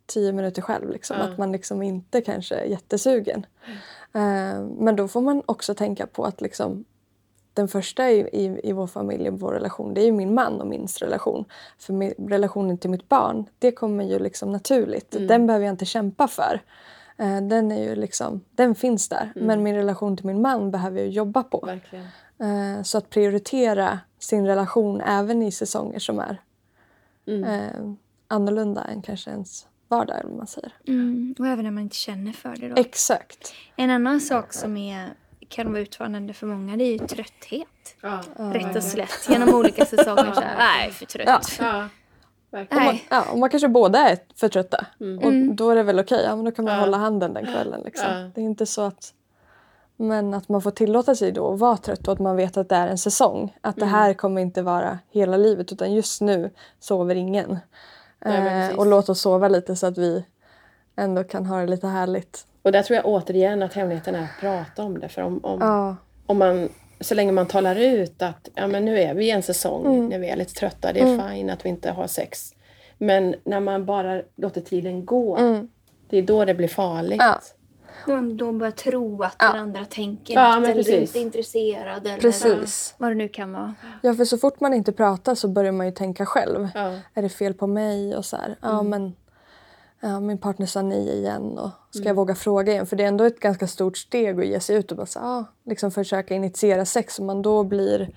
tio 0.07 0.33
minuter 0.33 0.63
själv. 0.63 0.91
Liksom. 0.91 1.17
Ja. 1.19 1.25
Att 1.25 1.39
man 1.39 1.53
liksom 1.53 1.83
inte 1.83 2.21
kanske 2.21 2.55
är 2.55 2.65
jättesugen. 2.65 3.47
Eh, 4.13 4.61
men 4.79 4.97
då 4.97 5.09
får 5.09 5.21
man 5.21 5.43
också 5.47 5.75
tänka 5.75 6.07
på 6.07 6.25
att 6.25 6.41
liksom, 6.41 6.85
den 7.55 7.69
första 7.69 8.11
i, 8.11 8.21
i, 8.21 8.61
i 8.65 8.73
vår 8.73 8.87
familj, 8.87 9.27
i 9.27 9.31
vår 9.31 9.53
relation, 9.53 9.95
det 9.95 10.01
är 10.01 10.07
ju 10.07 10.13
min 10.13 10.35
man 10.35 10.61
och 10.61 10.67
min 10.67 10.87
relation. 11.01 11.45
För 11.79 11.93
min, 11.93 12.15
relationen 12.19 12.79
till 12.79 12.91
mitt 12.91 13.09
barn, 13.09 13.45
det 13.59 13.73
kommer 13.73 14.05
ju 14.05 14.19
liksom 14.19 14.53
naturligt. 14.53 15.11
Den 15.11 15.47
behöver 15.47 15.67
jag 15.67 15.73
inte 15.73 15.85
kämpa 15.85 16.29
för. 16.29 16.63
Eh, 17.17 17.41
den, 17.41 17.73
är 17.73 17.83
ju 17.83 17.95
liksom, 17.97 18.41
den 18.51 18.75
finns 18.75 19.09
där. 19.09 19.33
Men 19.37 19.63
min 19.63 19.75
relation 19.75 20.17
till 20.17 20.27
min 20.27 20.43
man 20.43 20.71
behöver 20.71 20.99
jag 21.01 21.09
jobba 21.09 21.43
på. 21.43 21.63
Verkligen. 21.67 22.07
Eh, 22.39 22.83
så 22.83 22.99
att 22.99 23.11
prioritera 23.11 23.99
sin 24.19 24.47
relation 24.47 25.01
även 25.01 25.43
i 25.43 25.53
säsonger 25.53 25.99
som 25.99 26.19
är 26.19 26.41
Mm. 27.27 27.45
eh, 27.45 27.95
annorlunda 28.29 28.85
än 28.85 29.03
kanske 29.03 29.31
ens 29.31 29.67
vardag. 29.97 30.19
Eller 30.19 30.29
vad 30.29 30.39
man 30.39 30.47
säger. 30.47 30.73
Mm, 30.89 31.35
och 31.39 31.47
även 31.47 31.65
när 31.65 31.71
man 31.71 31.83
inte 31.83 31.97
känner 31.97 32.33
för 32.33 32.57
det 32.57 32.69
då. 32.69 32.75
Exakt. 32.77 33.53
En 33.77 33.91
annan 33.91 34.21
sak 34.21 34.53
som 34.53 34.77
är, 34.77 35.09
kan 35.49 35.73
vara 35.73 35.83
utmanande 35.83 36.33
för 36.33 36.47
många 36.47 36.77
det 36.77 36.85
är 36.85 36.93
ju 36.93 36.99
trötthet. 36.99 37.69
Ja, 38.03 38.21
Rätt 38.37 38.77
och 38.77 38.83
slätt. 38.83 39.29
Genom 39.29 39.55
olika 39.55 39.85
säsonger. 39.85 40.33
Så 40.35 40.41
här, 40.41 40.57
Nej, 40.59 40.91
för 40.91 41.07
trött. 41.07 41.27
Ja. 41.29 41.41
Ja, 41.61 41.89
verkligen. 42.51 42.85
Nej. 42.85 43.05
Ja, 43.11 43.25
och 43.33 43.39
man 43.39 43.51
kanske 43.51 43.69
båda 43.69 43.99
är 43.99 44.19
för 44.37 44.49
trötta. 44.49 44.87
Mm. 45.01 45.19
Och 45.51 45.55
då 45.57 45.71
är 45.71 45.77
det 45.77 45.83
väl 45.83 46.01
okej. 46.01 46.23
Ja, 46.25 46.37
men 46.37 46.45
då 46.45 46.51
kan 46.51 46.65
man 46.65 46.75
Ja. 46.75 46.81
hålla 46.81 46.97
handen 46.97 47.35
den 47.35 47.45
kvällen. 47.47 47.83
Liksom. 47.85 48.07
Ja. 48.11 48.31
Det 48.35 48.41
är 48.41 48.45
inte 48.45 48.67
så 48.67 48.83
att... 48.83 49.15
Men 49.97 50.35
att 50.35 50.49
man 50.49 50.63
får 50.63 50.71
tillåta 50.71 51.15
sig 51.15 51.33
då 51.33 51.53
att 51.53 51.59
vara 51.61 51.77
trött 51.77 52.07
och 52.09 52.13
att 52.13 52.19
man 52.21 52.37
vet 52.37 52.57
att 52.57 52.69
det 52.69 52.75
är 52.77 52.89
en 52.89 52.99
säsong. 52.99 53.57
Att 53.61 53.77
Mm. 53.77 53.89
det 53.89 53.97
här 53.97 54.15
kommer 54.15 54.41
inte 54.43 54.63
vara 54.63 54.99
hela 55.11 55.37
livet 55.37 55.73
utan 55.73 55.95
just 55.95 56.21
nu 56.21 56.51
sover 56.81 57.15
ingen. 57.15 57.59
Nej, 58.25 58.71
eh, 58.71 58.79
och 58.79 58.87
låt 58.87 59.09
oss 59.09 59.21
sova 59.21 59.49
lite 59.49 59.77
så 59.77 59.87
att 59.87 59.99
vi 59.99 60.25
ändå 60.97 61.25
kan 61.25 61.47
ha 61.47 61.61
det 61.61 61.67
lite 61.67 61.87
härligt. 61.87 62.47
Och 62.63 62.73
där 62.73 62.83
tror 62.83 62.97
jag 62.97 63.07
återigen 63.07 63.63
att 63.63 63.73
hemligheten 63.75 64.15
är 64.15 64.23
att 64.23 64.41
prata 64.41 64.83
om 64.83 64.99
det. 65.01 65.09
För 65.09 65.23
om, 65.23 65.45
om, 65.45 65.59
Ja, 65.61 65.97
om 66.27 66.39
man, 66.39 66.69
så 67.01 67.15
länge 67.15 67.33
man 67.33 67.47
talar 67.47 67.77
ut 67.77 68.23
att 68.23 68.49
ja, 68.55 68.67
men 68.67 68.85
nu 68.85 69.01
är 69.01 69.15
vi 69.15 69.25
i 69.27 69.31
en 69.31 69.43
säsong 69.43 69.87
Mm. 69.87 70.07
när 70.09 70.19
vi 70.19 70.29
är 70.29 70.37
lite 70.37 70.53
trötta, 70.55 70.93
det 70.93 71.01
är 71.01 71.29
fine 71.31 71.51
att 71.51 71.65
vi 71.65 71.69
inte 71.69 71.91
har 71.91 72.07
sex. 72.07 72.51
Men 72.99 73.35
när 73.45 73.61
man 73.61 73.85
bara 73.87 74.23
låter 74.37 74.61
tiden 74.61 75.05
gå, 75.07 75.37
Mm. 75.37 75.69
det 76.11 76.19
är 76.19 76.23
då 76.23 76.45
det 76.45 76.55
blir 76.55 76.69
farligt. 76.69 77.21
Ja. 77.23 77.41
Man 78.07 78.37
då 78.37 78.53
börjar 78.53 78.71
tro 78.71 79.23
att 79.23 79.37
Ja. 79.39 79.53
den 79.53 79.61
andra 79.63 79.85
tänker 79.85 80.35
Ja, 80.35 80.51
något 80.55 80.61
men 80.63 80.71
eller 80.71 80.83
precis. 80.83 81.01
inte 81.01 81.19
är 81.19 81.23
intresserad. 81.23 82.07
Eller 82.07 82.19
precis. 82.19 82.95
vad 82.99 83.11
det 83.11 83.15
nu 83.15 83.29
kan 83.29 83.53
vara. 83.53 83.75
Ja, 84.03 84.15
för 84.15 84.25
så 84.25 84.39
fort 84.39 84.61
man 84.61 84.75
inte 84.75 84.93
pratar 84.93 85.35
så 85.35 85.49
börjar 85.49 85.73
man 85.73 85.87
ju 85.87 85.93
tänka 85.93 86.27
själv. 86.27 86.69
Ja. 86.75 86.99
Är 87.15 87.23
det 87.23 87.29
fel 87.29 87.55
på 87.55 87.67
mig? 87.67 88.17
Och 88.17 88.25
så 88.25 88.37
här, 88.37 88.57
ja 88.63 88.81
Mm. 88.81 88.89
men 88.91 89.15
ja, 90.01 90.21
min 90.21 90.39
partner 90.39 90.67
sa 90.67 90.83
nej 90.83 91.09
igen 91.09 91.59
och 91.59 91.71
ska 91.91 91.99
Mm. 91.99 92.07
jag 92.09 92.15
våga 92.15 92.35
fråga 92.35 92.73
igen? 92.73 92.87
För 92.87 92.97
det 92.97 93.05
är 93.05 93.09
ändå 93.09 93.25
ett 93.25 93.41
ganska 93.41 93.67
stort 93.67 93.97
steg 93.97 94.41
att 94.41 94.47
ge 94.47 94.61
sig 94.61 94.77
ut 94.77 94.91
och 94.91 94.97
bara 94.97 95.07
så, 95.07 95.19
ja, 95.19 95.45
liksom 95.65 95.91
försöka 95.91 96.35
initiera 96.35 96.85
sex. 96.85 97.19
Om 97.19 97.27
man 97.27 97.43
då 97.43 97.65
blir, 97.65 98.17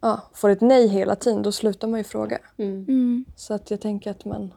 ja, 0.00 0.20
får 0.34 0.50
ett 0.50 0.60
nej 0.60 0.88
hela 0.88 1.16
tiden 1.16 1.42
då 1.42 1.52
slutar 1.52 1.88
man 1.88 2.00
ju 2.00 2.04
fråga. 2.04 2.38
Mm. 2.56 2.84
Mm. 2.88 3.24
Så 3.36 3.54
att 3.54 3.70
jag 3.70 3.80
tänker 3.80 4.10
att 4.10 4.24
man... 4.24 4.54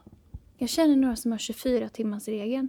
Jag 0.58 0.68
känner 0.68 0.96
några 0.96 1.16
som 1.16 1.30
har 1.32 1.38
24 1.38 1.88
timmars 1.88 2.28
regeln. 2.28 2.68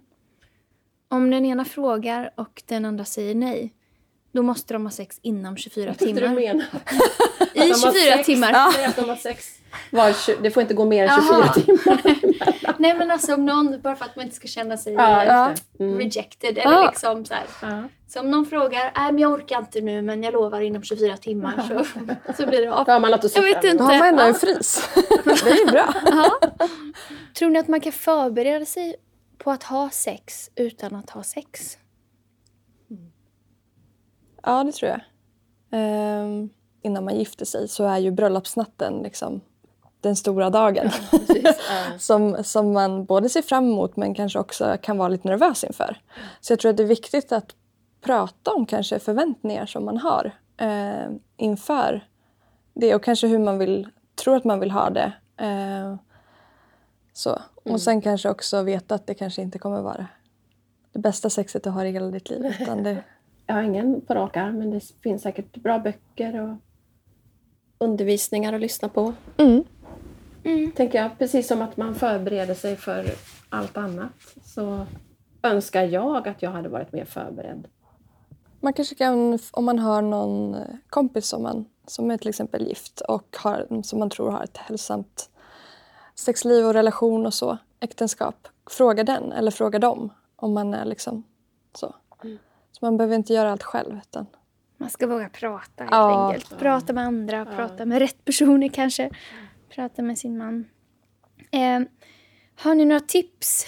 Om 1.14 1.30
den 1.30 1.46
ena 1.46 1.66
frågar 1.66 2.32
och 2.36 2.64
den 2.66 2.86
andra 2.86 3.06
säger 3.06 3.36
nej, 3.36 3.74
då 4.32 4.42
måste 4.42 4.74
de 4.74 4.84
ha 4.86 4.92
sex 4.92 5.20
inom 5.22 5.58
24 5.58 5.86
Vad 5.86 5.98
du 6.00 6.06
timmar. 6.06 6.30
menar? 6.36 6.66
I 7.54 7.60
de 7.60 7.70
har 7.70 7.92
24 7.92 7.94
sex. 8.18 8.26
timmar. 8.26 8.72
Säg 8.72 8.86
att 8.86 8.96
de 8.96 9.10
har 9.10 9.16
sex. 9.16 9.46
Var, 9.92 10.42
det 10.44 10.52
får 10.52 10.62
inte 10.62 10.74
gå 10.74 10.86
mer 10.86 11.04
än 11.08 11.22
24 11.22 11.38
Jaha. 11.40 11.54
timmar. 11.54 12.78
Nej 12.80 12.96
men 12.98 13.12
alltså 13.12 13.34
om 13.34 13.46
någon, 13.46 13.82
bara 13.82 13.96
för 13.96 14.06
att 14.06 14.16
man 14.16 14.26
inte 14.26 14.36
ska 14.36 14.48
känna 14.48 14.78
sig 14.78 14.94
Ja, 14.94 15.24
eh, 15.24 15.50
just 15.52 15.64
det. 15.78 15.84
Mm. 15.84 15.98
rejected 16.00 16.58
eller 16.58 16.72
Ja. 16.72 16.86
liksom 16.90 17.26
så 17.26 17.34
här. 17.34 17.44
Ja. 17.62 17.84
Så 18.08 18.20
om 18.20 18.32
någon 18.32 18.46
frågar, 18.46 18.92
nej 18.96 19.12
men 19.12 19.20
jag 19.20 19.32
orkar 19.32 19.60
inte 19.60 19.82
nu 19.82 20.02
men 20.02 20.24
jag 20.24 20.34
lovar 20.34 20.62
inom 20.62 20.84
24 20.84 21.18
timmar 21.18 21.54
så, 21.68 22.34
så 22.38 22.48
blir 22.48 22.62
det 22.62 22.74
av. 22.74 22.86
Då 22.86 22.92
har 22.92 23.00
man 23.00 23.12
något 23.12 23.26
att 23.26 23.32
se 23.32 23.40
Jag 23.40 23.44
vet 23.46 23.62
fram 23.62 23.66
emot. 23.70 23.80
Då 23.80 23.84
har 23.86 23.98
man 24.00 24.08
ändå 24.08 24.22
Ja. 24.22 24.28
en 24.28 24.34
frys. 24.34 24.90
det 25.26 25.50
är 25.52 25.60
ju 25.60 25.66
bra. 25.72 25.94
Ja. 26.06 26.40
Tror 27.38 27.50
ni 27.50 27.60
att 27.60 27.68
man 27.68 27.80
kan 27.82 27.92
förbereda 27.92 28.66
sig 28.66 28.96
på 29.38 29.52
att 29.52 29.64
ha 29.64 29.90
sex 29.90 30.52
utan 30.56 30.96
att 30.96 31.10
ha 31.10 31.24
sex? 31.24 31.78
Ja, 34.44 34.64
det 34.64 34.72
tror 34.72 34.92
jag. 34.92 35.02
Ehm, 35.72 36.50
innan 36.82 37.06
man 37.06 37.16
gifter 37.16 37.46
sig 37.46 37.68
så 37.68 37.84
är 37.84 37.98
ju 37.98 38.12
bröllopsnatten 38.12 39.04
liksom 39.04 39.42
den 40.02 40.16
stora 40.16 40.50
dagen. 40.50 40.90
Precis, 41.12 41.44
ja. 41.70 42.00
som, 42.00 42.44
som 42.44 42.74
man 42.74 43.06
både 43.06 43.30
ser 43.30 43.42
fram 43.42 43.66
emot 43.66 43.98
men 43.98 44.16
kanske 44.16 44.40
också 44.40 44.78
kan 44.82 44.98
vara 44.98 45.10
lite 45.10 45.28
nervös 45.28 45.64
inför. 45.64 45.98
Så 46.42 46.54
jag 46.54 46.60
tror 46.60 46.70
att 46.72 46.78
det 46.78 46.84
är 46.84 46.88
viktigt 46.88 47.32
att 47.32 47.56
prata 48.02 48.54
om 48.54 48.66
kanske 48.66 49.00
förväntningar 49.00 49.66
som 49.66 49.86
man 49.86 49.98
har 49.98 50.32
eh, 50.58 51.12
inför 51.38 52.08
det 52.74 52.96
och 52.96 53.04
kanske 53.04 53.28
hur 53.28 53.40
man 53.40 53.58
vill, 53.58 53.88
tror 54.24 54.36
att 54.36 54.44
man 54.44 54.60
vill 54.60 54.72
ha 54.72 54.90
det. 54.90 55.14
Eh, 55.38 55.96
så. 57.14 57.42
Och 57.64 57.82
sen 57.82 58.02
kanske 58.02 58.30
också 58.30 58.64
veta 58.64 58.96
att 58.96 59.08
det 59.08 59.14
kanske 59.14 59.42
inte 59.42 59.60
kommer 59.60 59.82
vara 59.82 60.08
det 60.94 61.00
bästa 61.00 61.30
sexet 61.30 61.64
du 61.64 61.70
har 61.70 61.86
i 61.86 61.92
hela 61.92 62.08
ditt 62.08 62.30
liv. 62.30 62.46
Utan 62.62 62.84
det, 62.84 63.04
Jag 63.46 63.56
har 63.56 63.62
ingen 63.62 64.02
på 64.02 64.14
rak 64.14 64.38
arm, 64.38 64.58
men 64.58 64.72
det 64.72 64.84
finns 65.04 65.22
säkert 65.22 65.56
bra 65.56 65.80
böcker 65.80 66.42
och 66.42 66.56
undervisningar 67.78 68.54
att 68.54 68.62
lyssna 68.62 68.90
på. 68.90 69.14
mm. 70.44 70.72
Tänker 70.72 71.02
jag, 71.02 71.18
precis 71.18 71.48
som 71.48 71.62
att 71.62 71.78
man 71.78 71.96
förbereder 71.96 72.54
sig 72.54 72.76
för 72.76 73.06
allt 73.50 73.78
annat 73.78 74.12
så 74.46 74.86
önskar 75.44 75.84
jag 75.84 76.28
att 76.28 76.42
jag 76.42 76.52
hade 76.52 76.70
varit 76.70 76.92
mer 76.92 77.06
förberedd. 77.06 77.68
Man 78.60 78.74
kanske 78.74 78.96
kan, 78.96 79.40
om 79.52 79.66
man 79.66 79.80
har 79.80 80.02
någon 80.02 80.58
kompis 80.90 81.26
som, 81.26 81.44
man, 81.44 81.66
som 81.88 82.12
är 82.12 82.18
till 82.18 82.30
exempel 82.30 82.68
gift 82.68 83.02
och 83.02 83.38
har, 83.40 83.82
som 83.84 84.00
man 84.00 84.10
tror 84.10 84.32
har 84.32 84.44
ett 84.44 84.58
hälsosamt 84.58 85.30
sexliv 86.16 86.66
och 86.66 86.74
relation 86.74 87.26
och 87.26 87.34
så, 87.34 87.58
äktenskap, 87.80 88.48
fråga 88.70 89.04
den 89.04 89.32
eller 89.32 89.52
fråga 89.52 89.80
dem 89.80 90.14
om 90.36 90.54
man 90.54 90.74
är 90.74 90.86
liksom 90.86 91.24
så. 91.76 91.96
Så 92.72 92.78
man 92.86 92.98
behöver 92.98 93.16
inte 93.16 93.34
göra 93.34 93.52
allt 93.52 93.64
själv. 93.64 93.98
Utan, 93.98 94.26
Man 94.78 94.90
ska 94.90 95.08
våga 95.08 95.30
prata 95.30 95.84
helt 95.84 95.92
Ja. 95.92 96.28
enkelt. 96.34 96.60
Prata 96.60 96.94
med 96.94 97.04
andra, 97.06 97.46
prata 97.46 97.86
med 97.86 98.00
rätt 98.00 98.26
personer 98.26 98.68
kanske. 98.68 99.10
Prata 99.70 100.02
med 100.02 100.18
sin 100.18 100.38
man. 100.38 100.66
Eh, 101.52 101.80
har 102.56 102.76
ni 102.76 102.86
några 102.86 103.00
tips? 103.00 103.66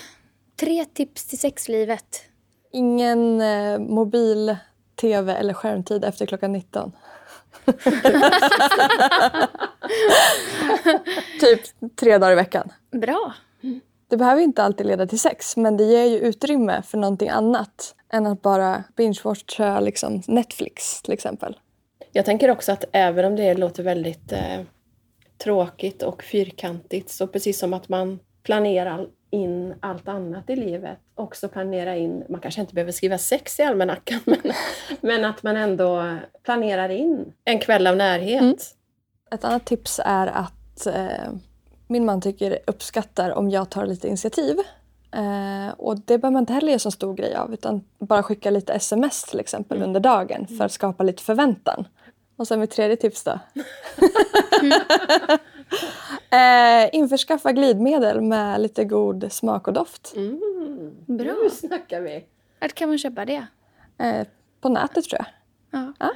Tre 0.55 0.85
tips 0.85 1.25
till 1.25 1.39
sexlivet. 1.39 2.21
ingen 2.71 3.41
eh, 3.41 3.79
mobil, 3.79 4.57
tv 4.95 5.33
eller 5.33 5.53
skärmtid 5.53 6.03
efter 6.03 6.25
klockan 6.25 6.51
19. 6.51 6.91
typ 11.39 11.61
tre 11.95 12.17
dagar 12.17 12.31
i 12.31 12.35
veckan. 12.35 12.71
Bra. 12.91 13.33
Det 14.07 14.17
behöver 14.17 14.41
inte 14.41 14.63
alltid 14.63 14.85
leda 14.85 15.07
till 15.07 15.19
sex 15.19 15.57
men 15.57 15.77
det 15.77 15.83
ger 15.83 16.05
ju 16.05 16.19
utrymme 16.19 16.81
för 16.81 16.97
någonting 16.97 17.29
annat 17.29 17.95
än 18.13 18.27
att 18.27 18.41
bara 18.41 18.83
binge-watcha 18.97 19.81
liksom 19.81 20.21
Netflix 20.27 21.01
till 21.01 21.13
exempel. 21.13 21.57
Jag 22.11 22.25
tänker 22.25 22.51
också 22.51 22.71
att 22.71 22.85
även 22.91 23.25
om 23.25 23.35
det 23.35 23.53
låter 23.53 23.83
väldigt 23.83 24.31
eh, 24.31 24.61
tråkigt 25.37 26.03
och 26.03 26.23
fyrkantigt 26.23 27.09
så 27.09 27.27
precis 27.27 27.59
som 27.59 27.73
att 27.73 27.89
man 27.89 28.19
planerar 28.43 29.07
in 29.35 29.73
allt 29.79 30.07
annat 30.07 30.49
i 30.49 30.55
livet 30.55 30.97
också 31.15 31.49
planera 31.49 31.95
in, 31.95 32.23
man 32.29 32.41
kanske 32.41 32.61
inte 32.61 32.73
behöver 32.73 32.91
skriva 32.91 33.17
sex 33.17 33.59
i 33.59 33.63
almanackan 33.63 34.19
men, 34.25 34.41
men 35.01 35.25
att 35.25 35.43
man 35.43 35.57
ändå 35.57 36.17
planerar 36.43 36.89
in 36.89 37.33
en 37.45 37.59
kväll 37.59 37.87
av 37.87 37.97
närhet. 37.97 38.41
Mm. 38.41 38.55
Ett 39.31 39.43
annat 39.43 39.65
tips 39.65 39.99
är 40.05 40.27
att 40.27 40.87
eh, 40.87 41.33
min 41.87 42.05
man 42.05 42.21
tycker 42.21 42.59
uppskattar 42.67 43.31
om 43.31 43.49
jag 43.49 43.69
tar 43.69 43.85
lite 43.85 44.07
initiativ. 44.07 44.57
Eh, 45.11 45.73
och 45.77 45.99
det 45.99 46.17
behöver 46.17 46.31
man 46.31 46.43
inte 46.43 46.53
heller 46.53 46.67
göra 46.67 46.79
så 46.79 46.91
stor 46.91 47.13
grej 47.13 47.35
av 47.35 47.53
utan 47.53 47.83
bara 47.99 48.23
skicka 48.23 48.49
lite 48.49 48.73
sms 48.73 49.23
till 49.23 49.39
exempel 49.39 49.81
under 49.81 49.99
dagen 49.99 50.47
för 50.47 50.65
att 50.65 50.71
skapa 50.71 51.03
lite 51.03 51.23
förväntan. 51.23 51.87
Och 52.37 52.47
sen 52.47 52.59
mitt 52.59 52.71
tredje 52.71 52.95
tips 52.95 53.23
då. 53.23 53.39
eh, 56.31 56.95
införskaffa 56.95 57.51
glidmedel 57.51 58.21
med 58.21 58.61
lite 58.61 58.85
god 58.85 59.31
smak 59.31 59.67
och 59.67 59.73
doft. 59.73 60.13
Mm. 60.15 60.95
Bra. 61.05 61.35
Nu 61.43 61.49
snackar 61.49 62.01
vi! 62.01 62.25
Vart 62.61 62.73
kan 62.73 62.89
man 62.89 62.97
köpa 62.97 63.25
det? 63.25 63.45
Eh, 63.97 64.27
på 64.61 64.69
nätet 64.69 65.03
tror 65.03 65.21
jag. 65.21 65.27
Ja. 65.99 66.11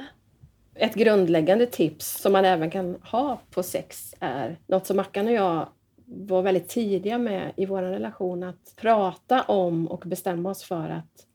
Ett 0.74 0.94
grundläggande 0.94 1.66
tips 1.66 2.20
som 2.20 2.32
man 2.32 2.44
även 2.44 2.70
kan 2.70 2.96
ha 3.02 3.40
på 3.50 3.62
sex 3.62 4.14
är 4.20 4.58
något 4.66 4.86
som 4.86 4.96
Mackan 4.96 5.26
och 5.26 5.32
jag 5.32 5.68
var 6.04 6.42
väldigt 6.42 6.68
tidiga 6.68 7.18
med 7.18 7.52
i 7.56 7.66
vår 7.66 7.82
relation 7.82 8.42
att 8.42 8.74
prata 8.76 9.42
om 9.42 9.86
och 9.86 10.02
bestämma 10.06 10.50
oss 10.50 10.62
för 10.62 10.90
att 10.90 11.26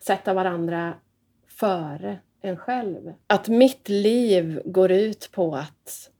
sätta 0.00 0.34
varandra 0.34 0.94
före 1.48 2.18
en 2.40 2.56
själv. 2.56 3.12
Att 3.26 3.48
mitt 3.48 3.88
liv 3.88 4.62
går 4.64 4.90
ut 4.90 5.28
på 5.32 5.54
att 5.54 6.10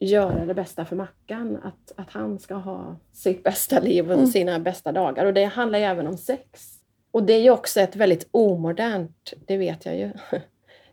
göra 0.00 0.44
det 0.46 0.54
bästa 0.54 0.84
för 0.84 0.96
Mackan. 0.96 1.56
Att, 1.56 1.92
att 1.96 2.10
han 2.10 2.38
ska 2.38 2.54
ha 2.54 2.96
sitt 3.12 3.42
bästa 3.42 3.80
liv 3.80 4.12
och 4.12 4.28
sina 4.28 4.58
bästa 4.58 4.92
dagar. 4.92 5.26
Och 5.26 5.34
det 5.34 5.44
handlar 5.44 5.78
ju 5.78 5.84
även 5.84 6.06
om 6.06 6.16
sex. 6.16 6.80
Och 7.10 7.22
det 7.22 7.32
är 7.32 7.40
ju 7.40 7.50
också 7.50 7.80
ett 7.80 7.96
väldigt 7.96 8.28
omodernt, 8.30 9.32
det 9.46 9.56
vet 9.56 9.86
jag 9.86 9.96
ju, 9.96 10.12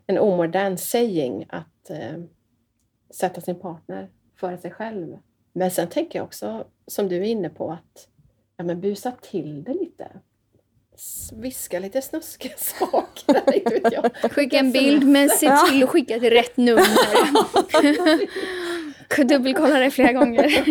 en 0.06 0.18
omodern 0.18 0.76
saying 0.76 1.46
att 1.48 1.90
eh, 1.90 2.18
sätta 3.10 3.40
sin 3.40 3.60
partner 3.60 4.08
före 4.36 4.58
sig 4.58 4.70
själv. 4.70 5.18
Men 5.52 5.70
sen 5.70 5.88
tänker 5.88 6.18
jag 6.18 6.26
också, 6.26 6.66
som 6.86 7.08
du 7.08 7.16
är 7.16 7.22
inne 7.22 7.48
på, 7.48 7.70
att 7.72 8.08
ja, 8.56 8.64
men 8.64 8.80
busa 8.80 9.12
till 9.22 9.64
det 9.64 9.74
lite. 9.74 10.08
Viska 11.32 11.78
lite 11.78 12.02
snuskiga 12.02 12.56
saker. 12.56 13.54
inte 13.54 13.74
vet 13.82 13.92
jag. 13.92 14.32
Skicka 14.32 14.58
en 14.58 14.72
bild 14.72 15.08
men 15.08 15.28
se 15.28 15.56
till 15.56 15.82
att 15.82 15.88
skicka 15.88 16.18
till 16.18 16.30
rätt 16.30 16.56
nummer. 16.56 16.86
Dubbelkolla 19.16 19.78
det 19.78 19.90
flera 19.90 20.12
gånger. 20.12 20.62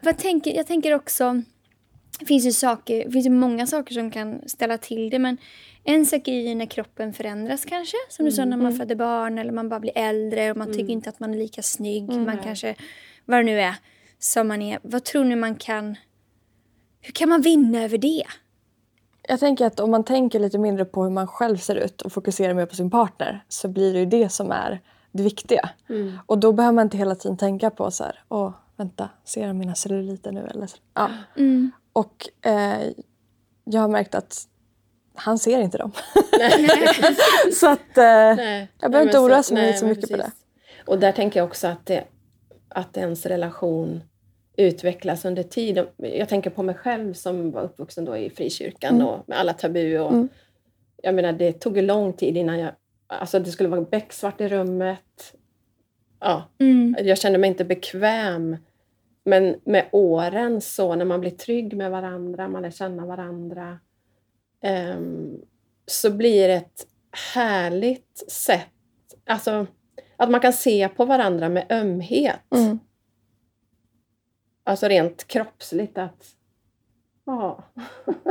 Vad 0.04 0.18
tänker, 0.18 0.56
jag 0.56 0.66
tänker 0.66 0.94
också, 0.94 1.42
det 2.18 2.26
finns 2.26 2.46
ju 2.46 2.52
saker, 2.52 3.10
finns 3.10 3.26
ju 3.26 3.30
många 3.30 3.66
saker 3.66 3.94
som 3.94 4.10
kan 4.10 4.48
ställa 4.48 4.78
till 4.78 5.10
det 5.10 5.18
men 5.18 5.36
en 5.84 6.06
sak 6.06 6.28
är 6.28 6.32
ju 6.32 6.54
när 6.54 6.66
kroppen 6.66 7.12
förändras 7.12 7.64
kanske. 7.64 7.96
Som 8.08 8.24
du 8.24 8.32
sa 8.32 8.44
när 8.44 8.56
man 8.56 8.72
föder 8.74 8.94
barn 8.94 9.38
eller 9.38 9.52
man 9.52 9.68
bara 9.68 9.80
blir 9.80 9.98
äldre 9.98 10.50
och 10.50 10.56
man 10.56 10.72
tycker 10.72 10.90
inte 10.90 11.08
att 11.08 11.20
man 11.20 11.34
är 11.34 11.38
lika 11.38 11.62
snygg. 11.62 12.08
Man 12.10 12.38
kanske, 12.38 12.74
vad 13.24 13.38
det 13.38 13.42
nu 13.42 13.60
är, 13.60 13.74
som 14.18 14.48
man 14.48 14.62
är. 14.62 14.78
Vad 14.82 15.04
tror 15.04 15.24
ni 15.24 15.36
man 15.36 15.56
kan, 15.56 15.96
hur 17.00 17.12
kan 17.12 17.28
man 17.28 17.42
vinna 17.42 17.82
över 17.82 17.98
det? 17.98 18.24
Jag 19.28 19.40
tänker 19.40 19.66
att 19.66 19.80
om 19.80 19.90
man 19.90 20.04
tänker 20.04 20.38
lite 20.38 20.58
mindre 20.58 20.84
på 20.84 21.04
hur 21.04 21.10
man 21.10 21.26
själv 21.26 21.56
ser 21.56 21.76
ut 21.76 22.02
och 22.02 22.12
fokuserar 22.12 22.54
mer 22.54 22.66
på 22.66 22.74
sin 22.74 22.90
partner 22.90 23.44
så 23.48 23.68
blir 23.68 23.92
det 23.92 23.98
ju 23.98 24.06
det 24.06 24.28
som 24.28 24.50
är 24.50 24.80
det 25.12 25.22
viktiga. 25.22 25.70
Och 26.26 26.38
då 26.38 26.52
behöver 26.52 26.74
man 26.74 26.86
inte 26.86 26.96
hela 26.96 27.14
tiden 27.14 27.36
tänka 27.36 27.70
på 27.70 27.90
så 27.90 28.04
här, 28.04 28.22
åh 28.28 28.52
vänta, 28.76 29.08
ser 29.24 29.46
jag 29.46 29.56
mina 29.56 29.74
celluliter 29.74 30.32
nu? 30.32 30.46
Eller. 30.50 30.70
Ja. 30.94 31.10
Och 31.92 32.28
eh, 32.50 32.80
jag 33.64 33.80
har 33.80 33.88
märkt 33.88 34.14
att 34.14 34.48
han 35.14 35.38
ser 35.38 35.60
inte 35.60 35.78
dem. 35.78 35.92
så 37.60 37.68
att 37.68 37.98
eh, 37.98 38.36
Nej, 38.36 38.68
jag 38.80 38.90
behöver 38.90 39.08
inte 39.08 39.18
oroa 39.18 39.42
mig 39.52 39.74
så 39.74 39.86
mycket 39.86 40.10
på 40.10 40.16
det. 40.16 40.30
Och 40.86 40.98
där 40.98 41.12
tänker 41.12 41.40
jag 41.40 41.46
också 41.46 41.66
att, 41.66 41.86
det, 41.86 42.04
att 42.68 42.96
ens 42.96 43.26
relation 43.26 44.02
utvecklas 44.56 45.24
under 45.24 45.42
tid. 45.42 45.86
Jag 45.96 46.28
tänker 46.28 46.50
på 46.50 46.62
mig 46.62 46.74
själv 46.74 47.14
som 47.14 47.50
var 47.50 47.62
uppvuxen 47.62 48.04
då 48.04 48.16
i 48.16 48.30
frikyrkan 48.30 48.94
Mm. 48.94 49.06
och 49.06 49.28
med 49.28 49.38
alla 49.38 49.52
tabu. 49.52 49.98
Och, 49.98 50.26
Jag 51.02 51.14
menar, 51.14 51.32
det 51.32 51.52
tog 51.52 51.76
ju 51.76 51.82
lång 51.82 52.12
tid 52.12 52.36
innan 52.36 52.58
jag... 52.58 52.72
Alltså 53.20 53.38
det 53.38 53.50
skulle 53.50 53.68
vara 53.68 53.80
becksvart 53.80 54.40
i 54.40 54.48
rummet. 54.48 55.34
Ja, 56.20 56.44
Mm. 56.58 56.96
jag 56.98 57.18
kände 57.18 57.38
mig 57.38 57.48
inte 57.48 57.64
bekväm. 57.64 58.56
Men 59.24 59.60
med 59.64 59.88
åren 59.92 60.60
så, 60.60 60.94
när 60.94 61.04
man 61.04 61.20
blir 61.20 61.30
trygg 61.30 61.76
med 61.76 61.90
varandra, 61.90 62.48
man 62.48 62.62
lär 62.62 62.70
känna 62.70 63.06
varandra, 63.06 63.78
ehm, 64.62 65.40
så 65.86 66.10
blir 66.10 66.48
det 66.48 66.54
ett 66.54 66.86
härligt 67.34 68.24
sätt, 68.30 68.68
alltså 69.26 69.66
att 70.16 70.30
man 70.30 70.40
kan 70.40 70.52
se 70.52 70.88
på 70.88 71.04
varandra 71.04 71.48
med 71.48 71.66
ömhet. 71.70 72.40
Mm. 72.54 72.78
Alltså 74.64 74.88
rent 74.88 75.26
kroppsligt 75.26 75.98
att 75.98 76.26
Ja. 77.24 77.64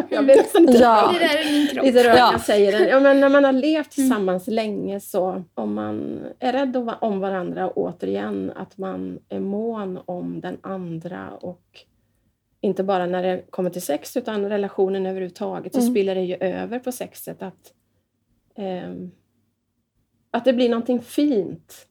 Jag 0.10 0.26
nästan 0.26 0.66
lite 0.66 0.78
Ja. 0.80 1.12
Det 1.14 1.20
där 1.20 1.38
är 1.48 1.52
min 1.52 1.68
kropp. 1.68 1.86
lite 1.86 1.98
när 2.04 2.18
Ja. 2.18 2.32
jag 2.32 2.42
säger 2.42 2.72
det. 2.80 2.90
Ja, 2.90 3.00
men 3.00 3.20
när 3.20 3.30
man 3.30 3.44
har 3.44 3.52
levt 3.54 3.92
tillsammans 3.92 4.48
länge 4.48 5.00
så 5.00 5.44
om 5.54 5.74
man 5.74 6.20
är 6.40 6.54
rädd 6.54 6.78
om- 7.02 7.20
varandra 7.20 7.70
och 7.70 7.78
återigen 7.78 8.52
att 8.56 8.78
man 8.78 9.20
är 9.30 9.40
mån 9.40 10.00
om 10.06 10.42
den 10.42 10.58
andra 10.62 11.30
och 11.32 11.62
inte 12.62 12.84
bara 12.84 13.06
när 13.06 13.24
det 13.24 13.44
kommer 13.50 13.70
till 13.70 13.82
sex 13.82 14.18
utan 14.18 14.50
relationen 14.50 15.06
överhuvudtaget 15.06 15.74
så 15.74 15.80
Mm. 15.82 15.92
spiller 15.94 16.16
det 16.16 16.22
ju 16.22 16.36
över 16.40 16.80
på 16.80 16.92
sexet 16.92 17.42
att, 17.42 17.74
ehm, 18.56 19.12
att 20.32 20.46
det 20.46 20.54
blir 20.54 20.70
någonting 20.70 21.02
fint 21.02 21.88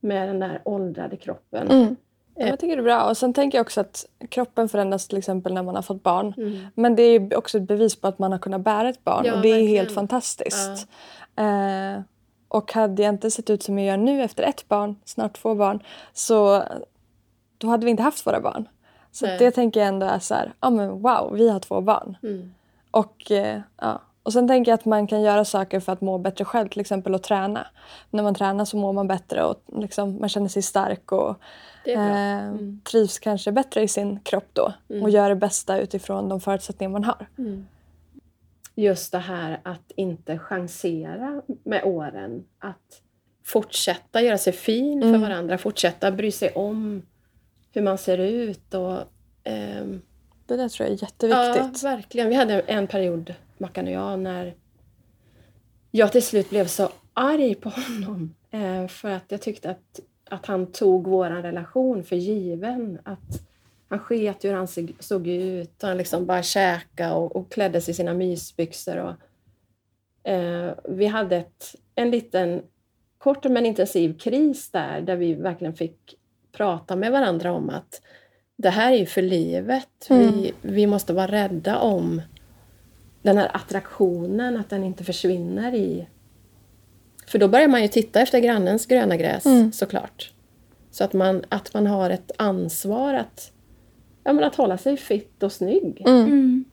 med 0.00 0.28
den 0.28 0.38
där 0.40 0.62
åldrade 0.64 1.16
kroppen. 1.16 1.70
Mm. 1.70 1.96
Ja, 2.34 2.46
jag 2.46 2.58
tycker 2.58 2.76
det 2.76 2.80
är 2.80 2.84
bra. 2.84 3.04
Och 3.04 3.16
sen 3.16 3.32
tänker 3.32 3.58
jag 3.58 3.64
också 3.64 3.80
att 3.80 4.06
kroppen 4.28 4.68
förändras 4.68 5.08
till 5.08 5.18
exempel 5.18 5.54
när 5.54 5.62
man 5.62 5.74
har 5.74 5.82
fått 5.82 6.02
barn. 6.02 6.34
Men 6.74 6.96
det 6.96 7.02
är 7.02 7.36
också 7.36 7.58
ett 7.58 7.64
bevis 7.64 7.96
på 7.96 8.08
att 8.08 8.18
man 8.18 8.32
har 8.32 8.38
kunnat 8.38 8.60
bära 8.60 8.88
ett 8.88 9.04
barn 9.04 9.24
Ja, 9.24 9.34
och 9.34 9.42
det 9.42 9.48
är 9.48 9.52
verkligen. 9.52 9.76
helt 9.76 9.92
fantastiskt. 9.92 10.88
Eh, 11.36 12.00
och 12.48 12.72
hade 12.72 13.02
jag 13.02 13.14
inte 13.14 13.30
sett 13.30 13.50
ut 13.50 13.62
som 13.62 13.78
jag 13.78 13.86
gör 13.88 13.96
nu 13.96 14.22
efter 14.22 14.42
ett 14.42 14.68
barn, 14.68 14.96
snart 15.04 15.32
två 15.42 15.54
barn, 15.54 15.82
så 16.12 16.62
då 17.58 17.68
hade 17.68 17.84
vi 17.84 17.90
inte 17.90 18.02
haft 18.02 18.26
våra 18.26 18.40
barn. 18.40 18.68
Så 19.12 19.26
Nej. 19.26 19.38
det 19.38 19.50
tänker 19.50 19.80
jag 19.80 19.88
ändå 19.88 20.06
är 20.06 20.18
så 20.18 20.34
här, 20.34 20.52
ja 20.60 20.70
men 20.70 21.02
wow, 21.02 21.32
vi 21.32 21.48
har 21.48 21.60
två 21.60 21.80
barn. 21.80 22.16
Mm. 22.22 22.54
Och, 22.90 23.30
eh, 23.30 23.60
ja. 23.80 24.00
och 24.22 24.32
sen 24.32 24.48
tänker 24.48 24.70
jag 24.70 24.78
att 24.78 24.84
man 24.84 25.06
kan 25.06 25.22
göra 25.22 25.44
saker 25.44 25.80
för 25.80 25.92
att 25.92 26.00
må 26.00 26.18
bättre 26.18 26.44
själv, 26.44 26.68
till 26.68 26.80
exempel 26.80 27.14
att 27.14 27.22
träna. 27.22 27.66
När 28.10 28.22
man 28.22 28.34
tränar 28.34 28.64
så 28.64 28.76
mår 28.76 28.92
man 28.92 29.08
bättre 29.08 29.44
och 29.44 29.62
liksom, 29.76 30.20
man 30.20 30.28
känner 30.28 30.48
sig 30.48 30.62
stark 30.62 31.12
och 31.12 31.36
Det 31.84 31.92
är 31.92 31.96
bra. 31.96 32.16
eh, 32.16 32.48
Mm. 32.48 32.80
trivs 32.84 33.18
kanske 33.18 33.52
bättre 33.52 33.82
i 33.82 33.88
sin 33.88 34.20
kropp 34.20 34.48
då 34.52 34.72
och 35.02 35.10
gör 35.10 35.28
det 35.28 35.36
bästa 35.36 35.78
utifrån 35.80 36.28
de 36.28 36.40
förutsättningar 36.40 36.90
man 36.90 37.04
har. 37.04 37.26
just 38.74 39.12
det 39.12 39.18
här 39.18 39.60
att 39.62 39.92
inte 39.96 40.38
chansera 40.38 41.42
med 41.64 41.84
åren. 41.84 42.44
Att 42.58 43.02
fortsätta 43.44 44.22
göra 44.22 44.38
sig 44.38 44.52
fin 44.52 45.00
för 45.02 45.08
Mm. 45.08 45.20
varandra, 45.20 45.58
fortsätta 45.58 46.10
bry 46.12 46.30
sig 46.30 46.50
om 46.50 47.02
hur 47.72 47.82
man 47.82 47.98
ser 47.98 48.18
ut. 48.18 48.74
Och, 48.74 48.98
ehm, 49.44 50.02
Det 50.46 50.56
där 50.56 50.68
tror 50.68 50.88
jag 50.88 50.94
är 50.94 50.98
ja, 51.02 51.06
jätteviktigt. 51.46 51.82
verkligen. 51.84 52.28
Vi 52.28 52.34
hade 52.34 52.60
en 52.60 52.86
period, 52.86 53.34
Mackan 53.58 53.86
och 53.86 53.92
jag, 53.92 54.18
när 54.18 54.54
jag 55.90 56.12
till 56.12 56.22
slut 56.22 56.50
blev 56.50 56.66
så 56.66 56.88
arg 57.14 57.54
på 57.54 57.68
honom. 57.68 58.34
Eh, 58.50 58.86
för 58.88 59.10
att 59.10 59.24
jag 59.28 59.40
tyckte 59.42 59.70
att, 59.70 60.00
att 60.32 60.46
han 60.46 60.66
tog 60.66 61.06
vår 61.06 61.30
relation 61.30 62.04
för 62.04 62.16
given. 62.16 62.98
Att 63.04 63.42
han 63.88 63.98
sket 63.98 64.44
hur 64.44 64.52
han 64.52 64.68
såg 64.98 65.26
ut. 65.26 65.82
Han 65.82 65.96
liksom 65.96 66.26
bara 66.26 66.42
käkade 66.42 67.14
och, 67.14 67.36
och 67.36 67.52
klädde 67.52 67.80
sig 67.80 67.92
i 67.92 67.94
sina 67.94 68.14
mysbyxor. 68.14 68.96
Och, 68.96 70.30
eh, 70.30 70.74
vi 70.84 71.06
hade 71.06 71.36
ett, 71.36 71.74
en 71.94 72.10
liten 72.10 72.62
kort 73.18 73.44
men 73.44 73.66
intensiv 73.66 74.18
kris 74.18 74.70
där, 74.70 75.00
där 75.00 75.16
vi 75.16 75.34
verkligen 75.34 75.74
fick 75.74 76.16
prata 76.52 76.96
med 76.96 77.12
varandra 77.12 77.52
om 77.52 77.70
att 77.70 78.02
det 78.56 78.70
här 78.70 78.92
är 78.92 78.96
ju 78.96 79.06
för 79.06 79.22
livet. 79.22 80.06
Vi, 80.08 80.52
vi 80.62 80.86
måste 80.86 81.12
vara 81.12 81.26
rädda 81.26 81.78
om 81.78 82.22
den 83.22 83.36
här 83.36 83.56
attraktionen, 83.56 84.56
att 84.56 84.70
den 84.70 84.84
inte 84.84 85.04
försvinner 85.04 85.74
i... 85.74 86.06
För 87.26 87.38
då 87.38 87.48
börjar 87.48 87.68
man 87.68 87.82
ju 87.82 87.88
titta 87.88 88.20
efter 88.20 88.38
grannens 88.38 88.86
gröna 88.86 89.16
gräs 89.16 89.44
såklart. 89.72 90.32
Så 90.90 91.04
att 91.04 91.12
man, 91.12 91.44
att 91.48 91.74
man 91.74 91.86
har 91.86 92.10
ett 92.10 92.30
ansvar 92.38 93.14
att, 93.14 93.52
ja, 94.24 94.32
men 94.32 94.44
att 94.44 94.54
hålla 94.56 94.78
sig 94.78 94.96
fit 94.96 95.42
och 95.42 95.52
snygg. 95.52 96.02
Mm. 96.06 96.64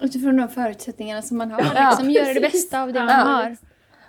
Utifrån 0.00 0.36
de 0.36 0.48
förutsättningarna 0.48 1.22
som 1.22 1.36
man 1.38 1.50
har. 1.50 1.88
Liksom, 1.90 2.10
göra 2.10 2.34
det 2.34 2.40
bästa 2.40 2.82
av 2.82 2.92
det 2.92 3.00
man 3.00 3.08
Ja. 3.08 3.14
har. 3.24 3.56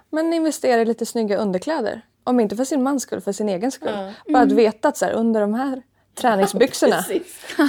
Men 0.09 0.33
investera 0.33 0.81
i 0.81 0.85
lite 0.85 1.05
snygga 1.05 1.37
underkläder. 1.37 2.01
Om 2.23 2.39
inte 2.39 2.55
för 2.55 2.63
sin 2.63 2.83
mans 2.83 3.03
skull, 3.03 3.21
för 3.21 3.31
sin 3.31 3.49
egen 3.49 3.71
skull. 3.71 3.89
Ja. 3.93 4.11
Bara 4.33 4.43
att 4.43 4.51
veta 4.51 4.87
att 4.87 4.97
så 4.97 5.05
här, 5.05 5.13
under 5.13 5.41
de 5.41 5.53
här 5.53 5.81
träningsbyxorna. 6.15 7.03
Oj, 7.09 7.21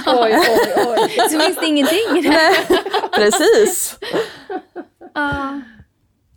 oj, 0.05 0.35
oj. 0.87 1.09
Så 1.29 1.39
finns 1.39 1.57
det 1.59 1.65
ingenting. 1.67 2.31
Precis! 3.15 3.99
Ja, 5.13 5.61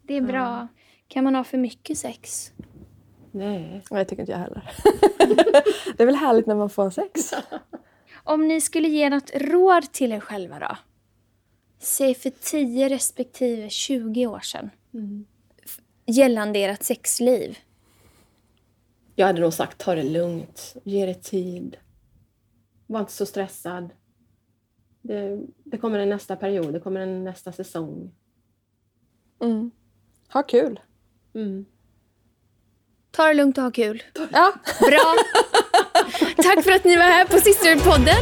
det 0.03 0.17
är 0.17 0.21
bra. 0.21 0.69
Kan 1.11 1.25
man 1.25 1.35
ha 1.35 1.45
för 1.45 1.59
mycket 1.59 1.99
sex? 1.99 2.53
Nej. 3.33 3.83
Nej, 3.91 4.01
jag 4.01 4.09
tycker 4.09 4.23
inte 4.23 4.33
jag 4.33 4.39
heller. 4.39 4.71
det 5.97 6.03
är 6.03 6.07
väl 6.07 6.15
härligt 6.15 6.47
när 6.47 6.55
man 6.55 6.71
får 6.71 6.91
sex. 6.91 7.35
Om 8.25 8.49
ni 8.49 8.61
skulle 8.61 8.89
ge 8.89 9.11
något 9.11 9.31
råd 9.35 9.93
till 9.93 10.13
er 10.13 10.21
själva 10.21 10.59
då? 10.59 10.77
Säg 11.79 12.15
för 12.15 12.31
10 12.31 12.89
respektive 12.89 13.69
20 13.71 14.27
år 14.27 14.41
sedan. 14.41 14.71
F- 15.65 15.81
Gällande 16.07 16.59
ert 16.59 16.83
sexliv. 16.83 17.59
Jag 19.15 19.27
hade 19.27 19.41
nog 19.41 19.53
sagt 19.55 19.79
ta 19.79 19.95
det 19.95 20.03
lugnt, 20.03 20.77
ge 20.85 21.07
det 21.07 21.23
tid. 21.23 21.77
Var 22.87 23.01
inte 23.01 23.13
så 23.13 23.27
stressad. 23.27 23.91
Det, 25.03 25.41
det 25.65 25.79
kommer 25.79 25.99
en 25.99 26.09
nästa 26.09 26.37
period, 26.37 26.73
det 26.73 26.81
kommer 26.81 27.01
en 27.01 27.25
nästa 27.25 27.53
säsong. 27.53 28.11
Mm. 29.43 29.71
Ha 30.33 30.43
kul. 30.43 30.81
Mm. 31.35 31.65
Ta 33.11 33.27
det 33.27 33.35
lugnt 33.35 33.59
och 33.59 33.65
ha 33.65 33.71
kul. 33.71 34.03
Ja. 34.33 34.53
Bra! 34.81 35.15
Tack 36.43 36.65
för 36.65 36.73
att 36.73 36.85
ni 36.85 36.97
var 36.97 37.05
här 37.05 37.25
på 37.25 37.39
Sisterpodden. 37.39 38.17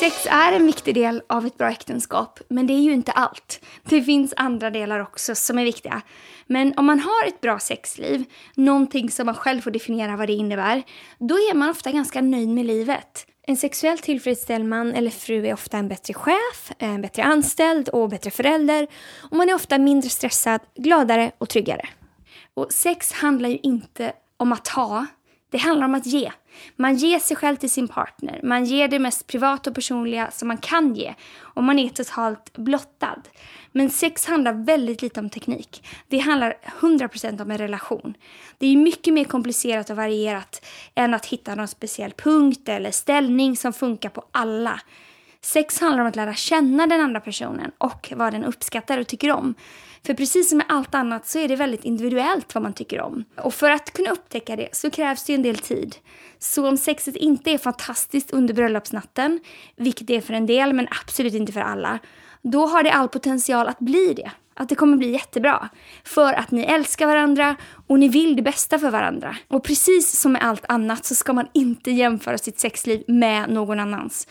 Sex 0.00 0.26
är 0.30 0.52
en 0.52 0.66
viktig 0.66 0.94
del 0.94 1.22
av 1.28 1.46
ett 1.46 1.58
bra 1.58 1.70
äktenskap, 1.70 2.40
men 2.48 2.66
det 2.66 2.72
är 2.72 2.80
ju 2.80 2.92
inte 2.92 3.12
allt. 3.12 3.60
Det 3.84 4.02
finns 4.02 4.34
andra 4.36 4.70
delar 4.70 5.00
också 5.00 5.34
som 5.34 5.58
är 5.58 5.64
viktiga. 5.64 6.02
Men 6.46 6.74
om 6.78 6.86
man 6.86 7.00
har 7.00 7.28
ett 7.28 7.40
bra 7.40 7.58
sexliv, 7.58 8.24
någonting 8.54 9.10
som 9.10 9.26
man 9.26 9.34
själv 9.34 9.60
får 9.60 9.70
definiera 9.70 10.16
vad 10.16 10.28
det 10.28 10.32
innebär, 10.32 10.82
då 11.18 11.34
är 11.34 11.54
man 11.54 11.70
ofta 11.70 11.92
ganska 11.92 12.20
nöjd 12.20 12.48
med 12.48 12.66
livet. 12.66 13.26
En 13.46 13.56
sexuellt 13.56 14.02
tillfredsställd 14.02 14.64
man 14.64 14.94
eller 14.94 15.10
fru 15.10 15.46
är 15.46 15.52
ofta 15.52 15.78
en 15.78 15.88
bättre 15.88 16.14
chef, 16.14 16.72
en 16.78 17.02
bättre 17.02 17.22
anställd 17.22 17.88
och 17.88 18.08
bättre 18.08 18.30
förälder. 18.30 18.86
Och 19.30 19.36
man 19.36 19.48
är 19.48 19.54
ofta 19.54 19.78
mindre 19.78 20.10
stressad, 20.10 20.60
gladare 20.74 21.32
och 21.38 21.48
tryggare. 21.48 21.88
Och 22.54 22.72
sex 22.72 23.12
handlar 23.12 23.48
ju 23.48 23.58
inte 23.62 24.12
om 24.36 24.52
att 24.52 24.68
ha, 24.68 25.06
det 25.50 25.58
handlar 25.58 25.86
om 25.86 25.94
att 25.94 26.06
ge. 26.06 26.32
Man 26.76 26.96
ger 26.96 27.18
sig 27.18 27.36
själv 27.36 27.56
till 27.56 27.70
sin 27.70 27.88
partner. 27.88 28.40
Man 28.42 28.64
ger 28.64 28.88
det 28.88 28.98
mest 28.98 29.26
privata 29.26 29.70
och 29.70 29.74
personliga 29.74 30.30
som 30.30 30.48
man 30.48 30.58
kan 30.58 30.94
ge. 30.94 31.14
Och 31.36 31.64
man 31.64 31.78
är 31.78 31.88
totalt 31.88 32.52
blottad. 32.52 33.22
Men 33.72 33.90
sex 33.90 34.26
handlar 34.26 34.52
väldigt 34.52 35.02
lite 35.02 35.20
om 35.20 35.30
teknik. 35.30 35.86
Det 36.08 36.18
handlar 36.18 36.56
100% 36.80 37.42
om 37.42 37.50
en 37.50 37.58
relation. 37.58 38.14
Det 38.58 38.66
är 38.66 38.76
mycket 38.76 39.14
mer 39.14 39.24
komplicerat 39.24 39.90
och 39.90 39.96
varierat 39.96 40.66
än 40.94 41.14
att 41.14 41.26
hitta 41.26 41.54
någon 41.54 41.68
speciell 41.68 42.12
punkt 42.12 42.68
eller 42.68 42.90
ställning 42.90 43.56
som 43.56 43.72
funkar 43.72 44.08
på 44.08 44.24
alla. 44.30 44.80
Sex 45.44 45.80
handlar 45.80 46.00
om 46.00 46.08
att 46.08 46.16
lära 46.16 46.34
känna 46.34 46.86
den 46.86 47.00
andra 47.00 47.20
personen 47.20 47.70
och 47.78 48.12
vad 48.16 48.32
den 48.32 48.44
uppskattar 48.44 48.98
och 48.98 49.06
tycker 49.06 49.30
om. 49.30 49.54
För 50.06 50.14
precis 50.14 50.48
som 50.48 50.58
med 50.58 50.66
allt 50.68 50.94
annat 50.94 51.26
så 51.26 51.38
är 51.38 51.48
det 51.48 51.56
väldigt 51.56 51.84
individuellt 51.84 52.54
vad 52.54 52.62
man 52.62 52.72
tycker 52.72 53.00
om. 53.00 53.24
Och 53.36 53.54
för 53.54 53.70
att 53.70 53.92
kunna 53.92 54.10
upptäcka 54.10 54.56
det 54.56 54.68
så 54.72 54.90
krävs 54.90 55.24
det 55.24 55.32
ju 55.32 55.34
en 55.34 55.42
del 55.42 55.58
tid. 55.58 55.96
Så 56.38 56.68
om 56.68 56.76
sexet 56.76 57.16
inte 57.16 57.50
är 57.50 57.58
fantastiskt 57.58 58.30
under 58.30 58.54
bröllopsnatten, 58.54 59.40
vilket 59.76 60.06
det 60.06 60.16
är 60.16 60.20
för 60.20 60.34
en 60.34 60.46
del 60.46 60.72
men 60.72 60.88
absolut 61.02 61.34
inte 61.34 61.52
för 61.52 61.60
alla, 61.60 61.98
då 62.42 62.66
har 62.66 62.82
det 62.82 62.92
all 62.92 63.08
potential 63.08 63.68
att 63.68 63.78
bli 63.78 64.14
det. 64.14 64.30
Att 64.54 64.68
det 64.68 64.74
kommer 64.74 64.96
bli 64.96 65.10
jättebra. 65.10 65.68
För 66.04 66.32
att 66.32 66.50
ni 66.50 66.62
älskar 66.62 67.06
varandra 67.06 67.56
och 67.86 67.98
ni 67.98 68.08
vill 68.08 68.36
det 68.36 68.42
bästa 68.42 68.78
för 68.78 68.90
varandra. 68.90 69.36
Och 69.48 69.64
precis 69.64 70.20
som 70.20 70.32
med 70.32 70.42
allt 70.44 70.64
annat 70.68 71.04
så 71.04 71.14
ska 71.14 71.32
man 71.32 71.46
inte 71.52 71.90
jämföra 71.90 72.38
sitt 72.38 72.58
sexliv 72.58 73.04
med 73.08 73.50
någon 73.50 73.80
annans. 73.80 74.26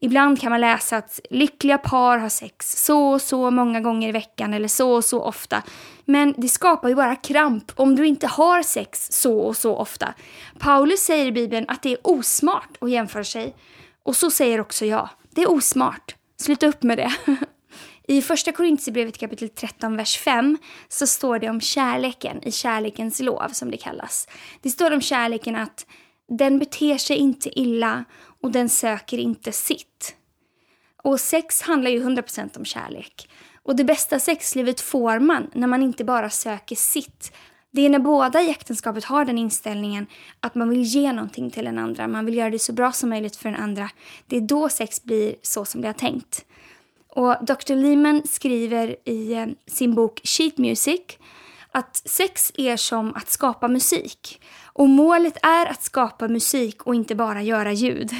Ibland 0.00 0.40
kan 0.40 0.50
man 0.50 0.60
läsa 0.60 0.96
att 0.96 1.20
lyckliga 1.30 1.78
par 1.78 2.18
har 2.18 2.28
sex 2.28 2.84
så 2.84 3.08
och 3.08 3.22
så 3.22 3.50
många 3.50 3.80
gånger 3.80 4.08
i 4.08 4.12
veckan 4.12 4.54
eller 4.54 4.68
så 4.68 4.92
och 4.92 5.04
så 5.04 5.22
ofta. 5.22 5.62
Men 6.04 6.34
det 6.36 6.48
skapar 6.48 6.88
ju 6.88 6.94
bara 6.94 7.16
kramp 7.16 7.72
om 7.74 7.96
du 7.96 8.06
inte 8.06 8.26
har 8.26 8.62
sex 8.62 9.08
så 9.10 9.38
och 9.38 9.56
så 9.56 9.76
ofta. 9.76 10.14
Paulus 10.58 11.00
säger 11.00 11.26
i 11.26 11.32
Bibeln 11.32 11.64
att 11.68 11.82
det 11.82 11.92
är 11.92 11.98
osmart 12.02 12.76
att 12.80 12.90
jämföra 12.90 13.24
sig. 13.24 13.54
Och 14.02 14.16
så 14.16 14.30
säger 14.30 14.60
också 14.60 14.86
jag. 14.86 15.08
Det 15.30 15.42
är 15.42 15.50
osmart. 15.50 16.14
Sluta 16.40 16.66
upp 16.66 16.82
med 16.82 16.98
det. 16.98 17.12
I 18.08 18.22
första 18.22 18.52
Korintierbrevet 18.52 19.18
kapitel 19.18 19.48
13, 19.48 19.96
vers 19.96 20.18
5 20.18 20.58
så 20.88 21.06
står 21.06 21.38
det 21.38 21.50
om 21.50 21.60
kärleken, 21.60 22.42
i 22.42 22.52
kärlekens 22.52 23.20
lov 23.20 23.48
som 23.48 23.70
det 23.70 23.76
kallas. 23.76 24.28
Det 24.62 24.70
står 24.70 24.92
om 24.92 25.00
kärleken 25.00 25.56
att 25.56 25.86
den 26.28 26.58
beter 26.58 26.98
sig 26.98 27.16
inte 27.16 27.60
illa 27.60 28.04
och 28.42 28.50
den 28.50 28.68
söker 28.68 29.18
inte 29.18 29.52
sitt. 29.52 30.14
Och 31.02 31.20
sex 31.20 31.62
handlar 31.62 31.90
ju 31.90 32.02
100% 32.02 32.58
om 32.58 32.64
kärlek. 32.64 33.28
Och 33.62 33.76
det 33.76 33.84
bästa 33.84 34.20
sexlivet 34.20 34.80
får 34.80 35.18
man 35.18 35.50
när 35.54 35.66
man 35.66 35.82
inte 35.82 36.04
bara 36.04 36.30
söker 36.30 36.76
sitt. 36.76 37.32
Det 37.70 37.86
är 37.86 37.90
när 37.90 37.98
båda 37.98 38.42
i 38.42 38.50
äktenskapet 38.50 39.04
har 39.04 39.24
den 39.24 39.38
inställningen 39.38 40.06
att 40.40 40.54
man 40.54 40.68
vill 40.68 40.82
ge 40.82 41.12
någonting 41.12 41.50
till 41.50 41.64
den 41.64 41.78
andra, 41.78 42.08
man 42.08 42.26
vill 42.26 42.34
göra 42.36 42.50
det 42.50 42.58
så 42.58 42.72
bra 42.72 42.92
som 42.92 43.10
möjligt 43.10 43.36
för 43.36 43.48
den 43.48 43.60
andra. 43.60 43.90
Det 44.26 44.36
är 44.36 44.40
då 44.40 44.68
sex 44.68 45.04
blir 45.04 45.34
så 45.42 45.64
som 45.64 45.80
det 45.80 45.88
har 45.88 45.92
tänkt. 45.92 46.44
Och 47.08 47.36
Dr. 47.44 47.74
Lehman 47.74 48.22
skriver 48.24 48.96
i 49.04 49.32
eh, 49.32 49.46
sin 49.66 49.94
bok 49.94 50.20
Sheet 50.24 50.58
Music 50.58 51.00
att 51.72 51.96
sex 52.04 52.52
är 52.54 52.76
som 52.76 53.14
att 53.14 53.30
skapa 53.30 53.68
musik. 53.68 54.40
Och 54.78 54.88
målet 54.88 55.36
är 55.42 55.66
att 55.66 55.82
skapa 55.82 56.28
musik 56.28 56.82
och 56.82 56.94
inte 56.94 57.14
bara 57.14 57.42
göra 57.42 57.72
ljud. 57.72 58.10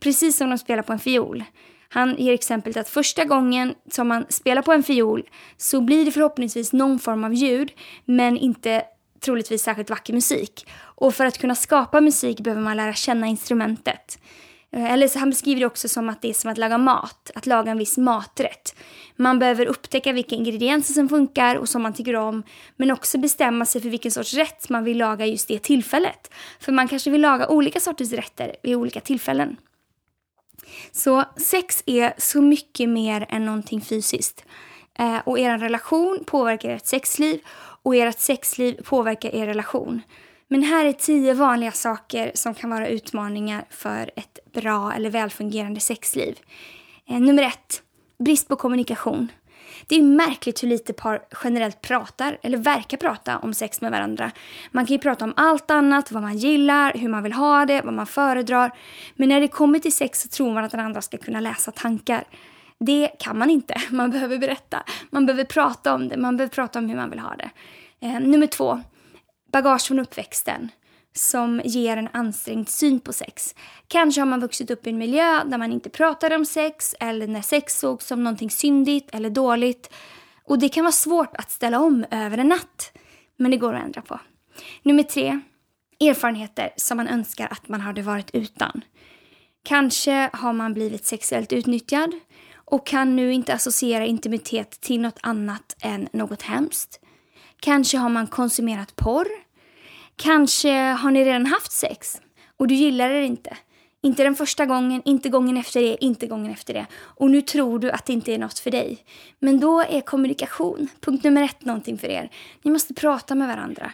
Precis 0.00 0.36
som 0.36 0.50
de 0.50 0.58
spelar 0.58 0.82
på 0.82 0.92
en 0.92 0.98
fiol. 0.98 1.44
Han 1.88 2.16
ger 2.18 2.32
exemplet 2.32 2.76
att 2.76 2.88
första 2.88 3.24
gången 3.24 3.74
som 3.90 4.08
man 4.08 4.26
spelar 4.28 4.62
på 4.62 4.72
en 4.72 4.82
fiol 4.82 5.28
så 5.56 5.80
blir 5.80 6.04
det 6.04 6.12
förhoppningsvis 6.12 6.72
någon 6.72 6.98
form 6.98 7.24
av 7.24 7.34
ljud 7.34 7.72
men 8.04 8.36
inte 8.36 8.82
troligtvis 9.20 9.62
särskilt 9.62 9.90
vacker 9.90 10.12
musik. 10.12 10.66
Och 10.80 11.14
för 11.14 11.24
att 11.24 11.38
kunna 11.38 11.54
skapa 11.54 12.00
musik 12.00 12.40
behöver 12.40 12.62
man 12.62 12.76
lära 12.76 12.94
känna 12.94 13.26
instrumentet. 13.26 14.18
Eh, 14.72 14.92
eller 14.92 15.08
så 15.08 15.18
han 15.18 15.30
beskriver 15.30 15.60
det 15.60 15.66
också 15.66 15.88
som 15.88 16.08
att 16.08 16.22
det 16.22 16.28
är 16.28 16.34
som 16.34 16.50
att 16.50 16.58
laga 16.58 16.78
mat, 16.78 17.30
att 17.34 17.46
laga 17.46 17.70
en 17.70 17.78
viss 17.78 17.98
maträtt. 17.98 18.74
Man 19.16 19.38
behöver 19.38 19.66
upptäcka 19.66 20.12
vilka 20.12 20.34
ingredienser 20.34 20.94
som 20.94 21.08
funkar 21.08 21.56
och 21.56 21.68
som 21.68 21.82
man 21.82 21.94
tycker 21.94 22.16
om, 22.16 22.42
men 22.76 22.90
också 22.90 23.18
bestämma 23.18 23.66
sig 23.66 23.80
för 23.80 23.88
vilken 23.88 24.10
sorts 24.10 24.34
rätt 24.34 24.68
man 24.68 24.84
vill 24.84 24.98
laga 24.98 25.26
just 25.26 25.48
det 25.48 25.58
tillfället. 25.58 26.30
För 26.60 26.72
man 26.72 26.88
kanske 26.88 27.10
vill 27.10 27.20
laga 27.20 27.48
olika 27.48 27.80
sorters 27.80 28.12
rätter 28.12 28.56
vid 28.62 28.76
olika 28.76 29.00
tillfällen. 29.00 29.56
Så 30.92 31.24
sex 31.36 31.82
är 31.86 32.12
så 32.18 32.42
mycket 32.42 32.88
mer 32.88 33.26
än 33.28 33.46
någonting 33.46 33.80
fysiskt. 33.80 34.44
Eh, 34.98 35.18
och 35.24 35.38
er 35.38 35.58
relation 35.58 36.24
påverkar 36.26 36.70
ert 36.70 36.86
sexliv 36.86 37.40
och 37.82 37.96
ert 37.96 38.18
sexliv 38.18 38.82
påverkar 38.84 39.34
er 39.34 39.46
relation. 39.46 40.02
Men 40.52 40.62
här 40.62 40.84
är 40.84 40.92
tio 40.92 41.34
vanliga 41.34 41.72
saker 41.72 42.32
som 42.34 42.54
kan 42.54 42.70
vara 42.70 42.88
utmaningar 42.88 43.64
för 43.70 44.10
ett 44.16 44.38
bra 44.52 44.92
eller 44.92 45.10
välfungerande 45.10 45.80
sexliv. 45.80 46.38
Eh, 47.08 47.20
nummer 47.20 47.42
ett, 47.42 47.82
brist 48.18 48.48
på 48.48 48.56
kommunikation. 48.56 49.28
Det 49.86 49.94
är 49.94 50.02
märkligt 50.02 50.62
hur 50.62 50.68
lite 50.68 50.92
par 50.92 51.22
generellt 51.44 51.80
pratar, 51.80 52.38
eller 52.42 52.58
verkar 52.58 52.96
prata, 52.96 53.38
om 53.38 53.54
sex 53.54 53.80
med 53.80 53.90
varandra. 53.90 54.30
Man 54.70 54.86
kan 54.86 54.96
ju 54.96 54.98
prata 54.98 55.24
om 55.24 55.32
allt 55.36 55.70
annat, 55.70 56.12
vad 56.12 56.22
man 56.22 56.36
gillar, 56.36 56.92
hur 56.94 57.08
man 57.08 57.22
vill 57.22 57.32
ha 57.32 57.66
det, 57.66 57.82
vad 57.84 57.94
man 57.94 58.06
föredrar. 58.06 58.70
Men 59.16 59.28
när 59.28 59.40
det 59.40 59.48
kommer 59.48 59.78
till 59.78 59.94
sex 59.94 60.22
så 60.22 60.28
tror 60.28 60.52
man 60.52 60.64
att 60.64 60.70
den 60.70 60.80
andra 60.80 61.02
ska 61.02 61.18
kunna 61.18 61.40
läsa 61.40 61.72
tankar. 61.72 62.24
Det 62.78 63.10
kan 63.18 63.38
man 63.38 63.50
inte. 63.50 63.74
Man 63.90 64.10
behöver 64.10 64.38
berätta. 64.38 64.82
Man 65.10 65.26
behöver 65.26 65.44
prata 65.44 65.94
om 65.94 66.08
det. 66.08 66.16
Man 66.16 66.36
behöver 66.36 66.54
prata 66.54 66.78
om 66.78 66.88
hur 66.88 66.96
man 66.96 67.10
vill 67.10 67.18
ha 67.18 67.36
det. 67.36 67.50
Eh, 68.00 68.20
nummer 68.20 68.46
två, 68.46 68.80
bagage 69.52 69.86
från 69.86 69.98
uppväxten 69.98 70.70
som 71.14 71.60
ger 71.64 71.96
en 71.96 72.08
ansträngd 72.12 72.68
syn 72.68 73.00
på 73.00 73.12
sex. 73.12 73.54
Kanske 73.88 74.20
har 74.20 74.26
man 74.26 74.40
vuxit 74.40 74.70
upp 74.70 74.86
i 74.86 74.90
en 74.90 74.98
miljö 74.98 75.44
där 75.44 75.58
man 75.58 75.72
inte 75.72 75.90
pratade 75.90 76.36
om 76.36 76.44
sex 76.44 76.94
eller 77.00 77.26
när 77.26 77.42
sex 77.42 77.78
sågs 77.78 78.06
som 78.06 78.24
någonting 78.24 78.50
syndigt 78.50 79.14
eller 79.14 79.30
dåligt. 79.30 79.90
Och 80.44 80.58
det 80.58 80.68
kan 80.68 80.84
vara 80.84 80.92
svårt 80.92 81.36
att 81.36 81.50
ställa 81.50 81.80
om 81.80 82.04
över 82.10 82.38
en 82.38 82.48
natt. 82.48 82.92
Men 83.36 83.50
det 83.50 83.56
går 83.56 83.74
att 83.74 83.84
ändra 83.84 84.02
på. 84.02 84.20
Nummer 84.82 85.02
tre. 85.02 85.40
Erfarenheter 86.00 86.70
som 86.76 86.96
man 86.96 87.08
önskar 87.08 87.48
att 87.50 87.68
man 87.68 87.80
hade 87.80 88.02
varit 88.02 88.30
utan. 88.32 88.80
Kanske 89.62 90.30
har 90.32 90.52
man 90.52 90.74
blivit 90.74 91.04
sexuellt 91.04 91.52
utnyttjad 91.52 92.12
och 92.54 92.86
kan 92.86 93.16
nu 93.16 93.32
inte 93.32 93.54
associera 93.54 94.06
intimitet 94.06 94.70
till 94.70 95.00
något 95.00 95.18
annat 95.20 95.76
än 95.82 96.08
något 96.12 96.42
hemskt. 96.42 97.00
Kanske 97.60 97.98
har 97.98 98.08
man 98.08 98.26
konsumerat 98.26 98.96
porr. 98.96 99.28
Kanske 100.16 100.72
har 100.72 101.10
ni 101.10 101.24
redan 101.24 101.46
haft 101.46 101.72
sex 101.72 102.20
och 102.56 102.68
du 102.68 102.74
gillar 102.74 103.10
det 103.10 103.24
inte. 103.24 103.56
Inte 104.02 104.22
den 104.22 104.36
första 104.36 104.66
gången, 104.66 105.02
inte 105.04 105.28
gången 105.28 105.56
efter 105.56 105.80
det, 105.80 106.04
inte 106.04 106.26
gången 106.26 106.52
efter 106.52 106.74
det. 106.74 106.86
Och 106.94 107.30
nu 107.30 107.42
tror 107.42 107.78
du 107.78 107.90
att 107.90 108.06
det 108.06 108.12
inte 108.12 108.34
är 108.34 108.38
något 108.38 108.58
för 108.58 108.70
dig. 108.70 109.04
Men 109.38 109.60
då 109.60 109.80
är 109.80 110.00
kommunikation, 110.00 110.88
punkt 111.00 111.24
nummer 111.24 111.42
ett, 111.42 111.64
någonting 111.64 111.98
för 111.98 112.08
er. 112.08 112.30
Ni 112.62 112.70
måste 112.70 112.94
prata 112.94 113.34
med 113.34 113.48
varandra. 113.48 113.92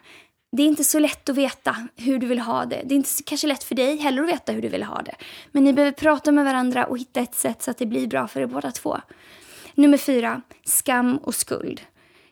Det 0.56 0.62
är 0.62 0.66
inte 0.66 0.84
så 0.84 0.98
lätt 0.98 1.28
att 1.28 1.36
veta 1.36 1.76
hur 1.96 2.18
du 2.18 2.26
vill 2.26 2.38
ha 2.38 2.64
det. 2.64 2.82
Det 2.84 2.94
är 2.94 2.96
inte 2.96 3.10
kanske 3.26 3.46
lätt 3.46 3.64
för 3.64 3.74
dig 3.74 3.96
heller 3.96 4.22
att 4.22 4.28
veta 4.28 4.52
hur 4.52 4.62
du 4.62 4.68
vill 4.68 4.82
ha 4.82 5.02
det. 5.02 5.14
Men 5.52 5.64
ni 5.64 5.72
behöver 5.72 5.92
prata 5.92 6.32
med 6.32 6.44
varandra 6.44 6.86
och 6.86 6.98
hitta 6.98 7.20
ett 7.20 7.34
sätt 7.34 7.62
så 7.62 7.70
att 7.70 7.78
det 7.78 7.86
blir 7.86 8.06
bra 8.06 8.28
för 8.28 8.40
er 8.40 8.46
båda 8.46 8.70
två. 8.70 9.00
Nummer 9.74 9.98
fyra, 9.98 10.42
skam 10.64 11.16
och 11.16 11.34
skuld. 11.34 11.80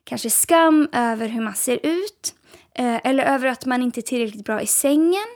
Kanske 0.04 0.30
skam 0.30 0.88
över 0.92 1.28
hur 1.28 1.42
man 1.42 1.54
ser 1.54 1.80
ut. 1.82 2.34
Eh, 2.74 3.06
eller 3.06 3.24
över 3.24 3.48
att 3.48 3.66
man 3.66 3.82
inte 3.82 4.00
är 4.00 4.02
tillräckligt 4.02 4.44
bra 4.44 4.62
i 4.62 4.66
sängen. 4.66 5.26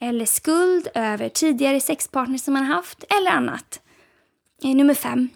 Eller 0.00 0.26
skuld 0.26 0.88
över 0.94 1.28
tidigare 1.28 1.80
sexpartners 1.80 2.40
som 2.40 2.54
man 2.54 2.64
haft. 2.64 3.04
Eller 3.18 3.30
annat. 3.30 3.80
Eh, 4.64 4.70
nummer 4.70 4.94
fem. 4.94 5.28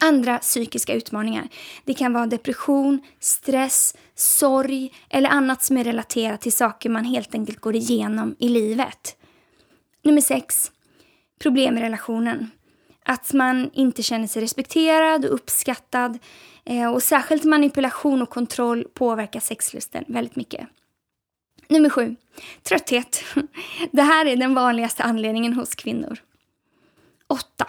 Andra 0.00 0.38
psykiska 0.38 0.94
utmaningar. 0.94 1.48
Det 1.84 1.94
kan 1.94 2.12
vara 2.12 2.26
depression, 2.26 3.00
stress, 3.20 3.94
sorg 4.14 4.94
eller 5.10 5.30
annat 5.30 5.62
som 5.62 5.76
är 5.76 5.84
relaterat 5.84 6.40
till 6.40 6.52
saker 6.52 6.90
man 6.90 7.04
helt 7.04 7.34
enkelt 7.34 7.60
går 7.60 7.76
igenom 7.76 8.36
i 8.38 8.48
livet. 8.48 9.16
Nummer 10.04 10.20
sex. 10.20 10.72
Problem 11.40 11.78
i 11.78 11.80
relationen. 11.80 12.50
Att 13.04 13.32
man 13.32 13.70
inte 13.72 14.02
känner 14.02 14.26
sig 14.26 14.42
respekterad 14.42 15.24
och 15.24 15.34
uppskattad. 15.34 16.18
Eh, 16.66 16.92
och 16.92 17.02
särskilt 17.02 17.44
manipulation 17.44 18.22
och 18.22 18.30
kontroll 18.30 18.84
påverkar 18.94 19.40
sexlusten 19.40 20.04
väldigt 20.08 20.36
mycket. 20.36 20.68
Nummer 21.68 21.90
sju. 21.90 22.16
Trötthet. 22.62 23.24
Det 23.92 24.02
här 24.02 24.26
är 24.26 24.36
den 24.36 24.54
vanligaste 24.54 25.02
anledningen 25.02 25.52
hos 25.52 25.74
kvinnor. 25.74 26.18
8. 27.26 27.66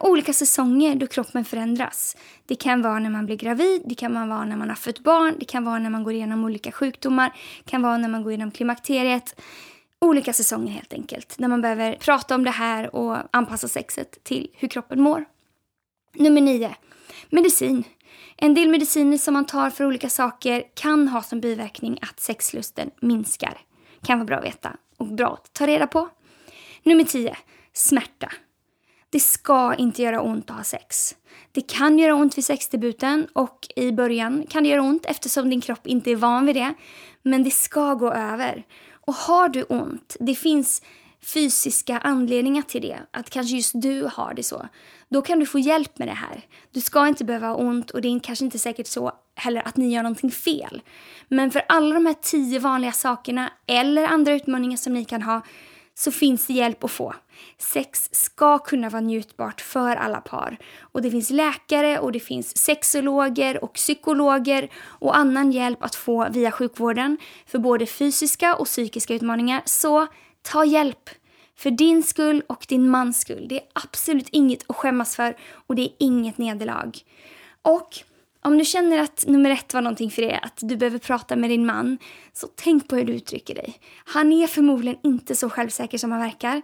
Olika 0.00 0.32
säsonger 0.32 0.94
då 0.94 1.06
kroppen 1.06 1.44
förändras. 1.44 2.16
Det 2.46 2.54
kan 2.54 2.82
vara 2.82 2.98
när 2.98 3.10
man 3.10 3.26
blir 3.26 3.36
gravid, 3.36 3.82
det 3.84 3.94
kan 3.94 4.28
vara 4.28 4.44
när 4.44 4.56
man 4.56 4.68
har 4.68 4.76
fött 4.76 4.98
barn, 4.98 5.34
det 5.38 5.44
kan 5.44 5.64
vara 5.64 5.78
när 5.78 5.90
man 5.90 6.04
går 6.04 6.12
igenom 6.12 6.44
olika 6.44 6.72
sjukdomar, 6.72 7.32
det 7.64 7.70
kan 7.70 7.82
vara 7.82 7.98
när 7.98 8.08
man 8.08 8.22
går 8.22 8.32
igenom 8.32 8.50
klimakteriet 8.50 9.34
olika 10.02 10.32
säsonger 10.32 10.72
helt 10.72 10.92
enkelt. 10.92 11.38
När 11.38 11.48
man 11.48 11.60
behöver 11.60 11.94
prata 11.94 12.34
om 12.34 12.44
det 12.44 12.50
här 12.50 12.94
och 12.94 13.16
anpassa 13.30 13.68
sexet 13.68 14.24
till 14.24 14.50
hur 14.54 14.68
kroppen 14.68 15.00
mår. 15.00 15.24
Nummer 16.14 16.40
nio. 16.40 16.76
Medicin. 17.30 17.84
En 18.36 18.54
del 18.54 18.68
mediciner 18.68 19.18
som 19.18 19.34
man 19.34 19.46
tar 19.46 19.70
för 19.70 19.84
olika 19.84 20.08
saker 20.08 20.64
kan 20.74 21.08
ha 21.08 21.22
som 21.22 21.40
biverkning 21.40 21.98
att 22.02 22.20
sexlusten 22.20 22.90
minskar. 23.00 23.60
Kan 24.02 24.18
vara 24.18 24.26
bra 24.26 24.36
att 24.36 24.44
veta 24.44 24.76
och 24.96 25.06
bra 25.06 25.32
att 25.32 25.52
ta 25.52 25.66
reda 25.66 25.86
på. 25.86 26.08
Nummer 26.82 27.04
10. 27.04 27.36
Smärta. 27.72 28.32
Det 29.10 29.20
ska 29.20 29.74
inte 29.74 30.02
göra 30.02 30.20
ont 30.20 30.50
att 30.50 30.56
ha 30.56 30.64
sex. 30.64 31.16
Det 31.52 31.60
kan 31.60 31.98
göra 31.98 32.14
ont 32.14 32.38
vid 32.38 32.44
sexdebuten 32.44 33.26
och 33.32 33.68
i 33.76 33.92
början 33.92 34.46
kan 34.48 34.62
det 34.62 34.68
göra 34.68 34.82
ont 34.82 35.06
eftersom 35.06 35.50
din 35.50 35.60
kropp 35.60 35.86
inte 35.86 36.10
är 36.10 36.16
van 36.16 36.46
vid 36.46 36.56
det. 36.56 36.74
Men 37.22 37.42
det 37.44 37.50
ska 37.50 37.94
gå 37.94 38.12
över. 38.12 38.64
Och 39.06 39.14
har 39.14 39.48
du 39.48 39.62
ont, 39.62 40.16
det 40.20 40.34
finns 40.34 40.82
fysiska 41.24 41.98
anledningar 41.98 42.62
till 42.62 42.82
det, 42.82 42.98
att 43.10 43.30
kanske 43.30 43.56
just 43.56 43.72
du 43.74 44.08
har 44.12 44.34
det 44.34 44.42
så, 44.42 44.68
då 45.08 45.22
kan 45.22 45.38
du 45.38 45.46
få 45.46 45.58
hjälp 45.58 45.98
med 45.98 46.08
det 46.08 46.12
här. 46.12 46.40
Du 46.70 46.80
ska 46.80 47.08
inte 47.08 47.24
behöva 47.24 47.46
ha 47.46 47.54
ont 47.54 47.90
och 47.90 48.00
det 48.00 48.08
är 48.08 48.20
kanske 48.20 48.44
inte 48.44 48.58
säkert 48.58 48.86
så 48.86 49.12
heller 49.34 49.68
att 49.68 49.76
ni 49.76 49.94
gör 49.94 50.02
någonting 50.02 50.30
fel. 50.30 50.82
Men 51.28 51.50
för 51.50 51.62
alla 51.68 51.94
de 51.94 52.06
här 52.06 52.16
tio 52.22 52.58
vanliga 52.58 52.92
sakerna 52.92 53.52
eller 53.66 54.04
andra 54.04 54.32
utmaningar 54.32 54.76
som 54.76 54.94
ni 54.94 55.04
kan 55.04 55.22
ha 55.22 55.42
så 55.94 56.12
finns 56.12 56.46
det 56.46 56.52
hjälp 56.52 56.84
att 56.84 56.90
få. 56.90 57.14
Sex 57.58 58.08
ska 58.12 58.58
kunna 58.58 58.88
vara 58.88 59.00
njutbart 59.00 59.60
för 59.60 59.96
alla 59.96 60.20
par. 60.20 60.56
Och 60.80 61.02
det 61.02 61.10
finns 61.10 61.30
läkare 61.30 61.98
och 61.98 62.12
det 62.12 62.20
finns 62.20 62.58
sexologer 62.58 63.64
och 63.64 63.72
psykologer 63.72 64.70
och 64.84 65.16
annan 65.16 65.52
hjälp 65.52 65.82
att 65.82 65.94
få 65.94 66.28
via 66.30 66.50
sjukvården 66.50 67.18
för 67.46 67.58
både 67.58 67.86
fysiska 67.86 68.54
och 68.56 68.66
psykiska 68.66 69.14
utmaningar. 69.14 69.62
Så 69.64 70.06
ta 70.42 70.64
hjälp! 70.64 71.10
För 71.56 71.70
din 71.70 72.02
skull 72.02 72.42
och 72.46 72.66
din 72.68 72.88
mans 72.88 73.20
skull. 73.20 73.46
Det 73.48 73.56
är 73.56 73.66
absolut 73.72 74.28
inget 74.28 74.70
att 74.70 74.76
skämmas 74.76 75.16
för 75.16 75.36
och 75.66 75.74
det 75.74 75.82
är 75.82 75.92
inget 75.98 76.38
nederlag. 76.38 76.92
Och 77.62 78.02
om 78.44 78.58
du 78.58 78.64
känner 78.64 78.98
att 78.98 79.24
nummer 79.26 79.50
ett 79.50 79.74
var 79.74 79.80
någonting 79.80 80.10
för 80.10 80.22
dig, 80.22 80.40
att 80.42 80.58
du 80.62 80.76
behöver 80.76 80.98
prata 80.98 81.36
med 81.36 81.50
din 81.50 81.66
man, 81.66 81.98
så 82.32 82.48
tänk 82.54 82.88
på 82.88 82.96
hur 82.96 83.04
du 83.04 83.12
uttrycker 83.12 83.54
dig. 83.54 83.80
Han 84.04 84.32
är 84.32 84.46
förmodligen 84.46 84.98
inte 85.02 85.34
så 85.34 85.50
självsäker 85.50 85.98
som 85.98 86.12
han 86.12 86.20
verkar. 86.20 86.62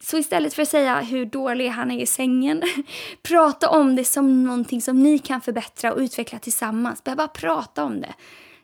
Så 0.00 0.18
istället 0.18 0.54
för 0.54 0.62
att 0.62 0.68
säga 0.68 1.00
hur 1.00 1.26
dålig 1.26 1.68
han 1.68 1.90
är 1.90 2.02
i 2.02 2.06
sängen, 2.06 2.62
prata 3.22 3.70
om 3.70 3.96
det 3.96 4.04
som 4.04 4.44
någonting 4.44 4.82
som 4.82 5.02
ni 5.02 5.18
kan 5.18 5.40
förbättra 5.40 5.92
och 5.92 5.98
utveckla 5.98 6.38
tillsammans. 6.38 7.04
Bara 7.04 7.28
prata 7.28 7.84
om 7.84 8.00
det, 8.00 8.14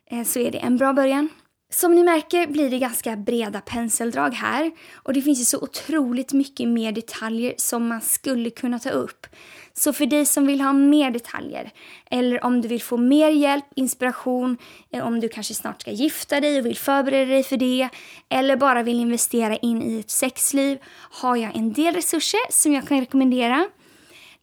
eh, 0.07 0.25
så 0.25 0.39
är 0.39 0.51
det 0.51 0.59
en 0.59 0.77
bra 0.77 0.93
början. 0.93 1.29
Som 1.75 1.95
ni 1.95 2.03
märker 2.03 2.47
blir 2.47 2.71
det 2.71 2.79
ganska 2.79 3.17
breda 3.17 3.61
penseldrag 3.61 4.35
här 4.35 4.73
och 4.95 5.13
det 5.13 5.23
finns 5.23 5.41
ju 5.41 5.45
så 5.45 5.59
otroligt 5.59 6.33
mycket 6.33 6.69
mer 6.69 6.93
detaljer 6.93 7.55
som 7.57 7.89
man 7.89 8.01
skulle 8.01 8.51
kunna 8.51 8.79
ta 8.79 8.91
upp. 8.91 9.27
Så 9.75 9.93
för 9.93 10.07
dig 10.07 10.27
som 10.27 10.47
vill 10.47 10.61
ha 10.61 10.73
mer 10.73 11.11
detaljer 11.11 11.71
eller 12.11 12.45
om 12.45 12.61
du 12.61 12.69
vill 12.69 12.83
få 12.83 12.97
mer 12.97 13.31
hjälp, 13.31 13.65
inspiration, 13.77 14.59
eh, 14.93 15.07
om 15.07 15.21
du 15.21 15.29
kanske 15.29 15.55
snart 15.55 15.81
ska 15.81 15.91
gifta 15.91 16.41
dig 16.41 16.59
och 16.59 16.67
vill 16.67 16.77
förbereda 16.77 17.33
dig 17.33 17.43
för 17.43 17.57
det 17.57 17.89
eller 18.29 18.57
bara 18.57 18.83
vill 18.83 19.01
investera 19.01 19.57
in 19.57 19.83
i 19.83 20.01
ett 20.01 20.11
sexliv 20.11 20.79
har 21.11 21.37
jag 21.37 21.57
en 21.57 21.73
del 21.73 21.95
resurser 21.95 22.41
som 22.51 22.73
jag 22.73 22.89
kan 22.89 23.01
rekommendera. 23.01 23.67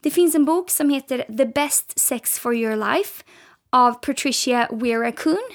Det 0.01 0.11
finns 0.11 0.35
en 0.35 0.45
bok 0.45 0.69
som 0.69 0.89
heter 0.89 1.37
The 1.37 1.45
Best 1.45 1.99
Sex 1.99 2.39
for 2.39 2.55
Your 2.55 2.75
Life 2.75 3.23
av 3.69 3.93
Patricia 3.93 4.67
Weerakoon. 4.71 5.49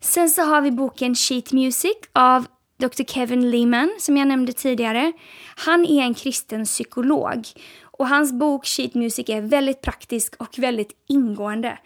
Sen 0.00 0.30
så 0.30 0.42
har 0.42 0.60
vi 0.60 0.70
boken 0.70 1.14
Sheet 1.14 1.52
Music 1.52 1.96
av 2.12 2.46
Dr. 2.82 3.04
Kevin 3.04 3.50
Lehman 3.50 3.96
som 3.98 4.16
jag 4.16 4.28
nämnde 4.28 4.52
tidigare. 4.52 5.12
Han 5.56 5.84
är 5.84 6.02
en 6.02 6.14
kristen 6.14 6.64
psykolog 6.64 7.46
och 7.82 8.08
hans 8.08 8.32
bok 8.32 8.66
Sheet 8.66 8.94
Music 8.94 9.28
är 9.28 9.40
väldigt 9.40 9.80
praktisk 9.80 10.34
och 10.38 10.58
väldigt 10.58 10.92
ingående. 11.08 11.78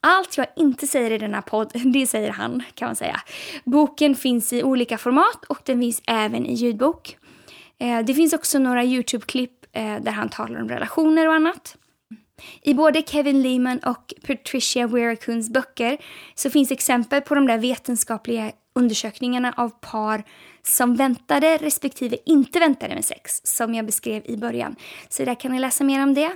Allt 0.00 0.36
jag 0.36 0.46
inte 0.56 0.86
säger 0.86 1.10
i 1.10 1.18
denna 1.18 1.42
podd, 1.42 1.72
det 1.84 2.06
säger 2.06 2.30
han 2.30 2.62
kan 2.74 2.88
man 2.88 2.96
säga. 2.96 3.20
Boken 3.64 4.14
finns 4.14 4.52
i 4.52 4.62
olika 4.62 4.98
format 4.98 5.44
och 5.48 5.58
den 5.64 5.80
finns 5.80 6.02
även 6.06 6.46
i 6.46 6.54
ljudbok. 6.54 7.16
Eh, 7.78 8.00
det 8.00 8.14
finns 8.14 8.32
också 8.32 8.58
några 8.58 8.84
Youtube-klipp 8.84 9.66
eh, 9.72 9.96
där 10.00 10.12
han 10.12 10.28
talar 10.28 10.60
om 10.60 10.68
relationer 10.68 11.28
och 11.28 11.34
annat. 11.34 11.76
I 12.62 12.74
både 12.74 13.02
Kevin 13.02 13.42
Lehman 13.42 13.78
och 13.78 14.14
Patricia 14.26 14.86
Weerakoons 14.86 15.50
böcker 15.50 15.98
så 16.34 16.50
finns 16.50 16.70
exempel 16.70 17.20
på 17.20 17.34
de 17.34 17.46
där 17.46 17.58
vetenskapliga 17.58 18.52
undersökningarna 18.74 19.54
av 19.56 19.68
par 19.68 20.24
som 20.62 20.96
väntade 20.96 21.56
respektive 21.56 22.16
inte 22.26 22.58
väntade 22.60 22.94
med 22.94 23.04
sex, 23.04 23.40
som 23.44 23.74
jag 23.74 23.86
beskrev 23.86 24.22
i 24.26 24.36
början. 24.36 24.76
Så 25.08 25.24
där 25.24 25.40
kan 25.40 25.52
ni 25.52 25.58
läsa 25.60 25.84
mer 25.84 26.02
om 26.02 26.14
det. 26.14 26.32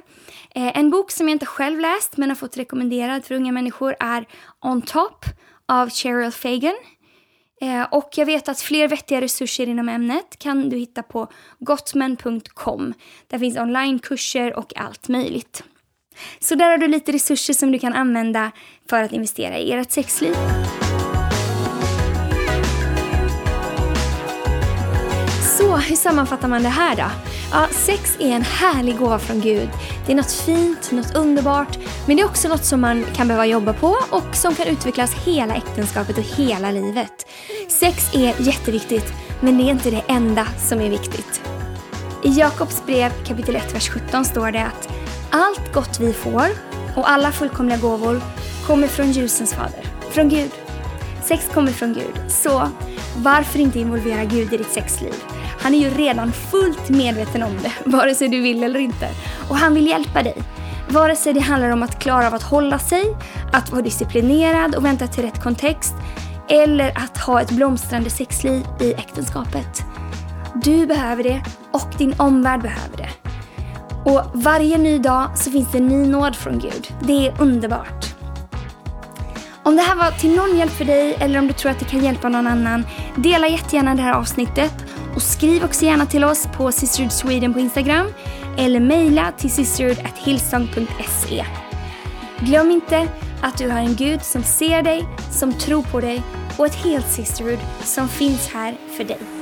Eh, 0.55 0.78
en 0.78 0.91
bok 0.91 1.11
som 1.11 1.28
jag 1.28 1.34
inte 1.34 1.47
själv 1.47 1.80
läst 1.80 2.16
men 2.16 2.28
har 2.28 2.36
fått 2.36 2.57
rekommenderad 2.57 3.24
för 3.24 3.34
unga 3.34 3.53
människor 3.53 3.97
är 4.01 4.26
On 4.61 4.82
Top 4.82 5.24
av 5.68 5.91
Cheryl 5.91 6.32
Fagan. 6.32 6.74
Eh, 7.61 7.82
och 7.82 8.11
jag 8.16 8.26
vet 8.26 8.49
att 8.49 8.61
fler 8.61 8.89
vettiga 8.89 9.20
resurser 9.20 9.68
inom 9.68 9.89
ämnet 9.89 10.39
kan 10.39 10.68
du 10.68 10.76
hitta 10.76 11.03
på 11.03 11.28
gottman.com. 11.59 12.95
Där 13.26 13.39
finns 13.39 13.59
onlinekurser 13.59 14.59
och 14.59 14.76
allt 14.76 15.09
möjligt. 15.09 15.64
Så 16.41 16.55
där 16.55 16.70
har 16.70 16.78
du 16.78 16.89
lite 16.89 17.12
resurser 17.12 17.55
som 17.55 17.72
du 17.72 17.78
kan 17.78 17.93
använda 17.93 18.51
för 18.91 19.03
att 19.03 19.12
investera 19.12 19.59
i 19.59 19.72
ert 19.72 19.91
sexliv. 19.91 20.34
Hur 25.89 25.97
sammanfattar 25.97 26.49
man 26.49 26.62
det 26.62 26.68
här 26.68 26.97
då? 26.97 27.05
Ja, 27.53 27.66
sex 27.70 28.16
är 28.18 28.30
en 28.30 28.43
härlig 28.43 28.99
gåva 28.99 29.18
från 29.18 29.41
Gud. 29.41 29.68
Det 30.07 30.12
är 30.12 30.16
något 30.16 30.32
fint, 30.32 30.91
något 30.91 31.16
underbart, 31.16 31.78
men 32.07 32.16
det 32.16 32.22
är 32.22 32.26
också 32.26 32.49
något 32.49 32.64
som 32.64 32.80
man 32.80 33.05
kan 33.14 33.28
behöva 33.28 33.47
jobba 33.47 33.72
på 33.72 33.97
och 34.11 34.36
som 34.36 34.55
kan 34.55 34.66
utvecklas 34.66 35.14
hela 35.14 35.55
äktenskapet 35.55 36.18
och 36.18 36.24
hela 36.24 36.70
livet. 36.70 37.26
Sex 37.68 38.14
är 38.14 38.34
jätteviktigt, 38.39 39.12
men 39.41 39.59
det 39.59 39.64
är 39.64 39.70
inte 39.70 39.91
det 39.91 40.03
enda 40.09 40.47
som 40.59 40.80
är 40.80 40.91
viktigt. 40.91 41.41
I 42.22 42.28
Jakobs 42.28 42.86
brev 42.86 43.12
kapitel 43.26 43.57
1, 43.57 43.74
vers 43.74 43.89
17 43.89 44.24
står 44.24 44.51
det 44.51 44.64
att 44.64 44.89
allt 45.30 45.72
gott 45.74 46.01
vi 46.01 46.12
får 46.12 46.47
och 46.97 47.11
alla 47.11 47.32
fullkomliga 47.32 47.78
gåvor 47.78 48.20
kommer 48.66 48.89
från 48.89 49.12
ljusens 49.12 49.55
fader, 49.55 49.84
från 50.11 50.28
Gud. 50.28 50.51
Sex 51.24 51.49
kommer 51.55 51.72
från 51.72 51.95
Gud, 51.95 52.30
så 52.30 52.68
varför 53.16 53.59
inte 53.59 53.78
involvera 53.78 54.24
Gud 54.24 54.53
i 54.53 54.57
ditt 54.57 54.72
sexliv? 54.72 55.14
Han 55.61 55.74
är 55.74 55.78
ju 55.78 55.90
redan 55.90 56.32
fullt 56.32 56.88
medveten 56.88 57.42
om 57.42 57.59
det, 57.62 57.72
vare 57.90 58.14
sig 58.14 58.28
du 58.28 58.40
vill 58.40 58.62
eller 58.62 58.80
inte. 58.80 59.09
Och 59.48 59.56
han 59.56 59.74
vill 59.74 59.86
hjälpa 59.86 60.22
dig. 60.22 60.36
Vare 60.88 61.16
sig 61.16 61.32
det 61.32 61.40
handlar 61.40 61.70
om 61.70 61.82
att 61.82 61.98
klara 61.98 62.26
av 62.26 62.34
att 62.34 62.42
hålla 62.42 62.78
sig, 62.78 63.16
att 63.52 63.70
vara 63.70 63.82
disciplinerad 63.82 64.74
och 64.74 64.84
vänta 64.84 65.06
till 65.06 65.24
rätt 65.24 65.42
kontext, 65.42 65.94
eller 66.48 66.92
att 66.94 67.18
ha 67.18 67.40
ett 67.40 67.50
blomstrande 67.50 68.11
sexliv 68.11 68.66
i 68.80 68.92
äktenskapet. 68.92 69.82
Du 70.54 70.86
behöver 70.86 71.22
det 71.22 71.42
och 71.72 71.94
din 71.98 72.14
omvärld 72.18 72.62
behöver 72.62 72.96
det. 72.96 73.09
Och 74.04 74.22
varje 74.34 74.78
ny 74.78 74.98
dag 74.98 75.38
så 75.38 75.50
finns 75.50 75.72
det 75.72 75.78
en 75.78 75.88
ny 75.88 76.09
nåd 76.09 76.36
från 76.36 76.59
Gud. 76.59 76.88
Det 77.00 77.26
är 77.26 77.34
underbart. 77.42 78.14
Om 79.62 79.76
det 79.76 79.82
här 79.82 79.96
var 79.96 80.11
till 80.11 80.36
någon 80.36 80.59
hjälp 80.59 80.72
för 80.72 80.84
dig 80.84 81.16
eller 81.20 81.38
om 81.38 81.46
du 81.46 81.52
tror 81.52 81.70
att 81.72 81.78
det 81.78 81.84
kan 81.84 82.04
hjälpa 82.04 82.28
någon 82.28 82.46
annan, 82.46 82.86
dela 83.16 83.48
jättegärna 83.48 83.94
det 83.94 84.02
här 84.02 84.12
avsnittet 84.12 84.88
och 85.19 85.23
skriv 85.23 85.64
också 85.64 85.85
gärna 85.85 86.07
till 86.07 86.25
oss 86.25 86.49
på 86.57 86.73
Sisterhood 86.73 87.12
Sweden 87.12 87.53
på 87.53 87.61
Instagram 87.61 88.07
eller 88.59 88.81
mejla 88.81 89.33
till 89.33 89.51
sisterhood.hillsong.se. 89.51 91.45
Glöm 92.39 92.71
inte 92.71 93.09
att 93.43 93.59
du 93.59 93.71
har 93.71 93.79
en 93.79 93.95
Gud 93.95 94.23
som 94.23 94.43
ser 94.43 94.83
dig, 94.83 95.05
som 95.31 95.53
tror 95.53 95.83
på 95.83 96.01
dig 96.01 96.23
och 96.59 96.66
ett 96.66 96.75
helt 96.75 97.09
Sisterhood 97.09 97.59
som 97.83 98.09
finns 98.09 98.49
här 98.49 98.77
för 98.97 99.05
dig. 99.05 99.38